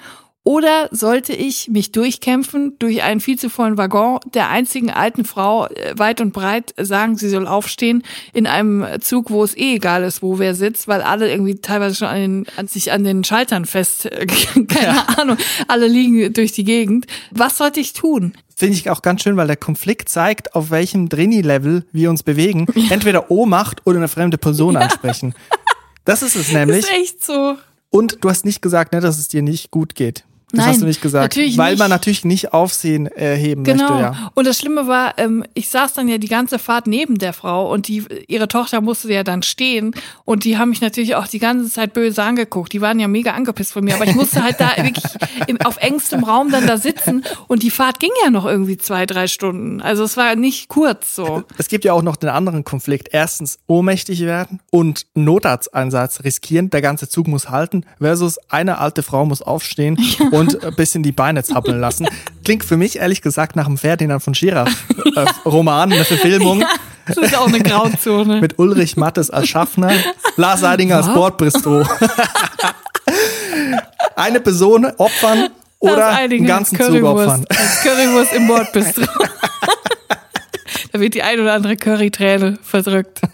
Oder 0.45 0.89
sollte 0.91 1.33
ich 1.33 1.69
mich 1.69 1.91
durchkämpfen 1.91 2.77
durch 2.77 3.01
einen 3.01 3.19
viel 3.19 3.37
zu 3.37 3.49
vollen 3.49 3.79
Waggon 3.79 4.19
der 4.31 4.49
einzigen 4.49 4.91
alten 4.91 5.25
Frau 5.25 5.65
äh, 5.65 5.97
weit 5.97 6.21
und 6.21 6.33
breit 6.33 6.75
sagen, 6.77 7.17
sie 7.17 7.29
soll 7.29 7.47
aufstehen 7.47 8.03
in 8.31 8.45
einem 8.45 8.85
Zug, 9.01 9.31
wo 9.31 9.43
es 9.43 9.57
eh 9.57 9.77
egal 9.77 10.03
ist, 10.03 10.21
wo 10.21 10.37
wer 10.37 10.53
sitzt, 10.53 10.87
weil 10.87 11.01
alle 11.01 11.31
irgendwie 11.31 11.55
teilweise 11.55 11.95
schon 11.95 12.07
an, 12.09 12.19
den, 12.19 12.45
an 12.57 12.67
sich 12.67 12.91
an 12.91 13.03
den 13.03 13.23
Schaltern 13.23 13.65
fest, 13.65 14.05
äh, 14.05 14.27
keine 14.67 14.85
ja. 14.85 15.07
Ahnung, 15.17 15.37
alle 15.67 15.87
liegen 15.87 16.31
durch 16.31 16.51
die 16.51 16.63
Gegend. 16.63 17.07
Was 17.31 17.57
sollte 17.57 17.79
ich 17.79 17.93
tun? 17.93 18.33
Finde 18.55 18.75
ich 18.75 18.91
auch 18.91 19.01
ganz 19.01 19.23
schön, 19.23 19.37
weil 19.37 19.47
der 19.47 19.57
Konflikt 19.57 20.09
zeigt, 20.09 20.53
auf 20.53 20.69
welchem 20.69 21.09
Drini-Level 21.09 21.87
wir 21.91 22.09
uns 22.11 22.21
bewegen. 22.21 22.67
Ja. 22.75 22.91
Entweder 22.91 23.31
Ohnmacht 23.31 23.81
oder 23.85 23.97
eine 23.97 24.07
fremde 24.07 24.37
Person 24.37 24.75
ja. 24.75 24.81
ansprechen. 24.81 25.33
Das 26.03 26.21
ist 26.21 26.35
es 26.35 26.51
nämlich. 26.51 26.85
Das 26.85 26.91
ist 26.91 26.97
echt 26.97 27.25
so. 27.25 27.57
Und 27.89 28.23
du 28.23 28.29
hast 28.29 28.45
nicht 28.45 28.61
gesagt, 28.61 28.93
ne, 28.93 29.01
dass 29.01 29.17
es 29.17 29.27
dir 29.27 29.41
nicht 29.41 29.71
gut 29.71 29.95
geht. 29.95 30.23
Das 30.55 30.65
Nein, 30.65 30.73
hast 30.73 30.81
du 30.81 30.85
nicht 30.85 31.01
gesagt. 31.01 31.23
Natürlich 31.23 31.57
weil 31.57 31.71
nicht. 31.71 31.79
man 31.79 31.89
natürlich 31.89 32.25
nicht 32.25 32.53
Aufsehen 32.53 33.07
erheben 33.07 33.63
genau. 33.63 33.89
möchte. 33.89 34.01
Ja. 34.01 34.31
Und 34.33 34.47
das 34.47 34.57
Schlimme 34.59 34.87
war, 34.87 35.17
ähm, 35.17 35.43
ich 35.53 35.69
saß 35.69 35.93
dann 35.93 36.07
ja 36.07 36.17
die 36.17 36.27
ganze 36.27 36.59
Fahrt 36.59 36.87
neben 36.87 37.17
der 37.17 37.33
Frau 37.33 37.71
und 37.71 37.87
die, 37.87 38.03
ihre 38.27 38.47
Tochter 38.47 38.81
musste 38.81 39.11
ja 39.11 39.23
dann 39.23 39.43
stehen 39.43 39.93
und 40.23 40.43
die 40.43 40.57
haben 40.57 40.69
mich 40.69 40.81
natürlich 40.81 41.15
auch 41.15 41.27
die 41.27 41.39
ganze 41.39 41.69
Zeit 41.71 41.93
böse 41.93 42.23
angeguckt. 42.23 42.73
Die 42.73 42.81
waren 42.81 42.99
ja 42.99 43.07
mega 43.07 43.31
angepisst 43.31 43.73
von 43.73 43.83
mir, 43.83 43.95
aber 43.95 44.05
ich 44.05 44.15
musste 44.15 44.43
halt 44.43 44.59
da 44.59 44.71
wirklich 44.77 45.05
im, 45.47 45.59
auf 45.61 45.77
engstem 45.77 46.23
Raum 46.23 46.51
dann 46.51 46.67
da 46.67 46.77
sitzen 46.77 47.23
und 47.47 47.63
die 47.63 47.71
Fahrt 47.71 47.99
ging 47.99 48.11
ja 48.23 48.29
noch 48.29 48.45
irgendwie 48.45 48.77
zwei, 48.77 49.05
drei 49.05 49.27
Stunden. 49.27 49.81
Also 49.81 50.03
es 50.03 50.17
war 50.17 50.35
nicht 50.35 50.69
kurz 50.69 51.15
so. 51.15 51.43
Es 51.57 51.67
gibt 51.67 51.85
ja 51.85 51.93
auch 51.93 52.01
noch 52.01 52.15
den 52.15 52.29
anderen 52.29 52.63
Konflikt. 52.63 53.09
Erstens 53.11 53.59
ohnmächtig 53.67 54.21
werden 54.21 54.59
und 54.71 55.05
Notarzteinsatz 55.13 56.23
riskieren. 56.23 56.69
Der 56.69 56.81
ganze 56.81 57.09
Zug 57.09 57.27
muss 57.27 57.49
halten 57.49 57.85
versus 57.99 58.37
eine 58.49 58.77
alte 58.79 59.03
Frau 59.03 59.25
muss 59.25 59.41
aufstehen 59.41 59.97
ja. 60.19 60.27
und 60.29 60.44
und 60.45 60.63
ein 60.63 60.75
bisschen 60.75 61.03
die 61.03 61.11
Beine 61.11 61.43
zappeln 61.43 61.79
lassen. 61.79 62.07
Klingt 62.43 62.63
für 62.63 62.77
mich 62.77 62.97
ehrlich 62.97 63.21
gesagt 63.21 63.55
nach 63.55 63.65
einem 63.65 63.77
Ferdinand 63.77 64.23
von 64.23 64.35
Schirach 64.35 64.69
äh, 65.15 65.25
Roman, 65.45 65.91
eine 65.91 66.05
Verfilmung. 66.05 66.61
Ja, 66.61 66.69
das 67.07 67.17
ist 67.17 67.37
auch 67.37 67.47
eine 67.47 67.59
Grauzone. 67.59 68.41
Mit 68.41 68.59
Ulrich 68.59 68.97
Mattes 68.97 69.29
als 69.29 69.47
Schaffner, 69.47 69.91
Lars 70.37 70.61
Seidinger 70.61 70.97
als 70.97 71.13
Bordbistro. 71.13 71.83
eine 74.15 74.39
Person 74.39 74.85
opfern 74.97 75.49
oder 75.79 76.09
einen 76.09 76.45
ganzen 76.45 76.77
Zug 76.77 77.03
opfern. 77.03 77.45
Currywurst 77.83 78.33
im 78.33 78.47
Bordbistro. 78.47 79.05
da 80.91 80.99
wird 80.99 81.13
die 81.13 81.23
ein 81.23 81.39
oder 81.39 81.53
andere 81.53 81.75
Curryträne 81.77 82.57
verdrückt. 82.63 83.21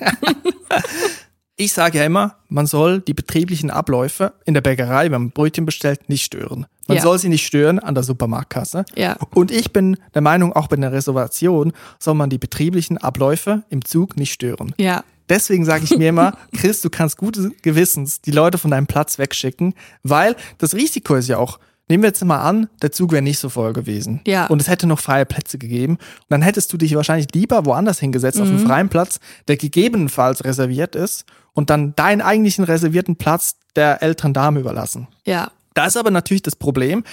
Ich 1.62 1.74
sage 1.74 2.00
ja 2.00 2.06
immer, 2.06 2.38
man 2.50 2.66
soll 2.66 3.02
die 3.02 3.14
betrieblichen 3.14 3.70
Abläufe 3.70 4.34
in 4.46 4.56
der 4.56 4.62
Bäckerei, 4.62 5.04
wenn 5.12 5.22
man 5.22 5.30
Brötchen 5.30 5.64
bestellt, 5.64 6.10
nicht 6.10 6.24
stören. 6.24 6.66
Man 6.88 6.98
ja. 6.98 7.04
soll 7.04 7.20
sie 7.20 7.30
nicht 7.30 7.46
stören 7.46 7.78
an 7.78 7.94
der 7.94 8.04
Supermarktkasse. 8.04 8.84
Ja. 8.96 9.16
Und 9.36 9.52
ich 9.52 9.72
bin 9.72 9.98
der 10.16 10.24
Meinung, 10.24 10.54
auch 10.54 10.66
bei 10.66 10.76
einer 10.76 10.92
Reservation 10.92 11.72
soll 12.00 12.16
man 12.16 12.32
die 12.32 12.40
betrieblichen 12.40 12.98
Abläufe 12.98 13.62
im 13.70 13.86
Zug 13.86 14.18
nicht 14.18 14.34
stören. 14.34 14.74
Ja. 14.80 15.04
Deswegen 15.30 15.64
sage 15.64 15.84
ich 15.84 15.96
mir 15.96 16.10
immer, 16.10 16.36
Chris, 16.58 16.82
du 16.82 16.90
kannst 16.90 17.18
gutes 17.18 17.52
Gewissens 17.62 18.22
die 18.22 18.32
Leute 18.32 18.58
von 18.58 18.72
deinem 18.72 18.88
Platz 18.88 19.20
wegschicken, 19.20 19.76
weil 20.02 20.36
das 20.58 20.74
Risiko 20.74 21.14
ist 21.14 21.28
ja 21.28 21.38
auch, 21.38 21.60
Nehmen 21.88 22.04
wir 22.04 22.08
jetzt 22.08 22.24
mal 22.24 22.42
an, 22.42 22.70
der 22.82 22.92
Zug 22.92 23.12
wäre 23.12 23.22
nicht 23.22 23.40
so 23.40 23.50
voll 23.50 23.74
gewesen. 23.74 24.22
Ja. 24.26 24.48
Und 24.48 24.62
es 24.62 24.70
hätte 24.70 24.88
noch 24.88 25.00
freie 25.00 25.26
Plätze 25.26 25.58
gegeben. 25.58 25.94
Und 25.96 26.30
dann 26.30 26.42
hättest 26.42 26.72
du 26.72 26.78
dich 26.78 26.96
wahrscheinlich 26.96 27.28
lieber 27.34 27.66
woanders 27.66 28.00
hingesetzt, 28.00 28.38
mhm. 28.38 28.44
auf 28.44 28.50
einen 28.50 28.60
freien 28.60 28.90
Platz, 28.90 29.20
der 29.48 29.58
gegebenenfalls 29.58 30.46
reserviert 30.46 30.96
ist, 30.96 31.26
und 31.54 31.70
dann 31.70 31.94
deinen 31.96 32.22
eigentlichen 32.22 32.64
reservierten 32.64 33.18
Platz 33.18 33.58
der 33.76 34.02
älteren 34.02 34.34
Dame 34.34 34.62
überlassen. 34.62 35.08
Ja. 35.26 35.52
Da 35.74 35.86
ist 35.86 35.98
aber 35.98 36.12
natürlich 36.12 36.44
das 36.44 36.56
Problem, 36.56 37.04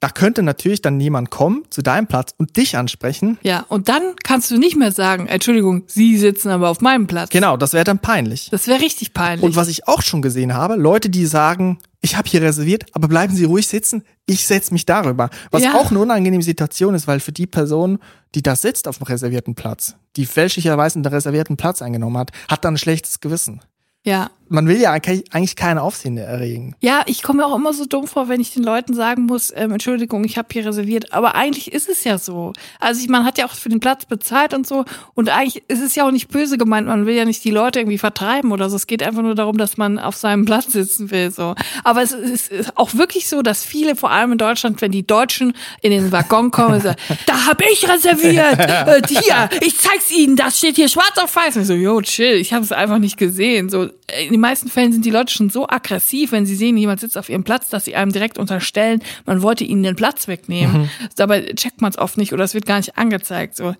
da 0.00 0.10
könnte 0.10 0.42
natürlich 0.42 0.82
dann 0.82 0.98
niemand 0.98 1.30
kommen 1.30 1.64
zu 1.70 1.82
deinem 1.82 2.06
Platz 2.06 2.34
und 2.36 2.56
dich 2.56 2.76
ansprechen. 2.76 3.38
Ja, 3.42 3.64
und 3.68 3.88
dann 3.88 4.14
kannst 4.22 4.50
du 4.50 4.58
nicht 4.58 4.76
mehr 4.76 4.92
sagen, 4.92 5.26
Entschuldigung, 5.26 5.84
Sie 5.86 6.18
sitzen 6.18 6.50
aber 6.50 6.68
auf 6.68 6.80
meinem 6.80 7.06
Platz. 7.06 7.30
Genau, 7.30 7.56
das 7.56 7.72
wäre 7.72 7.84
dann 7.84 7.98
peinlich. 7.98 8.48
Das 8.50 8.66
wäre 8.66 8.80
richtig 8.80 9.14
peinlich. 9.14 9.42
Und 9.42 9.56
was 9.56 9.68
ich 9.68 9.88
auch 9.88 10.02
schon 10.02 10.20
gesehen 10.20 10.52
habe, 10.52 10.76
Leute, 10.76 11.08
die 11.08 11.24
sagen, 11.24 11.78
ich 12.06 12.16
habe 12.16 12.28
hier 12.28 12.40
reserviert, 12.40 12.86
aber 12.92 13.08
bleiben 13.08 13.34
Sie 13.34 13.42
ruhig 13.42 13.66
sitzen, 13.66 14.04
ich 14.26 14.46
setze 14.46 14.72
mich 14.72 14.86
darüber. 14.86 15.28
Was 15.50 15.64
ja. 15.64 15.74
auch 15.74 15.90
eine 15.90 15.98
unangenehme 15.98 16.42
Situation 16.44 16.94
ist, 16.94 17.08
weil 17.08 17.18
für 17.18 17.32
die 17.32 17.48
Person, 17.48 17.98
die 18.36 18.42
da 18.42 18.54
sitzt 18.54 18.86
auf 18.86 18.98
dem 18.98 19.08
reservierten 19.08 19.56
Platz, 19.56 19.96
die 20.14 20.24
fälschlicherweise 20.24 21.00
einen 21.00 21.06
reservierten 21.06 21.56
Platz 21.56 21.82
eingenommen 21.82 22.16
hat, 22.16 22.30
hat 22.48 22.64
dann 22.64 22.74
ein 22.74 22.78
schlechtes 22.78 23.18
Gewissen. 23.18 23.60
Ja. 24.04 24.30
Man 24.48 24.68
will 24.68 24.80
ja 24.80 24.92
eigentlich 24.92 25.56
keine 25.56 25.82
Aufsehen 25.82 26.16
erregen. 26.16 26.74
Ja, 26.80 27.02
ich 27.06 27.22
komme 27.22 27.42
mir 27.42 27.46
auch 27.46 27.56
immer 27.56 27.72
so 27.72 27.84
dumm 27.84 28.06
vor, 28.06 28.28
wenn 28.28 28.40
ich 28.40 28.52
den 28.52 28.62
Leuten 28.62 28.94
sagen 28.94 29.22
muss, 29.26 29.52
ähm, 29.54 29.72
Entschuldigung, 29.72 30.24
ich 30.24 30.38
habe 30.38 30.48
hier 30.52 30.66
reserviert. 30.66 31.12
Aber 31.12 31.34
eigentlich 31.34 31.72
ist 31.72 31.88
es 31.88 32.04
ja 32.04 32.18
so. 32.18 32.52
Also 32.78 33.00
ich, 33.00 33.08
man 33.08 33.24
hat 33.24 33.38
ja 33.38 33.46
auch 33.46 33.54
für 33.54 33.68
den 33.68 33.80
Platz 33.80 34.04
bezahlt 34.04 34.54
und 34.54 34.66
so. 34.66 34.84
Und 35.14 35.30
eigentlich 35.30 35.64
ist 35.68 35.82
es 35.82 35.94
ja 35.94 36.06
auch 36.06 36.10
nicht 36.10 36.28
böse 36.28 36.58
gemeint. 36.58 36.86
Man 36.86 37.06
will 37.06 37.14
ja 37.14 37.24
nicht 37.24 37.44
die 37.44 37.50
Leute 37.50 37.80
irgendwie 37.80 37.98
vertreiben 37.98 38.52
oder 38.52 38.70
so. 38.70 38.76
Es 38.76 38.86
geht 38.86 39.02
einfach 39.02 39.22
nur 39.22 39.34
darum, 39.34 39.58
dass 39.58 39.76
man 39.76 39.98
auf 39.98 40.16
seinem 40.16 40.44
Platz 40.44 40.72
sitzen 40.72 41.10
will. 41.10 41.30
So. 41.30 41.54
Aber 41.84 42.02
es 42.02 42.12
ist 42.12 42.76
auch 42.76 42.94
wirklich 42.94 43.28
so, 43.28 43.42
dass 43.42 43.64
viele, 43.64 43.96
vor 43.96 44.10
allem 44.10 44.32
in 44.32 44.38
Deutschland, 44.38 44.80
wenn 44.80 44.92
die 44.92 45.06
Deutschen 45.06 45.54
in 45.82 45.90
den 45.90 46.12
Waggon 46.12 46.50
kommen, 46.50 46.80
sagen, 46.80 47.00
da 47.26 47.46
habe 47.46 47.64
ich 47.72 47.88
reserviert. 47.88 48.58
Äh, 48.58 49.02
hier, 49.08 49.48
ich 49.60 49.78
zeig's 49.78 50.10
Ihnen. 50.10 50.36
Das 50.36 50.58
steht 50.58 50.76
hier 50.76 50.88
schwarz 50.88 51.18
auf 51.18 51.34
weiß. 51.34 51.56
Und 51.56 51.62
ich 51.62 51.68
so, 51.68 51.74
yo, 51.74 52.00
chill. 52.02 52.36
Ich 52.36 52.52
habe 52.52 52.64
es 52.64 52.72
einfach 52.72 52.98
nicht 52.98 53.16
gesehen. 53.16 53.68
So 53.68 53.88
in 54.28 54.35
den 54.36 54.42
meisten 54.42 54.68
Fällen 54.68 54.92
sind 54.92 55.04
die 55.06 55.10
Leute 55.10 55.32
schon 55.32 55.48
so 55.48 55.66
aggressiv, 55.66 56.30
wenn 56.30 56.44
sie 56.44 56.56
sehen, 56.56 56.76
jemand 56.76 57.00
sitzt 57.00 57.16
auf 57.16 57.30
ihrem 57.30 57.42
Platz, 57.42 57.70
dass 57.70 57.86
sie 57.86 57.96
einem 57.96 58.12
direkt 58.12 58.36
unterstellen, 58.36 59.02
man 59.24 59.40
wollte 59.40 59.64
ihnen 59.64 59.82
den 59.82 59.96
Platz 59.96 60.28
wegnehmen. 60.28 60.82
Mhm. 60.82 60.88
Dabei 61.16 61.54
checkt 61.54 61.80
man 61.80 61.90
es 61.90 61.98
oft 61.98 62.18
nicht 62.18 62.34
oder 62.34 62.44
es 62.44 62.52
wird 62.52 62.66
gar 62.66 62.76
nicht 62.76 62.98
angezeigt. 62.98 63.56
So. 63.56 63.74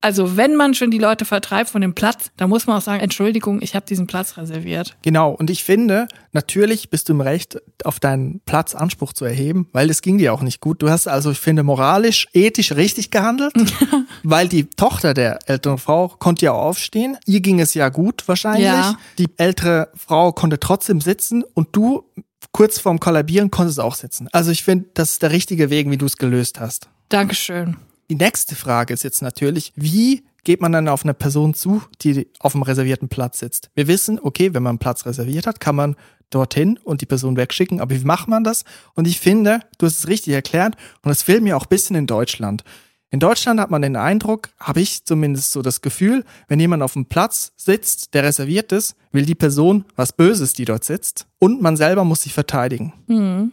Also 0.00 0.36
wenn 0.36 0.54
man 0.54 0.74
schon 0.74 0.92
die 0.92 0.98
Leute 0.98 1.24
vertreibt 1.24 1.70
von 1.70 1.80
dem 1.80 1.94
Platz, 1.94 2.30
dann 2.36 2.48
muss 2.48 2.66
man 2.66 2.76
auch 2.76 2.82
sagen, 2.82 3.00
Entschuldigung, 3.00 3.60
ich 3.60 3.74
habe 3.74 3.84
diesen 3.84 4.06
Platz 4.06 4.36
reserviert. 4.36 4.96
Genau, 5.02 5.32
und 5.32 5.50
ich 5.50 5.64
finde, 5.64 6.06
natürlich 6.32 6.88
bist 6.88 7.08
du 7.08 7.14
im 7.14 7.20
Recht, 7.20 7.60
auf 7.82 7.98
deinen 7.98 8.40
Platz 8.46 8.76
Anspruch 8.76 9.12
zu 9.12 9.24
erheben, 9.24 9.68
weil 9.72 9.90
es 9.90 10.00
ging 10.00 10.18
dir 10.18 10.32
auch 10.32 10.42
nicht 10.42 10.60
gut. 10.60 10.82
Du 10.82 10.88
hast 10.88 11.08
also, 11.08 11.32
ich 11.32 11.40
finde, 11.40 11.64
moralisch, 11.64 12.28
ethisch 12.32 12.72
richtig 12.72 13.10
gehandelt, 13.10 13.52
weil 14.22 14.46
die 14.46 14.70
Tochter 14.70 15.14
der 15.14 15.40
älteren 15.46 15.78
Frau 15.78 16.08
konnte 16.08 16.44
ja 16.44 16.52
aufstehen. 16.52 17.16
Ihr 17.26 17.40
ging 17.40 17.58
es 17.58 17.74
ja 17.74 17.88
gut 17.88 18.22
wahrscheinlich. 18.28 18.66
Ja. 18.66 18.96
Die 19.18 19.28
ältere 19.36 19.88
Frau 19.96 20.30
konnte 20.30 20.60
trotzdem 20.60 21.00
sitzen 21.00 21.42
und 21.54 21.68
du 21.72 22.04
kurz 22.52 22.78
vorm 22.78 23.00
Kollabieren 23.00 23.50
konntest 23.50 23.80
auch 23.80 23.96
sitzen. 23.96 24.28
Also 24.30 24.52
ich 24.52 24.62
finde, 24.62 24.90
das 24.94 25.12
ist 25.12 25.22
der 25.22 25.32
richtige 25.32 25.70
Weg, 25.70 25.90
wie 25.90 25.96
du 25.96 26.06
es 26.06 26.16
gelöst 26.16 26.60
hast. 26.60 26.88
Dankeschön. 27.08 27.76
Die 28.10 28.16
nächste 28.16 28.56
Frage 28.56 28.94
ist 28.94 29.04
jetzt 29.04 29.20
natürlich, 29.20 29.72
wie 29.76 30.24
geht 30.42 30.62
man 30.62 30.72
dann 30.72 30.88
auf 30.88 31.04
eine 31.04 31.12
Person 31.12 31.52
zu, 31.52 31.82
die 32.00 32.26
auf 32.40 32.52
dem 32.52 32.62
reservierten 32.62 33.10
Platz 33.10 33.38
sitzt? 33.38 33.70
Wir 33.74 33.86
wissen, 33.86 34.18
okay, 34.18 34.54
wenn 34.54 34.62
man 34.62 34.70
einen 34.70 34.78
Platz 34.78 35.04
reserviert 35.04 35.46
hat, 35.46 35.60
kann 35.60 35.76
man 35.76 35.94
dorthin 36.30 36.78
und 36.84 37.02
die 37.02 37.06
Person 37.06 37.36
wegschicken, 37.36 37.80
aber 37.80 37.94
wie 37.94 38.04
macht 38.04 38.28
man 38.28 38.44
das? 38.44 38.64
Und 38.94 39.06
ich 39.06 39.20
finde, 39.20 39.60
du 39.76 39.86
hast 39.86 39.98
es 39.98 40.08
richtig 40.08 40.32
erklärt 40.32 40.74
und 41.02 41.10
es 41.10 41.22
fehlt 41.22 41.42
mir 41.42 41.56
auch 41.56 41.66
ein 41.66 41.70
bisschen 41.70 41.96
in 41.96 42.06
Deutschland. 42.06 42.64
In 43.10 43.20
Deutschland 43.20 43.58
hat 43.58 43.70
man 43.70 43.80
den 43.80 43.96
Eindruck, 43.96 44.50
habe 44.60 44.80
ich 44.82 45.02
zumindest 45.04 45.52
so 45.52 45.62
das 45.62 45.80
Gefühl, 45.80 46.24
wenn 46.48 46.60
jemand 46.60 46.82
auf 46.82 46.92
dem 46.92 47.06
Platz 47.06 47.52
sitzt, 47.56 48.12
der 48.12 48.22
reserviert 48.22 48.70
ist, 48.70 48.96
will 49.12 49.24
die 49.24 49.34
Person 49.34 49.86
was 49.96 50.12
Böses, 50.12 50.52
die 50.52 50.66
dort 50.66 50.84
sitzt. 50.84 51.26
Und 51.38 51.62
man 51.62 51.76
selber 51.78 52.04
muss 52.04 52.22
sich 52.22 52.34
verteidigen. 52.34 52.92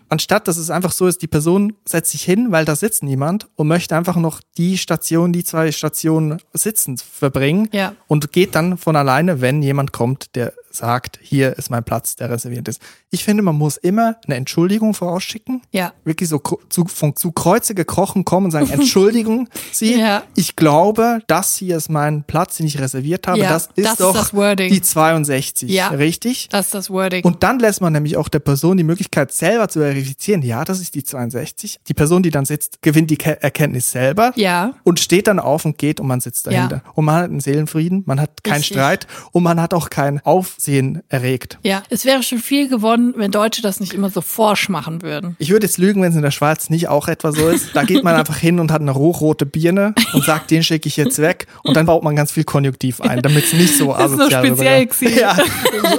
Anstatt 0.10 0.48
dass 0.50 0.58
es 0.58 0.70
einfach 0.70 0.92
so 0.92 1.08
ist, 1.08 1.22
die 1.22 1.28
Person 1.28 1.74
setzt 1.86 2.12
sich 2.12 2.24
hin, 2.24 2.52
weil 2.52 2.66
da 2.66 2.76
sitzt 2.76 3.04
niemand 3.04 3.48
und 3.56 3.68
möchte 3.70 3.96
einfach 3.96 4.18
noch 4.18 4.42
die 4.58 4.78
Station, 4.78 5.32
die 5.32 5.46
zwei 5.46 5.72
Stationen 5.72 6.40
sitzend 6.52 7.02
verbringen 7.02 7.70
Ja. 7.72 7.94
und 8.08 8.34
geht 8.34 8.56
dann 8.56 8.78
von 8.78 8.98
alleine, 8.98 9.40
wenn 9.40 9.62
jemand 9.62 9.94
kommt, 9.94 10.36
der 10.36 10.54
sagt, 10.76 11.20
hier 11.22 11.58
ist 11.58 11.70
mein 11.70 11.84
Platz, 11.84 12.16
der 12.16 12.30
reserviert 12.30 12.68
ist. 12.68 12.82
Ich 13.10 13.24
finde, 13.24 13.44
man 13.44 13.56
muss 13.56 13.78
immer 13.78 14.18
eine 14.26 14.36
Entschuldigung 14.36 14.94
vorausschicken. 14.94 15.62
Ja. 15.72 15.94
Wirklich 16.04 16.30
so 16.30 16.42
zu, 16.70 16.86
von, 16.86 17.16
zu 17.16 17.32
Kreuze 17.32 17.76
gekrochen 17.76 18.26
kommen 18.26 18.46
und 18.46 18.52
sagen, 18.52 18.70
Entschuldigung, 18.72 19.48
Sie, 19.72 19.98
Ja. 20.00 20.24
ich 20.36 20.56
glaube, 20.56 21.20
das 21.28 21.56
hier 21.56 21.78
ist 21.78 21.90
mein 21.90 22.24
Platz, 22.24 22.58
den 22.58 22.68
ich 22.68 22.80
reserviert 22.80 23.28
habe. 23.28 23.40
Ja, 23.40 23.50
das 23.50 23.68
ist 23.76 23.86
das 23.86 23.92
ist 23.94 24.00
doch 24.02 24.14
das 24.14 24.34
Wording. 24.34 24.72
die 24.72 24.82
62, 24.82 25.70
Ja. 25.70 25.90
richtig? 25.90 26.50
Das 26.50 26.66
ist 26.68 26.74
das 26.74 26.90
Wording. 26.90 27.24
Und 27.24 27.44
dann 27.44 27.60
lässt 27.60 27.82
man 27.82 27.94
nämlich 27.94 28.18
auch 28.18 28.30
der 28.30 28.40
Person 28.40 28.78
die 28.78 28.84
Möglichkeit, 28.84 29.32
selber 29.32 29.68
zu 29.70 29.80
verifizieren, 29.80 30.42
ja, 30.42 30.64
das 30.66 30.80
ist 30.80 30.96
die 30.96 31.04
62. 31.04 31.80
Die 31.88 31.94
Person, 31.94 32.24
die 32.24 32.30
dann 32.32 32.46
sitzt, 32.46 32.82
gewinnt 32.82 33.10
die 33.12 33.18
Ke 33.18 33.42
Erkenntnis 33.42 33.92
selber 33.92 34.32
ja. 34.36 34.74
und 34.84 35.00
steht 35.00 35.28
dann 35.28 35.40
auf 35.40 35.66
und 35.66 35.78
geht 35.78 36.00
und 36.00 36.08
man 36.08 36.20
sitzt 36.22 36.48
dahinter. 36.48 36.82
Und 36.94 37.06
man 37.06 37.16
hat 37.16 37.24
einen 37.30 37.40
Seelenfrieden, 37.40 38.04
man 38.06 38.20
hat 38.20 38.44
keinen 38.44 38.56
Richtig. 38.58 38.76
Streit 38.78 39.08
und 39.32 39.44
man 39.44 39.62
hat 39.62 39.74
auch 39.74 39.90
kein 39.90 40.20
Aufsehen 40.66 41.04
erregt. 41.10 41.60
Ja. 41.62 41.84
Es 41.90 42.06
wäre 42.06 42.24
schon 42.24 42.40
viel 42.40 42.68
gewonnen, 42.68 43.14
wenn 43.18 43.30
Deutsche 43.30 43.62
das 43.62 43.80
nicht 43.80 43.94
immer 43.94 44.10
so 44.10 44.22
forsch 44.22 44.68
machen 44.68 45.04
würden. 45.04 45.36
Ich 45.38 45.52
würde 45.52 45.68
jetzt 45.68 45.78
lügen, 45.78 46.02
wenn 46.02 46.10
es 46.10 46.16
in 46.16 46.24
der 46.24 46.32
Schweiz 46.32 46.72
nicht 46.72 46.88
auch 46.88 47.08
etwa 47.08 47.32
so 47.32 47.50
ist. 47.50 47.76
Da 47.76 47.84
geht 47.84 48.04
man 48.04 48.16
einfach 48.20 48.38
hin 48.38 48.60
und 48.60 48.72
hat 48.72 48.82
eine 48.82 48.96
hochrote 48.96 49.46
Birne 49.46 49.94
und 50.14 50.24
sagt, 50.24 50.50
den 50.50 50.64
schicke 50.64 50.88
ich 50.88 50.98
jetzt 50.98 51.20
weg. 51.20 51.46
Und 51.64 51.78
dann 51.78 51.86
baut 51.86 52.04
man 52.04 52.16
ganz 52.16 52.32
viel 52.32 52.46
Konjunktiv 52.46 53.00
ein, 53.00 53.22
damit 53.22 53.46
es 53.46 53.54
nicht 53.54 53.78
so 53.78 53.94
Das 53.94 54.12
ist 54.12 54.20
asozial 54.20 54.46
speziell 54.46 54.86
gewesen. 54.88 55.20
Ja, 55.20 55.38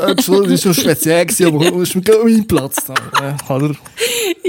Entschuldigung, 0.09 0.55
ist 0.55 0.63
so 0.63 0.73
speziell 0.73 1.27
gewesen, 1.27 1.47
aber 1.47 1.59
bin 1.71 2.05
mein 2.25 2.47
Platz 2.49 2.87
da. 2.87 2.95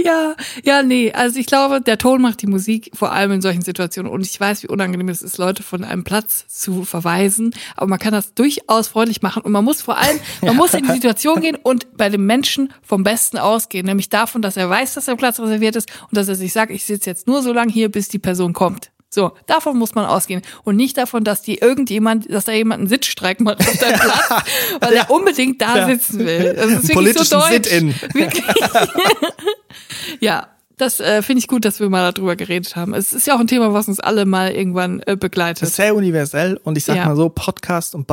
Ja, 0.03 0.35
ja, 0.63 0.83
nee. 0.83 1.11
Also 1.11 1.39
ich 1.39 1.45
glaube, 1.45 1.81
der 1.81 1.97
Ton 1.97 2.21
macht 2.21 2.41
die 2.41 2.47
Musik, 2.47 2.91
vor 2.93 3.11
allem 3.11 3.31
in 3.31 3.41
solchen 3.41 3.61
Situationen. 3.61 4.11
Und 4.11 4.21
ich 4.21 4.39
weiß, 4.39 4.63
wie 4.63 4.67
unangenehm 4.67 5.09
es 5.09 5.21
ist, 5.21 5.37
Leute 5.37 5.63
von 5.63 5.83
einem 5.83 6.03
Platz 6.03 6.45
zu 6.47 6.85
verweisen. 6.85 7.53
Aber 7.75 7.87
man 7.87 7.99
kann 7.99 8.13
das 8.13 8.33
durchaus 8.33 8.87
freundlich 8.87 9.21
machen. 9.21 9.43
Und 9.43 9.51
man 9.51 9.63
muss 9.63 9.81
vor 9.81 9.97
allem, 9.97 10.06
man 10.41 10.55
muss 10.55 10.73
in 10.73 10.85
die 10.85 10.91
Situation 10.93 11.41
gehen 11.41 11.55
und 11.61 11.97
bei 11.97 12.09
dem 12.09 12.25
Menschen 12.25 12.73
vom 12.81 13.03
Besten 13.03 13.37
ausgehen. 13.37 13.85
Nämlich 13.85 14.09
davon, 14.09 14.41
dass 14.41 14.57
er 14.57 14.69
weiß, 14.69 14.93
dass 14.95 15.05
der 15.05 15.15
Platz 15.15 15.39
reserviert 15.39 15.75
ist 15.75 15.89
und 16.09 16.17
dass 16.17 16.27
er 16.27 16.35
sich 16.35 16.53
sagt, 16.53 16.71
ich 16.71 16.85
sitze 16.85 17.09
jetzt 17.09 17.27
nur 17.27 17.41
so 17.41 17.53
lange 17.53 17.71
hier, 17.71 17.89
bis 17.91 18.07
die 18.09 18.19
Person 18.19 18.53
kommt. 18.53 18.91
So, 19.09 19.31
davon 19.47 19.77
muss 19.77 19.95
man 19.95 20.05
ausgehen. 20.05 20.41
Und 20.65 20.75
nicht 20.75 20.97
davon, 20.97 21.23
dass 21.23 21.41
die 21.41 21.55
irgendjemand, 21.59 22.29
dass 22.31 22.43
da 22.43 22.51
jemand 22.51 22.81
einen 22.81 22.89
Sitzstreik 22.89 23.39
macht 23.39 23.59
auf 23.61 23.77
deinem 23.77 23.99
Platz, 23.99 24.43
weil 24.81 24.93
er 24.93 25.09
unbedingt 25.09 25.61
da 25.61 25.77
Ja. 25.77 25.85
sitzen 25.87 26.19
will. 26.25 26.53
Das 26.53 26.65
ist 26.83 26.89
wirklich 26.89 27.17
so 27.17 27.39
deutsch. 27.39 27.71
Wirklich. 28.13 28.43
ja, 30.19 30.47
das 30.77 30.99
äh, 30.99 31.21
finde 31.21 31.39
ich 31.39 31.47
gut, 31.47 31.65
dass 31.65 31.79
wir 31.79 31.89
mal 31.89 32.11
darüber 32.11 32.35
geredet 32.35 32.75
haben. 32.75 32.93
Es 32.93 33.13
ist 33.13 33.25
ja 33.27 33.35
auch 33.35 33.39
ein 33.39 33.47
Thema, 33.47 33.73
was 33.73 33.87
uns 33.87 33.99
alle 33.99 34.25
mal 34.25 34.51
irgendwann 34.51 34.99
äh, 34.99 35.05
Das 35.13 35.19
begleitet. 35.19 35.63
ist 35.63 35.75
sehr 35.77 35.95
universell 35.95 36.59
und 36.63 36.77
ich 36.77 36.83
sag 36.85 36.97
Ja. 36.97 37.05
mal 37.05 37.15
so, 37.15 37.29
Podcast 37.29 37.95
und 37.95 38.07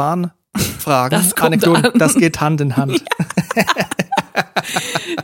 Bahnfragen, 0.84 1.18
Das 1.18 1.32
Anekdoten, 1.34 1.84
an. 1.86 1.98
das 1.98 2.14
geht 2.14 2.40
Hand 2.40 2.60
in 2.60 2.76
Hand. 2.76 3.02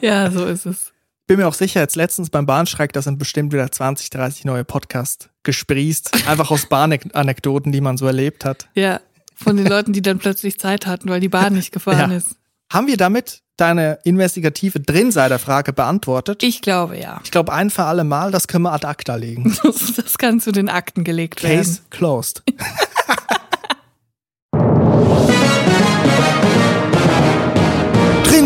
Ja, 0.01 0.31
so 0.31 0.45
ist 0.47 0.67
es. 0.67 0.93
Bin 1.27 1.39
mir 1.39 1.47
auch 1.49 1.55
sicher, 1.55 1.81
jetzt 1.81 1.97
letztens 1.97 2.31
beim 2.31 2.47
Bahnstreik, 2.47 2.93
da 2.93 3.03
sind 3.03 3.19
bestimmt 3.19 3.53
wieder 3.53 3.71
20, 3.71 4.11
30 4.11 4.45
neue 4.45 4.65
Podcasts 4.65 5.29
gesprießt. 5.43 6.27
Einfach 6.29 6.51
aus 6.51 6.67
Bahnanekdoten, 6.67 7.73
die 7.73 7.81
man 7.81 7.97
so 7.97 8.07
erlebt 8.07 8.45
hat. 8.45 8.69
Ja, 8.75 9.01
von 9.35 9.57
den 9.57 9.67
Leuten, 9.67 9.93
die 9.93 10.03
dann 10.03 10.19
plötzlich 10.19 10.59
Zeit 10.59 10.87
hatten, 10.87 11.09
weil 11.09 11.21
die 11.21 11.29
Bahn 11.29 11.55
nicht 11.55 11.73
gefahren 11.73 12.11
Ja. 12.11 12.17
ist. 12.17 12.37
Haben 12.73 12.87
wir 12.87 12.97
damit 12.97 13.43
deine 13.57 13.99
investigative 14.05 14.81
Drinsider-Frage 14.81 15.73
beantwortet? 15.73 16.43
Ich 16.43 16.63
glaube 16.63 16.99
ja. 16.99 17.21
Ich 17.25 17.31
glaube, 17.31 17.53
ein 17.53 17.71
für 17.71 17.85
alle 17.85 18.05
Mal, 18.05 18.31
das 18.31 18.49
können 18.49 18.63
wir 18.65 18.73
ad 18.73 18.87
acta 18.87 19.17
legen. 19.17 19.57
Das, 19.63 19.93
das 19.95 20.19
kann 20.19 20.41
zu 20.41 20.53
den 20.53 20.69
Akten 20.69 21.05
gelegt 21.05 21.43
werden. 21.43 21.57
Case 21.59 21.81
closed. 21.91 22.43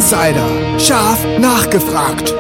Drinsider. 0.05 0.79
Scharf 0.79 1.25
nachgefragt. 1.38 2.35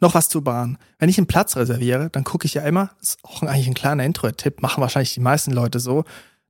Noch 0.00 0.14
was 0.14 0.28
zur 0.28 0.42
Bahn. 0.42 0.78
Wenn 0.98 1.08
ich 1.08 1.16
einen 1.16 1.28
Platz 1.28 1.54
reserviere, 1.54 2.10
dann 2.10 2.24
gucke 2.24 2.44
ich 2.44 2.54
ja 2.54 2.62
immer, 2.62 2.90
das 2.98 3.10
ist 3.10 3.18
auch 3.22 3.42
eigentlich 3.42 3.68
ein 3.68 3.74
kleiner 3.74 4.04
Intro-Tipp, 4.04 4.62
machen 4.62 4.80
wahrscheinlich 4.80 5.14
die 5.14 5.20
meisten 5.20 5.52
Leute 5.52 5.78
so, 5.78 6.02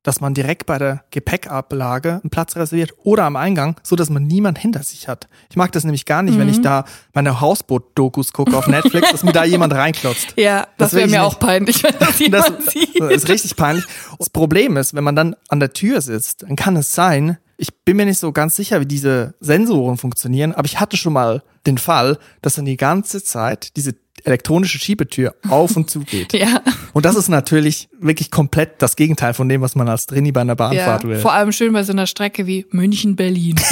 dass 0.03 0.21
man 0.21 0.35
direkt 0.35 0.67
bei 0.67 0.79
der 0.79 1.05
Gepäckablage 1.11 2.21
einen 2.23 2.31
Platz 2.31 2.57
reserviert 2.57 2.93
oder 3.05 3.25
am 3.25 3.37
Eingang, 3.37 3.77
so 3.83 3.97
dass 3.97 4.11
man 4.11 4.25
niemand 4.27 4.59
hinter 4.59 4.83
sich 4.83 5.09
hat. 5.09 5.29
Ich 5.51 5.57
mag 5.57 5.73
das 5.73 5.85
nämlich 5.85 6.05
gar 6.07 6.23
nicht, 6.23 6.39
wenn 6.39 6.49
ich 6.49 6.59
Mhm. 6.59 6.63
da 6.63 6.85
meine 7.15 7.41
Hausboot-Dokus 7.41 8.33
gucke 8.33 8.57
auf 8.57 8.67
Netflix, 8.67 9.11
dass 9.13 9.23
mir 9.23 9.33
da 9.33 9.45
jemand 9.45 9.73
reinklotzt. 9.75 10.33
Ja, 10.37 10.63
das, 10.79 10.91
Das 10.91 10.95
wäre 10.95 11.07
mir 11.09 11.19
nicht. 11.21 11.21
auch 11.21 11.39
peinlich, 11.39 11.83
wenn 11.83 11.95
das 11.99 12.09
Das, 12.09 12.19
jemand 12.19 12.71
sieht. 12.71 13.01
das 13.01 13.13
ist 13.13 13.29
richtig 13.29 13.57
peinlich. 13.57 13.85
Das 14.19 14.31
Problem 14.31 14.77
ist, 14.77 14.95
wenn 14.95 15.05
man 15.05 15.15
dann 15.17 15.37
an 15.49 15.61
der 15.61 15.73
Tür 15.73 16.01
sitzt, 16.01 16.43
dann 16.43 16.57
kann 16.57 16.77
es 16.77 16.93
sein, 16.95 17.39
ich 17.63 17.73
bin 17.85 17.97
mir 17.97 18.07
nicht 18.07 18.19
so 18.19 18.33
ganz 18.33 18.57
sicher, 18.57 18.81
wie 18.81 18.87
diese 18.87 19.35
Sensoren 19.39 19.97
funktionieren, 19.97 20.53
aber 20.53 20.67
ich 20.67 20.81
hatte 20.81 20.97
schon 20.97 21.13
mal 21.13 21.45
den 21.65 21.79
Fall, 21.79 22.19
dass 22.43 22.55
dann 22.55 22.65
die 22.65 22.77
ganze 22.77 23.23
Zeit 23.23 23.77
diese 23.77 23.95
elektronische 24.25 24.81
Schiebetür 24.81 25.37
auf 25.49 25.77
und 25.77 25.89
zu 25.89 26.01
geht. 26.07 26.33
Ja, 26.33 26.61
Und 26.93 27.05
das 27.05 27.15
ist 27.15 27.29
natürlich 27.29 27.89
wirklich 28.01 28.33
komplett 28.33 28.83
das 28.83 28.97
Gegenteil 28.97 29.33
von 29.33 29.49
dem, 29.49 29.61
was 29.61 29.77
man 29.77 29.89
als 29.89 30.07
Drini 30.07 30.33
bei 30.33 30.41
einer 30.41 30.53
ja. 30.53 30.55
Bahnfahrt 30.57 31.05
will. 31.05 31.19
Vor 31.19 31.33
allem 31.33 31.53
schön 31.53 31.73
bei 31.73 31.85
so 31.85 31.93
einer 31.93 32.09
Strecke 32.09 32.49
wie 32.49 32.67
München-Berlin. 32.71 33.61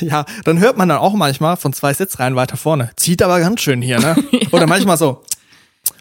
Ja, 0.00 0.24
dann 0.44 0.60
hört 0.60 0.76
man 0.76 0.88
dann 0.88 0.98
auch 0.98 1.14
manchmal 1.14 1.56
von 1.56 1.72
zwei 1.72 1.92
Sitzreihen 1.92 2.36
weiter 2.36 2.56
vorne. 2.56 2.90
Zieht 2.96 3.20
aber 3.20 3.40
ganz 3.40 3.60
schön 3.60 3.82
hier, 3.82 3.98
ne? 3.98 4.16
Oder 4.52 4.66
manchmal 4.66 4.96
so 4.96 5.22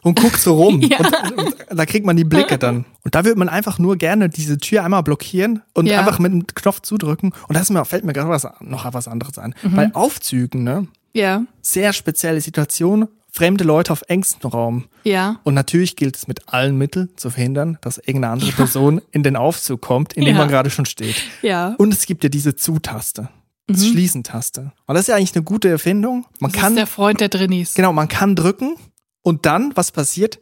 und 0.07 0.19
guckt 0.19 0.39
so 0.39 0.55
rum. 0.55 0.81
Ja. 0.89 0.97
Und, 0.99 1.51
und 1.71 1.77
da 1.77 1.85
kriegt 1.85 2.05
man 2.05 2.15
die 2.17 2.23
Blicke 2.23 2.57
dann. 2.59 2.85
Und 3.03 3.13
da 3.15 3.23
würde 3.25 3.37
man 3.37 3.49
einfach 3.49 3.77
nur 3.79 3.97
gerne 3.97 4.29
diese 4.29 4.57
Tür 4.57 4.83
einmal 4.83 5.03
blockieren 5.03 5.61
und 5.73 5.85
Ja. 5.87 5.99
einfach 5.99 6.17
mit 6.19 6.31
dem 6.31 6.47
Knopf 6.47 6.81
zudrücken. 6.81 7.33
Und 7.47 7.55
das 7.57 7.69
mir, 7.69 7.83
fällt 7.85 8.03
mir 8.05 8.13
gerade 8.13 8.29
was, 8.29 8.47
noch 8.61 8.91
was 8.93 9.07
anderes 9.07 9.37
ein. 9.37 9.53
Bei 9.75 9.93
Aufzügen, 9.93 10.63
ne? 10.63 10.87
Ja, 11.13 11.43
Sehr 11.61 11.93
spezielle 11.93 12.41
Situation. 12.41 13.07
Fremde 13.31 13.63
Leute 13.65 13.91
auf 13.91 14.01
engstem 14.07 14.49
Raum. 14.49 14.85
ja. 15.03 15.39
Und 15.43 15.53
natürlich 15.53 15.95
gilt 15.95 16.15
es 16.15 16.27
mit 16.27 16.47
allen 16.51 16.75
Mitteln 16.77 17.09
zu 17.17 17.29
verhindern, 17.29 17.77
dass 17.81 17.97
irgendeine 17.99 18.29
andere 18.33 18.51
Person 18.51 18.99
in 19.11 19.21
den 19.21 19.35
Aufzug 19.35 19.81
kommt, 19.81 20.13
in 20.13 20.25
dem 20.25 20.33
Ja. 20.35 20.39
man 20.41 20.47
gerade 20.49 20.69
schon 20.71 20.85
steht. 20.85 21.15
Ja. 21.43 21.75
Und 21.77 21.93
es 21.93 22.05
gibt 22.07 22.23
ja 22.23 22.29
diese 22.29 22.55
Zu-Taste. 22.55 23.29
Das 23.67 23.85
Schließen-Taste. 23.85 24.71
Und 24.85 24.95
das 24.95 25.01
ist 25.01 25.07
ja 25.09 25.15
eigentlich 25.17 25.35
eine 25.35 25.43
gute 25.43 25.67
Erfindung. 25.69 26.25
Man 26.39 26.49
Mhm. 26.49 26.53
Das 26.53 26.61
kann, 26.61 26.73
ist 26.73 26.77
der 26.79 26.87
Freund 26.87 27.19
der 27.19 27.29
Drinnies. 27.29 27.73
genau, 27.75 27.91
man 27.93 28.07
kann 28.07 28.35
drücken 28.35 28.75
und 29.27 29.45
dann, 29.45 29.73
was 29.75 29.91
passiert? 29.91 30.39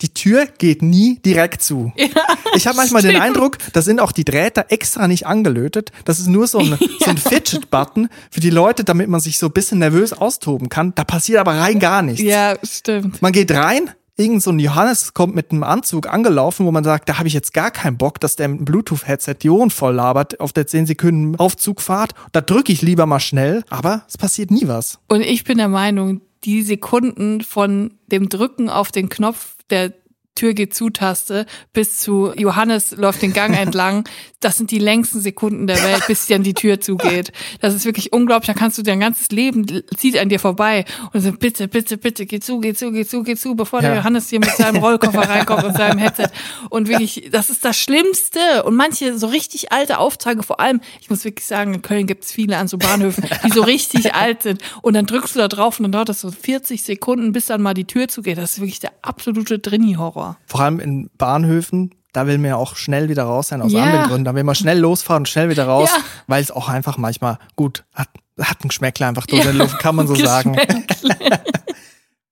Die 0.00 0.14
Tür 0.14 0.46
geht 0.46 0.80
nie 0.80 1.18
direkt 1.18 1.62
zu. 1.62 1.92
ich 2.56 2.66
habe 2.66 2.78
manchmal 2.78 3.02
den 3.02 3.10
stimmt. 3.10 3.24
Eindruck, 3.24 3.58
da 3.74 3.82
sind 3.82 4.00
auch 4.00 4.10
die 4.10 4.24
Drähte 4.24 4.70
extra 4.70 5.06
nicht 5.06 5.26
angelötet. 5.26 5.92
Das 6.06 6.18
ist 6.18 6.28
nur 6.28 6.46
so 6.46 6.58
ein, 6.60 6.78
so 7.00 7.10
ein 7.10 7.18
Fidget-Button 7.18 8.08
für 8.30 8.40
die 8.40 8.48
Leute, 8.48 8.84
damit 8.84 9.10
man 9.10 9.20
sich 9.20 9.38
so 9.38 9.48
ein 9.48 9.52
bisschen 9.52 9.80
nervös 9.80 10.14
austoben 10.14 10.70
kann. 10.70 10.94
Da 10.94 11.04
passiert 11.04 11.40
aber 11.40 11.58
rein 11.58 11.78
gar 11.78 12.00
nichts. 12.00 12.22
Ja, 12.22 12.56
stimmt. 12.62 13.20
Man 13.20 13.32
geht 13.32 13.50
rein, 13.50 13.90
irgend 14.16 14.42
so 14.42 14.50
ein 14.50 14.58
Johannes 14.58 15.12
kommt 15.12 15.34
mit 15.34 15.50
einem 15.50 15.62
Anzug 15.62 16.08
angelaufen, 16.08 16.64
wo 16.64 16.72
man 16.72 16.84
sagt, 16.84 17.10
da 17.10 17.18
habe 17.18 17.28
ich 17.28 17.34
jetzt 17.34 17.52
gar 17.52 17.70
keinen 17.70 17.98
Bock, 17.98 18.18
dass 18.18 18.34
der 18.36 18.48
mit 18.48 18.60
einem 18.60 18.64
Bluetooth-Headset 18.64 19.34
die 19.42 19.50
Ohren 19.50 19.68
voll 19.68 19.94
labert 19.94 20.40
auf 20.40 20.54
der 20.54 20.66
10 20.66 20.86
Sekunden 20.86 21.36
Aufzugfahrt. 21.36 22.14
Da 22.32 22.40
drücke 22.40 22.72
ich 22.72 22.80
lieber 22.80 23.04
mal 23.04 23.20
schnell, 23.20 23.62
aber 23.68 24.04
es 24.08 24.16
passiert 24.16 24.50
nie 24.50 24.66
was. 24.68 25.00
Und 25.08 25.20
ich 25.20 25.44
bin 25.44 25.58
der 25.58 25.68
Meinung, 25.68 26.22
die 26.44 26.62
Sekunden 26.62 27.40
von 27.42 27.94
dem 28.06 28.28
Drücken 28.28 28.68
auf 28.68 28.92
den 28.92 29.08
Knopf 29.08 29.56
der 29.70 29.92
Tür 30.34 30.54
geht 30.54 30.74
zu 30.74 30.90
Taste 30.90 31.46
bis 31.72 31.98
zu 31.98 32.32
Johannes 32.36 32.92
läuft 32.92 33.22
den 33.22 33.32
Gang 33.32 33.56
entlang. 33.56 34.08
Das 34.40 34.56
sind 34.56 34.70
die 34.70 34.78
längsten 34.78 35.20
Sekunden 35.20 35.66
der 35.66 35.82
Welt, 35.84 36.04
bis 36.08 36.26
dann 36.26 36.42
die 36.42 36.54
Tür 36.54 36.80
zugeht. 36.80 37.32
Das 37.60 37.74
ist 37.74 37.84
wirklich 37.84 38.12
unglaublich. 38.12 38.46
Da 38.48 38.54
kannst 38.54 38.76
du 38.78 38.82
dein 38.82 38.98
ganzes 38.98 39.30
Leben 39.30 39.66
zieht 39.96 40.18
an 40.18 40.28
dir 40.28 40.40
vorbei 40.40 40.84
und 41.12 41.20
so 41.20 41.32
bitte, 41.32 41.68
bitte, 41.68 41.96
bitte, 41.96 42.26
geh 42.26 42.40
zu, 42.40 42.58
geh 42.60 42.74
zu, 42.74 42.90
geh 42.90 43.04
zu, 43.04 43.22
geh 43.22 43.36
zu, 43.36 43.54
bevor 43.54 43.82
Ja. 43.82 43.88
der 43.90 43.98
Johannes 43.98 44.30
hier 44.30 44.40
mit 44.40 44.50
seinem 44.50 44.76
Rollkoffer 44.82 45.20
reinkommt 45.28 45.64
und 45.64 45.76
seinem 45.76 45.98
Headset. 45.98 46.28
Und 46.70 46.88
wirklich, 46.88 47.28
das 47.30 47.50
ist 47.50 47.64
das 47.64 47.76
Schlimmste. 47.76 48.64
Und 48.64 48.74
manche 48.74 49.18
so 49.18 49.26
richtig 49.28 49.70
alte 49.70 49.98
Auftrage, 49.98 50.42
vor 50.42 50.58
allem, 50.60 50.80
ich 51.00 51.08
muss 51.10 51.24
wirklich 51.24 51.46
sagen, 51.46 51.74
in 51.74 51.82
Köln 51.82 52.06
gibt 52.06 52.24
es 52.24 52.32
viele 52.32 52.56
an 52.56 52.66
so 52.68 52.78
Bahnhöfen, 52.78 53.24
die 53.44 53.50
so 53.50 53.62
richtig 53.62 54.14
alt 54.14 54.42
sind. 54.42 54.60
Und 54.82 54.94
dann 54.94 55.06
drückst 55.06 55.36
du 55.36 55.38
da 55.40 55.48
drauf 55.48 55.78
und 55.78 55.84
dann 55.84 55.92
dauert 55.92 56.08
das 56.08 56.20
so 56.20 56.30
40 56.30 56.82
Sekunden, 56.82 57.32
bis 57.32 57.46
dann 57.46 57.62
mal 57.62 57.74
die 57.74 57.84
Tür 57.86 58.08
zugeht. 58.08 58.38
Das 58.38 58.54
ist 58.54 58.60
wirklich 58.60 58.80
der 58.80 58.92
absolute 59.02 59.58
Drini-Horror. 59.58 60.21
Vor 60.46 60.60
allem 60.60 60.80
in 60.80 61.10
Bahnhöfen, 61.18 61.94
da 62.12 62.26
will 62.26 62.38
man 62.38 62.48
ja 62.50 62.56
auch 62.56 62.76
schnell 62.76 63.08
wieder 63.08 63.24
raus 63.24 63.48
sein, 63.48 63.62
aus 63.62 63.72
Ja. 63.72 63.82
anderen 63.84 64.06
Gründen. 64.08 64.24
Da 64.24 64.34
will 64.34 64.44
man 64.44 64.54
schnell 64.54 64.78
losfahren 64.78 65.22
und 65.22 65.28
schnell 65.28 65.48
wieder 65.48 65.66
raus, 65.66 65.88
Ja. 65.92 66.02
weil 66.26 66.42
es 66.42 66.50
auch 66.50 66.68
einfach 66.68 66.98
manchmal, 66.98 67.38
gut, 67.56 67.84
hat, 67.94 68.08
hat 68.40 68.64
ein 68.64 68.68
Geschmäckler 68.68 69.08
einfach 69.08 69.26
durch 69.26 69.42
die 69.42 69.48
Luft, 69.56 69.78
kann 69.78 69.94
man 69.96 70.06
so 70.06 70.14
sagen. 70.14 70.56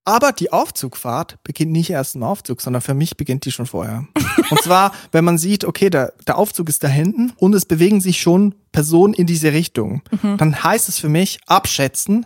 Aber 0.03 0.31
die 0.31 0.51
Aufzugfahrt 0.51 1.37
beginnt 1.43 1.71
nicht 1.71 1.91
erst 1.91 2.15
im 2.15 2.23
Aufzug, 2.23 2.59
sondern 2.61 2.81
für 2.81 2.95
mich 2.95 3.17
beginnt 3.17 3.45
die 3.45 3.51
schon 3.51 3.67
vorher. 3.67 4.07
Und 4.49 4.59
zwar, 4.63 4.91
wenn 5.11 5.23
man 5.23 5.37
sieht, 5.37 5.63
okay, 5.63 5.91
der, 5.91 6.13
der 6.27 6.39
Aufzug 6.39 6.69
ist 6.69 6.83
da 6.83 6.87
hinten 6.87 7.33
und 7.37 7.53
es 7.53 7.65
bewegen 7.65 8.01
sich 8.01 8.19
schon 8.19 8.55
Personen 8.71 9.13
in 9.13 9.27
diese 9.27 9.53
Richtung, 9.53 10.01
dann 10.37 10.63
heißt 10.63 10.89
es 10.89 10.97
für 10.97 11.07
mich 11.09 11.39
abschätzen, 11.45 12.25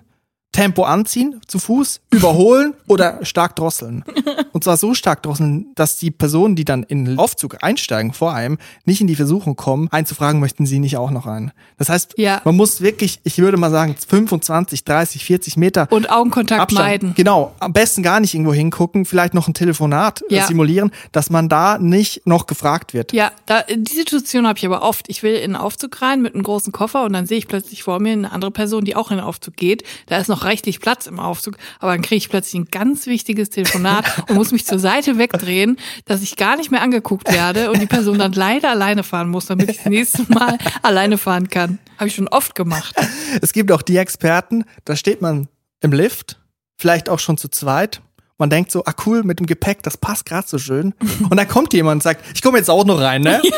Tempo 0.56 0.84
anziehen, 0.84 1.42
zu 1.48 1.60
Fuß, 1.60 2.00
überholen 2.12 2.74
oder 2.88 3.20
stark 3.26 3.56
drosseln. 3.58 4.06
Und 4.54 4.64
zwar 4.64 4.78
so 4.78 4.94
stark 4.94 5.22
drosseln, 5.22 5.68
dass 5.76 5.98
die 5.98 6.12
Personen, 6.12 6.56
die 6.56 6.64
dann 6.64 6.84
in 6.84 7.04
den 7.04 7.20
Aufzug 7.20 7.58
einsteigen 7.62 8.14
vor 8.14 8.34
einem, 8.34 8.58
nicht 8.86 9.02
in 9.02 9.08
die 9.08 9.16
Versuchung 9.18 9.58
kommen, 9.58 9.90
einzufragen, 9.92 10.40
möchten 10.40 10.66
sie 10.66 10.80
nicht 10.80 10.96
auch 10.96 11.12
noch 11.12 11.26
ein. 11.26 11.52
Das 11.78 11.90
heißt, 11.90 12.14
Ja. 12.18 12.42
man 12.46 12.56
muss 12.56 12.80
wirklich, 12.80 13.20
ich 13.26 13.38
würde 13.38 13.58
mal 13.58 13.70
sagen, 13.70 13.96
25, 14.08 14.86
30, 14.86 15.26
40 15.26 15.58
Meter 15.58 15.88
Und 15.92 16.10
Augenkontakt 16.10 16.62
Abstand. 16.62 16.88
meiden. 16.88 17.14
Genau. 17.16 17.54
Am 17.60 17.74
besten 17.74 18.02
gar 18.02 18.22
nicht 18.22 18.34
irgendwo 18.34 18.54
hingucken, 18.54 19.04
vielleicht 19.04 19.34
noch 19.34 19.50
ein 19.50 19.54
Telefonat 19.54 20.22
äh, 20.30 20.36
Ja. 20.36 20.48
simulieren, 20.48 20.92
dass 21.12 21.30
man 21.30 21.50
da 21.50 21.78
nicht 21.78 22.26
noch 22.26 22.48
gefragt 22.48 22.94
wird. 22.94 23.12
Ja, 23.12 23.32
da, 23.46 23.64
die 23.70 23.94
Situation 23.94 24.48
habe 24.48 24.58
ich 24.58 24.66
aber 24.66 24.84
oft. 24.84 25.10
Ich 25.10 25.22
will 25.22 25.34
in 25.36 25.52
den 25.52 25.56
Aufzug 25.58 26.02
rein 26.02 26.22
mit 26.22 26.34
einem 26.34 26.44
großen 26.44 26.72
Koffer 26.72 27.04
und 27.04 27.12
dann 27.12 27.26
sehe 27.26 27.40
ich 27.40 27.50
plötzlich 27.50 27.84
vor 27.84 28.00
mir 28.00 28.14
eine 28.14 28.32
andere 28.32 28.52
Person, 28.52 28.86
die 28.86 28.96
auch 28.96 29.12
in 29.12 29.18
den 29.18 29.26
Aufzug 29.26 29.58
geht. 29.58 29.84
Da 30.08 30.18
ist 30.18 30.30
noch 30.30 30.45
reichlich 30.46 30.80
Platz 30.80 31.08
im 31.08 31.20
Aufzug, 31.20 31.58
aber 31.80 31.92
dann 31.92 32.02
kriege 32.02 32.18
ich 32.18 32.30
plötzlich 32.30 32.62
ein 32.62 32.68
ganz 32.72 33.08
wichtiges 33.08 33.50
Telefonat 33.50 34.30
und 34.30 34.36
muss 34.36 34.52
mich 34.52 34.66
zur 34.66 34.80
Seite 34.80 35.18
wegdrehen, 35.18 35.78
dass 36.06 36.22
ich 36.22 36.36
gar 36.36 36.56
nicht 36.56 36.72
mehr 36.72 36.82
angeguckt 36.82 37.32
werde 37.32 37.72
und 37.72 37.82
die 37.82 37.88
Person 37.88 38.20
dann 38.20 38.32
leider 38.32 38.70
alleine 38.70 39.04
fahren 39.04 39.30
muss, 39.30 39.48
damit 39.48 39.70
ich 39.70 39.78
das 39.78 39.88
nächste 39.88 40.24
Mal 40.32 40.58
alleine 40.82 41.18
fahren 41.18 41.50
kann. 41.50 41.80
Habe 41.98 42.08
ich 42.08 42.16
schon 42.16 42.28
oft 42.28 42.56
gemacht. 42.56 42.96
Es 43.42 43.52
gibt 43.54 43.72
auch 43.72 43.82
die 43.82 43.98
Experten, 43.98 44.66
da 44.86 44.96
steht 44.96 45.22
man 45.22 45.48
im 45.82 45.92
Lift, 45.92 46.40
vielleicht 46.78 47.10
auch 47.10 47.20
schon 47.20 47.38
zu 47.38 47.50
zweit. 47.50 48.02
Man 48.38 48.50
denkt 48.50 48.70
so, 48.70 48.84
ah 48.84 48.94
cool, 49.06 49.24
mit 49.24 49.40
dem 49.40 49.46
Gepäck, 49.46 49.82
das 49.84 49.96
passt 49.96 50.26
gerade 50.26 50.46
so 50.48 50.58
schön. 50.58 50.94
Und 51.30 51.38
dann 51.38 51.48
kommt 51.48 51.74
jemand 51.74 51.96
und 51.96 52.04
sagt, 52.04 52.24
ich 52.34 52.42
komme 52.42 52.58
jetzt 52.58 52.70
auch 52.70 52.86
noch 52.86 53.00
rein, 53.00 53.22
ne? 53.22 53.42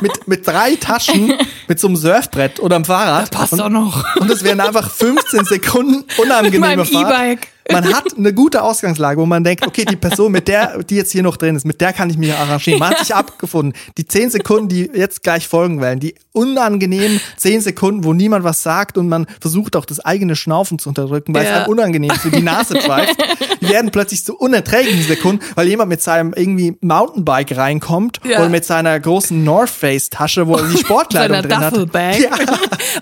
Mit, 0.00 0.26
mit 0.26 0.44
drei 0.44 0.74
Taschen, 0.74 1.34
mit 1.68 1.78
so 1.78 1.86
einem 1.86 1.94
Surfbrett 1.94 2.58
oder 2.58 2.74
einem 2.74 2.84
Fahrrad. 2.84 3.30
Passt 3.30 3.52
und, 3.52 3.60
auch 3.60 3.68
noch. 3.68 4.16
Und 4.16 4.28
es 4.28 4.42
wären 4.42 4.58
einfach 4.58 4.90
15 4.90 5.44
Sekunden 5.44 6.04
unangenehme 6.18 6.66
meinem 6.66 6.84
Fahrt. 6.84 7.12
E-Bike. 7.12 7.48
Man 7.70 7.92
hat 7.94 8.16
eine 8.16 8.32
gute 8.34 8.62
Ausgangslage, 8.62 9.18
wo 9.20 9.26
man 9.26 9.42
denkt, 9.42 9.66
okay, 9.66 9.84
die 9.84 9.96
Person, 9.96 10.32
mit 10.32 10.48
der, 10.48 10.82
die 10.82 10.96
jetzt 10.96 11.12
hier 11.12 11.22
noch 11.22 11.36
drin 11.38 11.56
ist, 11.56 11.64
mit 11.64 11.80
der 11.80 11.92
kann 11.94 12.10
ich 12.10 12.18
mich 12.18 12.32
arrangieren. 12.32 12.78
Man 12.78 12.90
hat 12.90 12.98
sich 12.98 13.14
abgefunden. 13.14 13.72
Die 13.96 14.06
10 14.06 14.30
Sekunden, 14.30 14.68
die 14.68 14.90
jetzt 14.94 15.22
gleich 15.22 15.48
folgen 15.48 15.80
werden, 15.80 15.98
die 16.00 16.14
unangenehmen 16.32 17.20
10 17.38 17.60
Sekunden, 17.62 18.04
wo 18.04 18.12
niemand 18.12 18.44
was 18.44 18.62
sagt 18.62 18.98
und 18.98 19.08
man 19.08 19.26
versucht 19.40 19.76
auch 19.76 19.86
das 19.86 20.00
eigene 20.00 20.36
Schnaufen 20.36 20.78
zu 20.78 20.88
unterdrücken, 20.90 21.34
weil 21.34 21.44
es 21.44 21.48
Ja. 21.50 21.56
einem 21.62 21.68
unangenehm 21.70 22.10
für 22.10 22.30
die 22.30 22.42
Nase 22.42 22.76
pfeift, 22.80 23.16
die 23.60 23.68
werden 23.68 23.90
plötzlich 23.90 24.24
zu 24.24 24.36
unerträglichen 24.36 25.02
Sekunden, 25.04 25.42
weil 25.54 25.66
jemand 25.68 25.88
mit 25.88 26.02
seinem 26.02 26.34
irgendwie 26.34 26.76
Mountainbike 26.80 27.56
reinkommt 27.56 28.20
Ja. 28.24 28.40
oder 28.40 28.48
mit 28.50 28.64
seiner 28.64 28.98
großen 29.00 29.42
North 29.42 29.70
Face 29.70 30.10
Tasche, 30.10 30.46
wo 30.46 30.56
er 30.56 30.68
die 30.68 30.76
Sportkleidung 30.78 31.40
drin 31.42 31.56
hat. 31.58 31.72
Duffelbag. 31.72 32.18
Ja. 32.20 32.30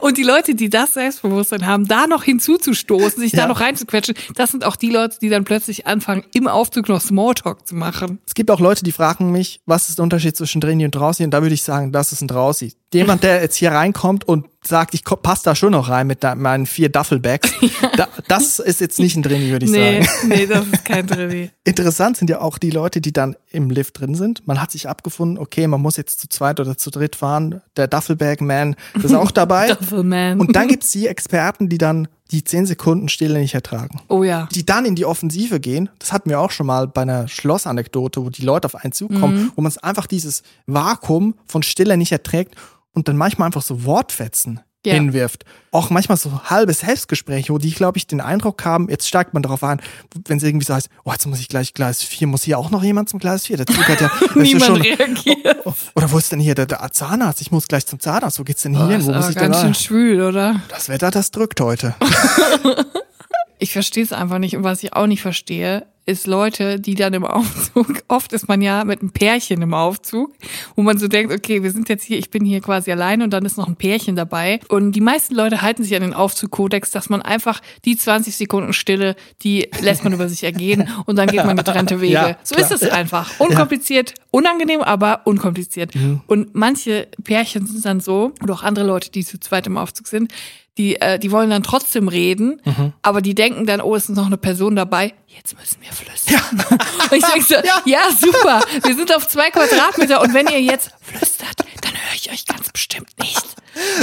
Und 0.01 0.19
die 0.19 0.23
Leute, 0.23 0.55
die 0.55 0.69
das 0.71 0.95
Selbstbewusstsein 0.95 1.67
haben, 1.67 1.89
da 1.89 2.07
noch 2.07 2.23
hinzuzustoßen, 2.25 3.21
sich 3.21 3.33
Ja. 3.33 3.43
da 3.43 3.47
noch 3.49 3.61
reinzuquetschen, 3.61 4.15
das 4.37 4.52
sind 4.53 4.65
auch 4.65 4.77
die 4.77 4.91
Leute, 4.91 5.19
die 5.21 5.29
dann 5.29 5.45
plötzlich 5.45 5.87
anfangen, 5.87 6.25
im 6.33 6.47
Aufzug 6.47 6.89
noch 6.89 7.01
Smalltalk 7.01 7.67
zu 7.67 7.75
machen. 7.75 8.21
Es 8.27 8.35
gibt 8.35 8.51
auch 8.51 8.61
Leute, 8.61 8.85
die 8.85 8.93
fragen 8.93 9.33
mich, 9.33 9.61
was 9.67 9.89
ist 9.89 9.99
der 9.99 10.05
Unterschied 10.05 10.37
zwischen 10.37 10.61
Drini 10.61 10.85
und 10.85 10.95
Drausi? 10.95 11.25
Und 11.25 11.33
da 11.33 11.43
würde 11.43 11.55
ich 11.55 11.63
sagen, 11.63 11.93
das 11.93 12.13
ist 12.13 12.23
ein 12.23 12.29
Drausi. 12.29 12.75
Jemand, 12.95 13.23
der 13.23 13.41
jetzt 13.43 13.57
hier 13.57 13.73
reinkommt 13.73 14.27
und 14.27 14.47
sagt, 14.65 14.95
ich 14.95 15.03
passe 15.05 15.43
da 15.45 15.55
schon 15.57 15.73
noch 15.73 15.89
rein 15.89 16.07
mit 16.07 16.23
meinen 16.37 16.67
vier 16.67 16.89
Duffelbags, 16.89 17.51
da, 17.97 18.07
das 18.29 18.59
ist 18.61 18.81
jetzt 18.81 18.99
nicht 19.01 19.17
ein 19.17 19.23
Drini, 19.23 19.51
würde 19.51 19.65
ich 19.67 19.73
Nee, 19.73 20.03
sagen. 20.03 20.29
nee, 20.29 20.47
das 20.47 20.67
ist 20.67 20.85
kein 20.85 21.07
Drini. 21.07 21.51
Interessant 21.65 22.17
sind 22.17 22.31
ja 22.31 22.41
auch 22.41 22.59
die 22.59 22.71
Leute, 22.71 23.01
die 23.01 23.13
dann 23.13 23.35
im 23.51 23.71
Lift 23.71 23.99
drin 24.01 24.15
sind. 24.15 24.47
Man 24.47 24.61
hat 24.61 24.71
sich 24.71 24.89
abgefunden, 24.89 25.37
okay, 25.39 25.67
man 25.67 25.81
muss 25.81 25.97
jetzt 25.97 26.21
zu 26.21 26.29
zweit 26.29 26.61
oder 26.61 26.77
zu 26.79 26.91
dritt 26.91 27.17
fahren. 27.17 27.61
Der 27.77 27.89
Duffelbag-Man 27.89 28.77
ist 29.03 29.15
auch 29.15 29.31
dabei. 29.33 29.69
Duffelman. 29.75 30.39
und 30.39 30.55
dann 30.55 30.69
gibt's 30.69 30.93
die 30.93 31.07
Experten, 31.09 31.69
die 31.69 31.79
dann 31.79 32.07
die 32.31 32.45
10 32.45 32.65
Sekunden 32.65 33.11
Stille 33.11 33.39
nicht 33.39 33.53
ertragen 33.53 34.01
oh 34.09 34.23
ja. 34.23 34.49
die 34.55 34.65
dann 34.65 34.87
in 34.87 34.95
die 34.95 35.05
Offensive 35.05 35.61
gehen. 35.61 35.91
Das 35.99 36.13
hatten 36.15 36.31
wir 36.31 36.41
auch 36.41 36.51
schon 36.51 36.67
mal 36.67 36.87
bei 36.89 37.03
einer 37.03 37.29
Schlossanekdote, 37.29 38.25
wo 38.25 38.31
die 38.31 38.41
Leute 38.41 38.65
auf 38.67 38.75
einen 38.75 38.93
zukommen, 38.93 39.35
Mhm. 39.37 39.53
wo 39.55 39.61
man 39.61 39.69
es 39.69 39.77
einfach 39.77 40.07
dieses 40.07 40.43
Vakuum 40.67 41.35
von 41.47 41.63
Stille 41.63 41.97
nicht 41.99 42.13
erträgt 42.13 42.55
und 42.95 43.09
dann 43.09 43.17
manchmal 43.17 43.47
einfach 43.47 43.63
so 43.63 43.85
Wortfetzen 43.85 44.61
Ja. 44.85 44.95
hinwirft. 44.95 45.45
Auch 45.71 45.91
manchmal 45.91 46.17
so 46.19 46.43
halbe 46.45 46.73
Selbstgespräche, 46.75 47.53
wo 47.53 47.59
die, 47.59 47.71
glaube 47.71 47.99
ich, 47.99 48.07
den 48.09 48.21
Eindruck 48.21 48.65
haben, 48.65 48.89
jetzt 48.89 49.07
steigt 49.07 49.33
man 49.33 49.43
darauf 49.43 49.63
ein, 49.63 49.81
wenn 50.27 50.39
es 50.39 50.43
irgendwie 50.43 50.67
so 50.67 50.75
heißt, 50.75 50.89
oh, 51.05 51.13
jetzt 51.13 51.25
muss 51.27 51.39
ich 51.41 51.49
gleich 51.49 51.73
Gleis 51.73 52.03
4, 52.03 52.27
muss 52.27 52.43
hier 52.43 52.59
auch 52.59 52.71
noch 52.71 52.83
jemand 52.83 53.09
zum 53.09 53.21
Gleis 53.21 53.47
4? 53.47 53.59
Der 53.59 53.67
Zug 53.67 53.89
hat 53.89 54.01
ja, 54.01 54.09
das 54.21 54.21
ist 54.23 54.35
ja 54.37 54.43
Niemand 54.43 54.65
schon, 54.65 54.81
reagiert. 54.83 55.57
oh, 55.65 55.73
oder 55.95 56.11
wo 56.11 56.19
ist 56.19 56.33
denn 56.33 56.41
hier 56.41 56.55
der, 56.57 56.67
der 56.67 56.91
Zahnarzt? 56.93 57.41
Ich 57.41 57.51
muss 57.53 57.69
gleich 57.69 57.87
zum 57.87 58.01
Zahnarzt, 58.01 58.39
wo 58.41 58.43
geht's 58.45 58.63
denn 58.63 58.73
hier 58.75 58.81
Das 58.87 58.91
hin? 58.91 59.01
ist 59.03 59.07
Wo 59.07 59.13
muss 59.13 59.29
ich 59.29 59.35
denn 59.37 59.43
ganz 59.45 59.57
schön 59.59 59.65
rein? 59.67 59.75
schwül, 59.75 60.21
oder? 60.23 60.61
Das 60.69 60.89
Wetter, 60.89 61.11
das 61.13 61.31
drückt 61.31 61.61
heute. 61.61 61.95
Ich 63.59 63.73
verstehe 63.73 64.03
es 64.03 64.13
einfach 64.13 64.39
nicht. 64.39 64.57
Und 64.57 64.65
was 64.65 64.83
ich 64.83 64.93
auch 64.95 65.07
nicht 65.07 65.23
verstehe, 65.23 65.87
ist 66.05 66.27
Leute, 66.27 66.81
die 66.81 66.95
dann 66.95 67.15
im 67.15 67.25
Aufzug, 67.25 68.03
oft 68.09 68.33
ist 68.33 68.49
man 68.49 68.61
ja 68.61 68.85
mit 68.85 69.01
einem 69.01 69.13
Pärchen 69.13 69.63
im 69.63 69.73
Aufzug, 69.73 70.33
wo 70.75 70.83
man 70.83 70.99
so 70.99 71.07
denkt, 71.09 71.33
okay, 71.33 71.63
wir 71.63 71.71
sind 71.71 71.89
jetzt 71.89 72.05
hier, 72.05 72.19
ich 72.19 72.31
bin 72.31 72.45
hier 72.45 72.61
quasi 72.61 72.91
allein 72.91 73.23
und 73.23 73.31
dann 73.31 73.45
ist 73.45 73.57
noch 73.57 73.69
ein 73.69 73.77
Pärchen 73.77 74.17
dabei. 74.17 74.61
Und 74.69 74.93
die 74.93 75.01
meisten 75.01 75.35
Leute 75.35 75.63
halten 75.63 75.85
sich 75.85 75.95
an 75.95 76.03
den 76.03 76.15
Aufzugkodex, 76.15 76.91
dass 76.91 77.09
man 77.09 77.23
einfach 77.23 77.61
die 77.85 77.97
20 77.97 78.37
Sekunden 78.37 78.73
Stille, 78.73 79.15
die 79.43 79.69
lässt 79.81 80.03
man 80.03 80.13
über 80.13 80.29
sich 80.29 80.43
ergehen 80.43 80.89
und 81.07 81.17
dann 81.17 81.29
geht 81.29 81.45
man 81.45 81.57
getrennte 81.57 82.01
Wege. 82.01 82.13
Ja, 82.13 82.37
so 82.43 82.57
ist 82.57 82.73
es 82.73 82.83
einfach. 82.83 83.39
Unkompliziert, 83.39 84.15
unangenehm, 84.31 84.83
aber 84.83 85.23
unkompliziert. 85.25 85.95
Mhm. 85.95 86.21
Und 86.27 86.55
manche 86.55 87.09
Pärchen 87.23 87.67
sind 87.67 87.85
dann 87.85 88.01
so, 88.01 88.33
oder 88.43 88.55
auch 88.55 88.63
andere 88.63 88.87
Leute, 88.87 89.11
die 89.11 89.25
zu 89.25 89.39
zweit 89.39 89.67
im 89.67 89.77
Aufzug 89.77 90.09
sind, 90.09 90.33
die, 90.79 91.01
äh, 91.01 91.19
die 91.19 91.31
wollen 91.31 91.51
dann 91.51 91.63
trotzdem 91.63 92.09
reden, 92.09 92.61
Mhm. 92.65 92.93
aber 93.03 93.21
die 93.21 93.35
denken 93.35 93.67
dann, 93.67 93.81
oh, 93.81 93.95
es 93.95 94.09
ist 94.09 94.17
noch 94.17 94.27
eine 94.27 94.39
Person 94.39 94.75
dabei, 94.77 95.13
jetzt 95.29 95.57
müssen 95.59 95.79
wir 95.83 95.93
flüstern. 95.93 96.65
Und 97.11 97.13
ich 97.13 97.25
denke 97.25 97.43
so, 97.43 97.55
ja. 97.85 98.11
super, 98.19 98.63
wir 98.83 98.95
sind 98.97 99.15
auf 99.15 99.29
zwei 99.29 99.51
Quadratmeter 99.51 100.21
und 100.23 100.33
wenn 100.35 100.47
ihr 100.49 100.61
jetzt 100.63 100.91
flüstert, 101.01 101.57
dann 101.83 101.93
höre 101.93 102.15
ich 102.15 102.31
euch 102.33 102.47
ganz 102.47 102.71
bestimmt 102.71 103.09
nicht. 103.21 103.43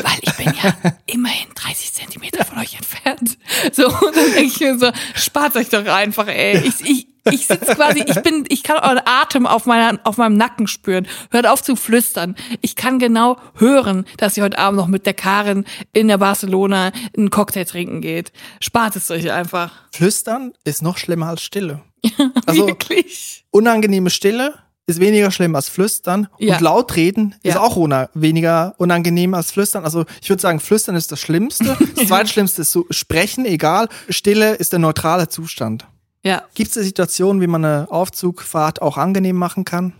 Weil 0.03 0.17
ich 0.21 0.33
bin 0.35 0.53
ja 0.63 0.73
immerhin 1.05 1.47
30 1.55 1.93
Zentimeter 1.93 2.43
von 2.45 2.57
euch 2.59 2.75
entfernt. 2.75 3.37
So, 3.71 3.85
und 3.87 4.15
dann 4.15 4.31
denke 4.33 4.41
ich 4.41 4.59
mir 4.59 4.77
so, 4.79 4.91
spart 5.15 5.55
euch 5.55 5.69
doch 5.69 5.85
einfach, 5.85 6.27
ey. 6.27 6.57
Ich, 6.59 6.81
ich, 6.81 7.07
ich 7.31 7.47
sitze 7.47 7.75
quasi, 7.75 8.03
ich 8.05 8.21
bin, 8.21 8.45
ich 8.49 8.63
kann 8.63 8.77
euren 8.77 9.01
Atem 9.05 9.45
auf, 9.47 9.65
meiner, 9.65 9.99
auf 10.03 10.17
meinem 10.17 10.37
Nacken 10.37 10.67
spüren. 10.67 11.07
Hört 11.31 11.47
auf 11.47 11.61
zu 11.63 11.75
flüstern. 11.75 12.35
Ich 12.61 12.75
kann 12.75 12.99
genau 12.99 13.37
hören, 13.55 14.05
dass 14.17 14.37
ihr 14.37 14.43
heute 14.43 14.57
Abend 14.59 14.77
noch 14.79 14.87
mit 14.87 15.05
der 15.05 15.13
Karin 15.13 15.65
in 15.93 16.07
der 16.07 16.17
Barcelona 16.17 16.91
einen 17.17 17.29
Cocktail 17.29 17.65
trinken 17.65 18.01
geht. 18.01 18.31
Spart 18.59 18.95
es 18.95 19.09
euch 19.11 19.31
einfach. 19.31 19.71
Flüstern 19.91 20.53
ist 20.63 20.81
noch 20.81 20.97
schlimmer 20.97 21.27
als 21.29 21.41
Stille. 21.41 21.81
Also 22.45 22.67
Wirklich. 22.67 23.45
unangenehme 23.51 24.09
Stille 24.09 24.53
ist 24.87 24.99
weniger 24.99 25.29
schlimm 25.29 25.53
als 25.55 25.69
Flüstern 25.69 26.27
Ja. 26.39 26.55
und 26.55 26.61
laut 26.61 26.95
reden 26.95 27.35
ist 27.43 27.53
Ja. 27.55 27.61
auch 27.61 27.75
una 27.75 28.09
weniger 28.15 28.73
unangenehm 28.77 29.35
als 29.35 29.51
Flüstern. 29.51 29.83
Also 29.83 30.05
ich 30.21 30.29
würde 30.29 30.41
sagen, 30.41 30.59
Flüstern 30.59 30.95
ist 30.95 31.11
das 31.11 31.19
Schlimmste. 31.19 31.77
Das 31.95 32.07
zweitschlimmste 32.07 32.61
ist 32.63 32.71
so 32.71 32.85
Sprechen, 32.89 33.45
egal. 33.45 33.87
Stille 34.09 34.55
ist 34.55 34.71
der 34.71 34.79
neutrale 34.79 35.27
Zustand. 35.27 35.85
Ja, 36.23 36.43
Gibt 36.53 36.71
es 36.71 36.77
eine 36.77 36.85
Situation, 36.85 37.39
wie 37.41 37.47
man 37.47 37.63
eine 37.63 37.87
Aufzugfahrt 37.89 38.81
auch 38.81 38.97
angenehm 38.97 39.37
machen 39.37 39.63
kann? 39.65 39.93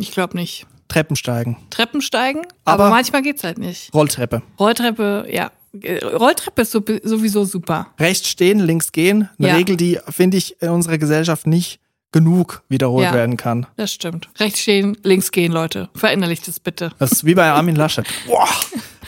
ich 0.00 0.12
glaube 0.12 0.36
nicht. 0.36 0.66
Treppensteigen, 0.88 1.56
Treppen 1.70 2.00
steigen, 2.02 2.40
aber, 2.64 2.84
Aber- 2.84 2.90
manchmal 2.94 3.22
geht's 3.22 3.44
halt 3.44 3.58
nicht. 3.58 3.94
Rolltreppe. 3.94 4.42
Rolltreppe, 4.58 5.26
ja. 5.30 5.52
Äh, 5.80 6.04
Rolltreppe 6.04 6.62
ist 6.62 6.72
so- 6.72 6.82
sowieso 7.04 7.44
super. 7.44 7.86
Rechts 8.00 8.28
stehen, 8.28 8.58
links 8.58 8.90
gehen. 8.90 9.28
Eine 9.38 9.48
Ja. 9.48 9.54
Regel, 9.54 9.76
die, 9.76 10.00
finde 10.08 10.36
ich, 10.36 10.60
in 10.60 10.70
unserer 10.70 10.98
Gesellschaft 10.98 11.46
nicht 11.46 11.78
genug 12.12 12.62
wiederholt 12.68 13.04
Ja. 13.06 13.14
werden 13.14 13.36
kann. 13.36 13.66
Das 13.76 13.92
stimmt. 13.92 14.28
Rechts 14.38 14.60
stehen, 14.60 14.96
links 15.02 15.30
gehen, 15.30 15.52
Leute. 15.52 15.88
Verinnerlicht 15.94 16.46
das 16.48 16.58
bitte. 16.60 16.92
Das 16.98 17.12
ist 17.12 17.24
wie 17.24 17.34
bei 17.34 17.50
Armin 17.50 17.76
Laschet. 17.76 18.06
Boah, 18.26 18.48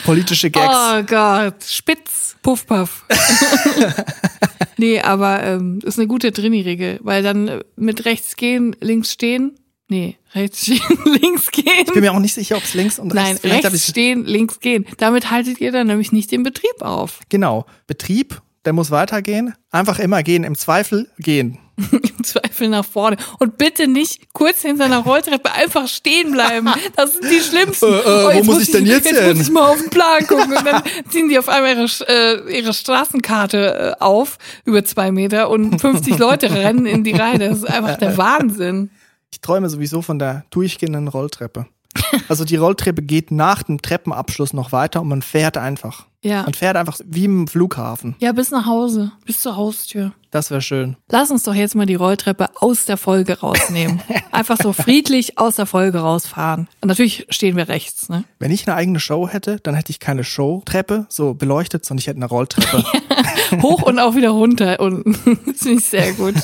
politische 0.05 0.49
Gags. 0.49 0.73
Oh 0.73 1.03
Gott, 1.03 1.63
spitz, 1.63 2.35
puff, 2.41 2.65
puff. 2.65 3.05
nee, 4.77 4.99
aber 5.01 5.43
ähm, 5.43 5.79
ist 5.83 5.99
eine 5.99 6.07
gute 6.07 6.31
Trini-Regel, 6.31 6.99
weil 7.03 7.23
dann 7.23 7.47
äh, 7.47 7.59
mit 7.75 8.05
rechts 8.05 8.35
gehen, 8.35 8.75
links 8.79 9.11
stehen. 9.11 9.55
Nee, 9.89 10.17
rechts 10.33 10.63
stehen, 10.63 10.79
links 11.21 11.51
gehen. 11.51 11.65
Ich 11.85 11.91
bin 11.93 12.01
mir 12.01 12.13
auch 12.13 12.19
nicht 12.19 12.33
sicher, 12.33 12.55
ob 12.57 12.63
es 12.63 12.73
links 12.73 12.99
und 12.99 13.13
Nein, 13.13 13.25
rechts 13.27 13.41
vielleicht 13.41 13.65
hab 13.65 13.73
rechts 13.73 13.89
stehen, 13.89 14.25
links 14.25 14.59
gehen. 14.59 14.85
Damit 14.97 15.29
haltet 15.29 15.59
ihr 15.61 15.71
dann 15.71 15.87
nämlich 15.87 16.11
nicht 16.11 16.31
den 16.31 16.41
Betrieb 16.43 16.81
auf. 16.81 17.19
Genau. 17.29 17.65
Betrieb, 17.85 18.41
der 18.65 18.73
muss 18.73 18.91
weitergehen. 18.91 19.53
Einfach 19.71 19.99
immer 19.99 20.23
gehen. 20.23 20.43
Im 20.45 20.55
Zweifel 20.55 21.09
gehen. 21.19 21.59
Im 21.91 22.23
Zweifel 22.23 22.69
nach 22.69 22.85
vorne. 22.85 23.17
Und 23.39 23.57
bitte 23.57 23.87
nicht 23.87 24.33
kurz 24.33 24.61
hinter 24.61 24.85
einer 24.85 24.99
Rolltreppe 24.99 25.51
einfach 25.51 25.87
stehen 25.87 26.31
bleiben. 26.31 26.69
Das 26.95 27.13
sind 27.13 27.31
die 27.31 27.39
schlimmsten. 27.39 27.83
Äh, 27.93 27.97
äh, 27.97 28.25
wo 28.25 28.29
jetzt 28.31 28.45
muss 28.45 28.61
ich 28.61 28.71
denn 28.71 28.85
jetzt 28.85 29.05
Jetzt 29.05 29.19
hin? 29.19 29.37
muss 29.37 29.47
ich 29.47 29.51
mal 29.51 29.69
auf 29.69 29.79
den 29.79 29.89
Plan 29.89 30.25
gucken. 30.27 30.55
Und 30.55 30.65
dann 30.65 30.83
ziehen 31.09 31.29
die 31.29 31.37
auf 31.37 31.47
einmal 31.49 31.75
ihre, 31.75 31.87
äh, 32.07 32.57
ihre 32.57 32.73
Straßenkarte 32.73 33.95
äh, 33.99 34.03
auf, 34.03 34.37
über 34.65 34.83
zwei 34.83 35.11
Meter, 35.11 35.49
und 35.49 35.79
50 35.79 36.17
Leute 36.17 36.51
rennen 36.51 36.85
in 36.85 37.03
die 37.03 37.11
Reihe. 37.11 37.39
Das 37.39 37.57
ist 37.57 37.65
einfach 37.69 37.97
der 37.97 38.17
Wahnsinn. 38.17 38.89
Ich 39.31 39.41
träume 39.41 39.69
sowieso 39.69 40.01
von 40.01 40.19
der 40.19 40.45
durchgehenden 40.49 41.07
Rolltreppe. 41.07 41.67
Also 42.29 42.45
die 42.45 42.55
Rolltreppe 42.55 43.01
geht 43.01 43.31
nach 43.31 43.63
dem 43.63 43.81
Treppenabschluss 43.81 44.53
noch 44.53 44.71
weiter 44.71 45.01
und 45.01 45.07
man 45.07 45.21
fährt 45.21 45.57
einfach. 45.57 46.05
Ja. 46.21 46.43
Man 46.43 46.53
fährt 46.53 46.77
einfach 46.77 46.99
wie 47.05 47.25
im 47.25 47.47
Flughafen. 47.47 48.15
Ja, 48.19 48.31
bis 48.31 48.49
nach 48.49 48.65
Hause, 48.65 49.11
bis 49.25 49.41
zur 49.41 49.57
Haustür. 49.57 50.13
Das 50.31 50.49
wäre 50.49 50.61
schön. 50.61 50.95
Lass 51.09 51.31
uns 51.31 51.43
doch 51.43 51.53
jetzt 51.53 51.75
mal 51.75 51.85
die 51.85 51.95
Rolltreppe 51.95 52.49
aus 52.59 52.85
der 52.85 52.97
Folge 52.97 53.39
rausnehmen. 53.39 54.01
Einfach 54.31 54.57
so 54.57 54.73
friedlich 54.73 55.37
aus 55.37 55.57
der 55.57 55.65
Folge 55.65 55.99
rausfahren. 55.99 56.69
Und 56.81 56.87
natürlich 56.87 57.27
stehen 57.29 57.57
wir 57.57 57.67
rechts, 57.67 58.09
ne? 58.09 58.23
Wenn 58.39 58.51
ich 58.51 58.67
eine 58.67 58.75
eigene 58.77 58.99
Show 58.99 59.27
hätte, 59.27 59.57
dann 59.61 59.75
hätte 59.75 59.91
ich 59.91 59.99
keine 59.99 60.23
Showtreppe 60.23 61.05
so 61.09 61.33
beleuchtet, 61.33 61.85
sondern 61.85 61.99
ich 61.99 62.07
hätte 62.07 62.17
eine 62.17 62.25
Rolltreppe. 62.25 62.83
Hoch 63.61 63.81
und 63.83 63.99
auch 63.99 64.15
wieder 64.15 64.29
runter 64.31 64.79
unten. 64.79 65.13
Das 65.45 65.61
finde 65.61 65.79
ich 65.79 65.85
sehr 65.85 66.13
gut. 66.13 66.35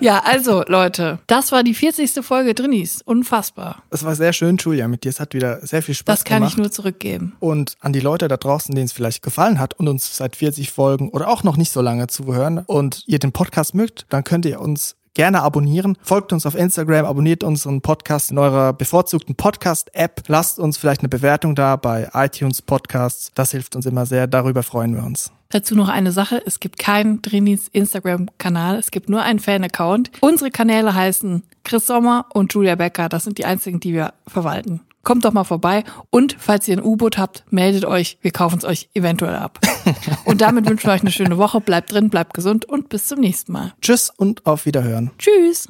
ja, 0.00 0.22
also 0.24 0.62
Leute, 0.66 1.18
das 1.26 1.52
war 1.52 1.62
die 1.62 1.74
40. 1.74 2.24
Folge 2.24 2.54
Drinis. 2.54 3.02
Unfassbar. 3.02 3.82
Es 3.90 4.04
war 4.04 4.14
sehr 4.14 4.32
schön, 4.32 4.56
Julia, 4.56 4.88
mit 4.88 5.04
dir. 5.04 5.08
Es 5.10 5.20
hat 5.20 5.34
wieder 5.34 5.64
sehr 5.66 5.82
viel 5.82 5.94
Spaß 5.94 6.20
Das 6.20 6.24
kann 6.24 6.38
gemacht. 6.38 6.52
ich 6.52 6.58
nur 6.58 6.70
zurückgeben. 6.70 7.34
Und 7.40 7.74
an 7.80 7.92
die 7.92 8.00
Leute 8.00 8.28
da 8.28 8.36
draußen, 8.36 8.74
denen 8.74 8.86
es 8.86 8.92
vielleicht 8.92 9.22
gefallen 9.22 9.58
hat 9.58 9.74
und 9.74 9.88
uns 9.88 10.16
seit 10.16 10.36
40 10.36 10.70
Folgen 10.70 11.08
oder 11.10 11.28
auch 11.28 11.42
noch 11.42 11.56
nicht 11.56 11.72
so 11.72 11.80
lange 11.80 12.06
zuhören 12.06 12.58
und 12.66 13.02
ihr 13.06 13.18
den 13.18 13.32
Podcast 13.32 13.74
mögt, 13.74 14.06
dann 14.10 14.24
könnt 14.24 14.44
ihr 14.46 14.60
uns 14.60 14.96
gerne 15.14 15.42
abonnieren. 15.42 15.96
Folgt 16.02 16.32
uns 16.32 16.44
auf 16.44 16.56
Instagram, 16.56 17.06
abonniert 17.06 17.44
unseren 17.44 17.80
Podcast 17.82 18.32
in 18.32 18.38
eurer 18.38 18.72
bevorzugten 18.72 19.36
Podcast-App. 19.36 20.22
Lasst 20.26 20.58
uns 20.58 20.76
vielleicht 20.76 21.00
eine 21.02 21.08
Bewertung 21.08 21.54
da 21.54 21.76
bei 21.76 22.10
iTunes 22.14 22.62
Podcasts. 22.62 23.30
Das 23.34 23.52
hilft 23.52 23.76
uns 23.76 23.86
immer 23.86 24.06
sehr. 24.06 24.26
Darüber 24.26 24.62
freuen 24.64 24.96
wir 24.96 25.04
uns. 25.04 25.30
Dazu 25.54 25.76
noch 25.76 25.88
eine 25.88 26.10
Sache. 26.10 26.42
Es 26.44 26.58
gibt 26.58 26.80
keinen 26.80 27.22
Drinis 27.22 27.68
Instagram-Kanal. 27.68 28.76
Es 28.76 28.90
gibt 28.90 29.08
nur 29.08 29.22
einen 29.22 29.38
Fan-Account. 29.38 30.10
Unsere 30.18 30.50
Kanäle 30.50 30.96
heißen 30.96 31.44
Chris 31.62 31.86
Sommer 31.86 32.26
und 32.34 32.52
Julia 32.52 32.74
Becker. 32.74 33.08
Das 33.08 33.22
sind 33.22 33.38
die 33.38 33.44
einzigen, 33.44 33.78
die 33.78 33.92
wir 33.92 34.14
verwalten. 34.26 34.80
Kommt 35.04 35.24
doch 35.24 35.32
mal 35.32 35.44
vorbei. 35.44 35.84
Und 36.10 36.34
falls 36.40 36.66
ihr 36.66 36.76
ein 36.76 36.82
U-Boot 36.82 37.18
habt, 37.18 37.44
meldet 37.50 37.84
euch. 37.84 38.18
Wir 38.20 38.32
kaufen 38.32 38.58
es 38.58 38.64
euch 38.64 38.88
eventuell 38.94 39.36
ab. 39.36 39.60
und 40.24 40.40
damit 40.40 40.68
wünschen 40.68 40.88
wir 40.88 40.94
euch 40.94 41.02
eine 41.02 41.12
schöne 41.12 41.38
Woche. 41.38 41.60
Bleibt 41.60 41.92
drin, 41.92 42.10
bleibt 42.10 42.34
gesund 42.34 42.64
und 42.64 42.88
bis 42.88 43.06
zum 43.06 43.20
nächsten 43.20 43.52
Mal. 43.52 43.74
Tschüss 43.80 44.10
und 44.10 44.44
auf 44.46 44.66
Wiederhören. 44.66 45.12
Tschüss. 45.18 45.68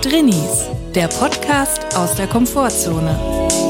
Drinnies, 0.00 0.70
der 0.94 1.08
Podcast 1.08 1.94
aus 1.94 2.14
der 2.14 2.26
Komfortzone. 2.26 3.41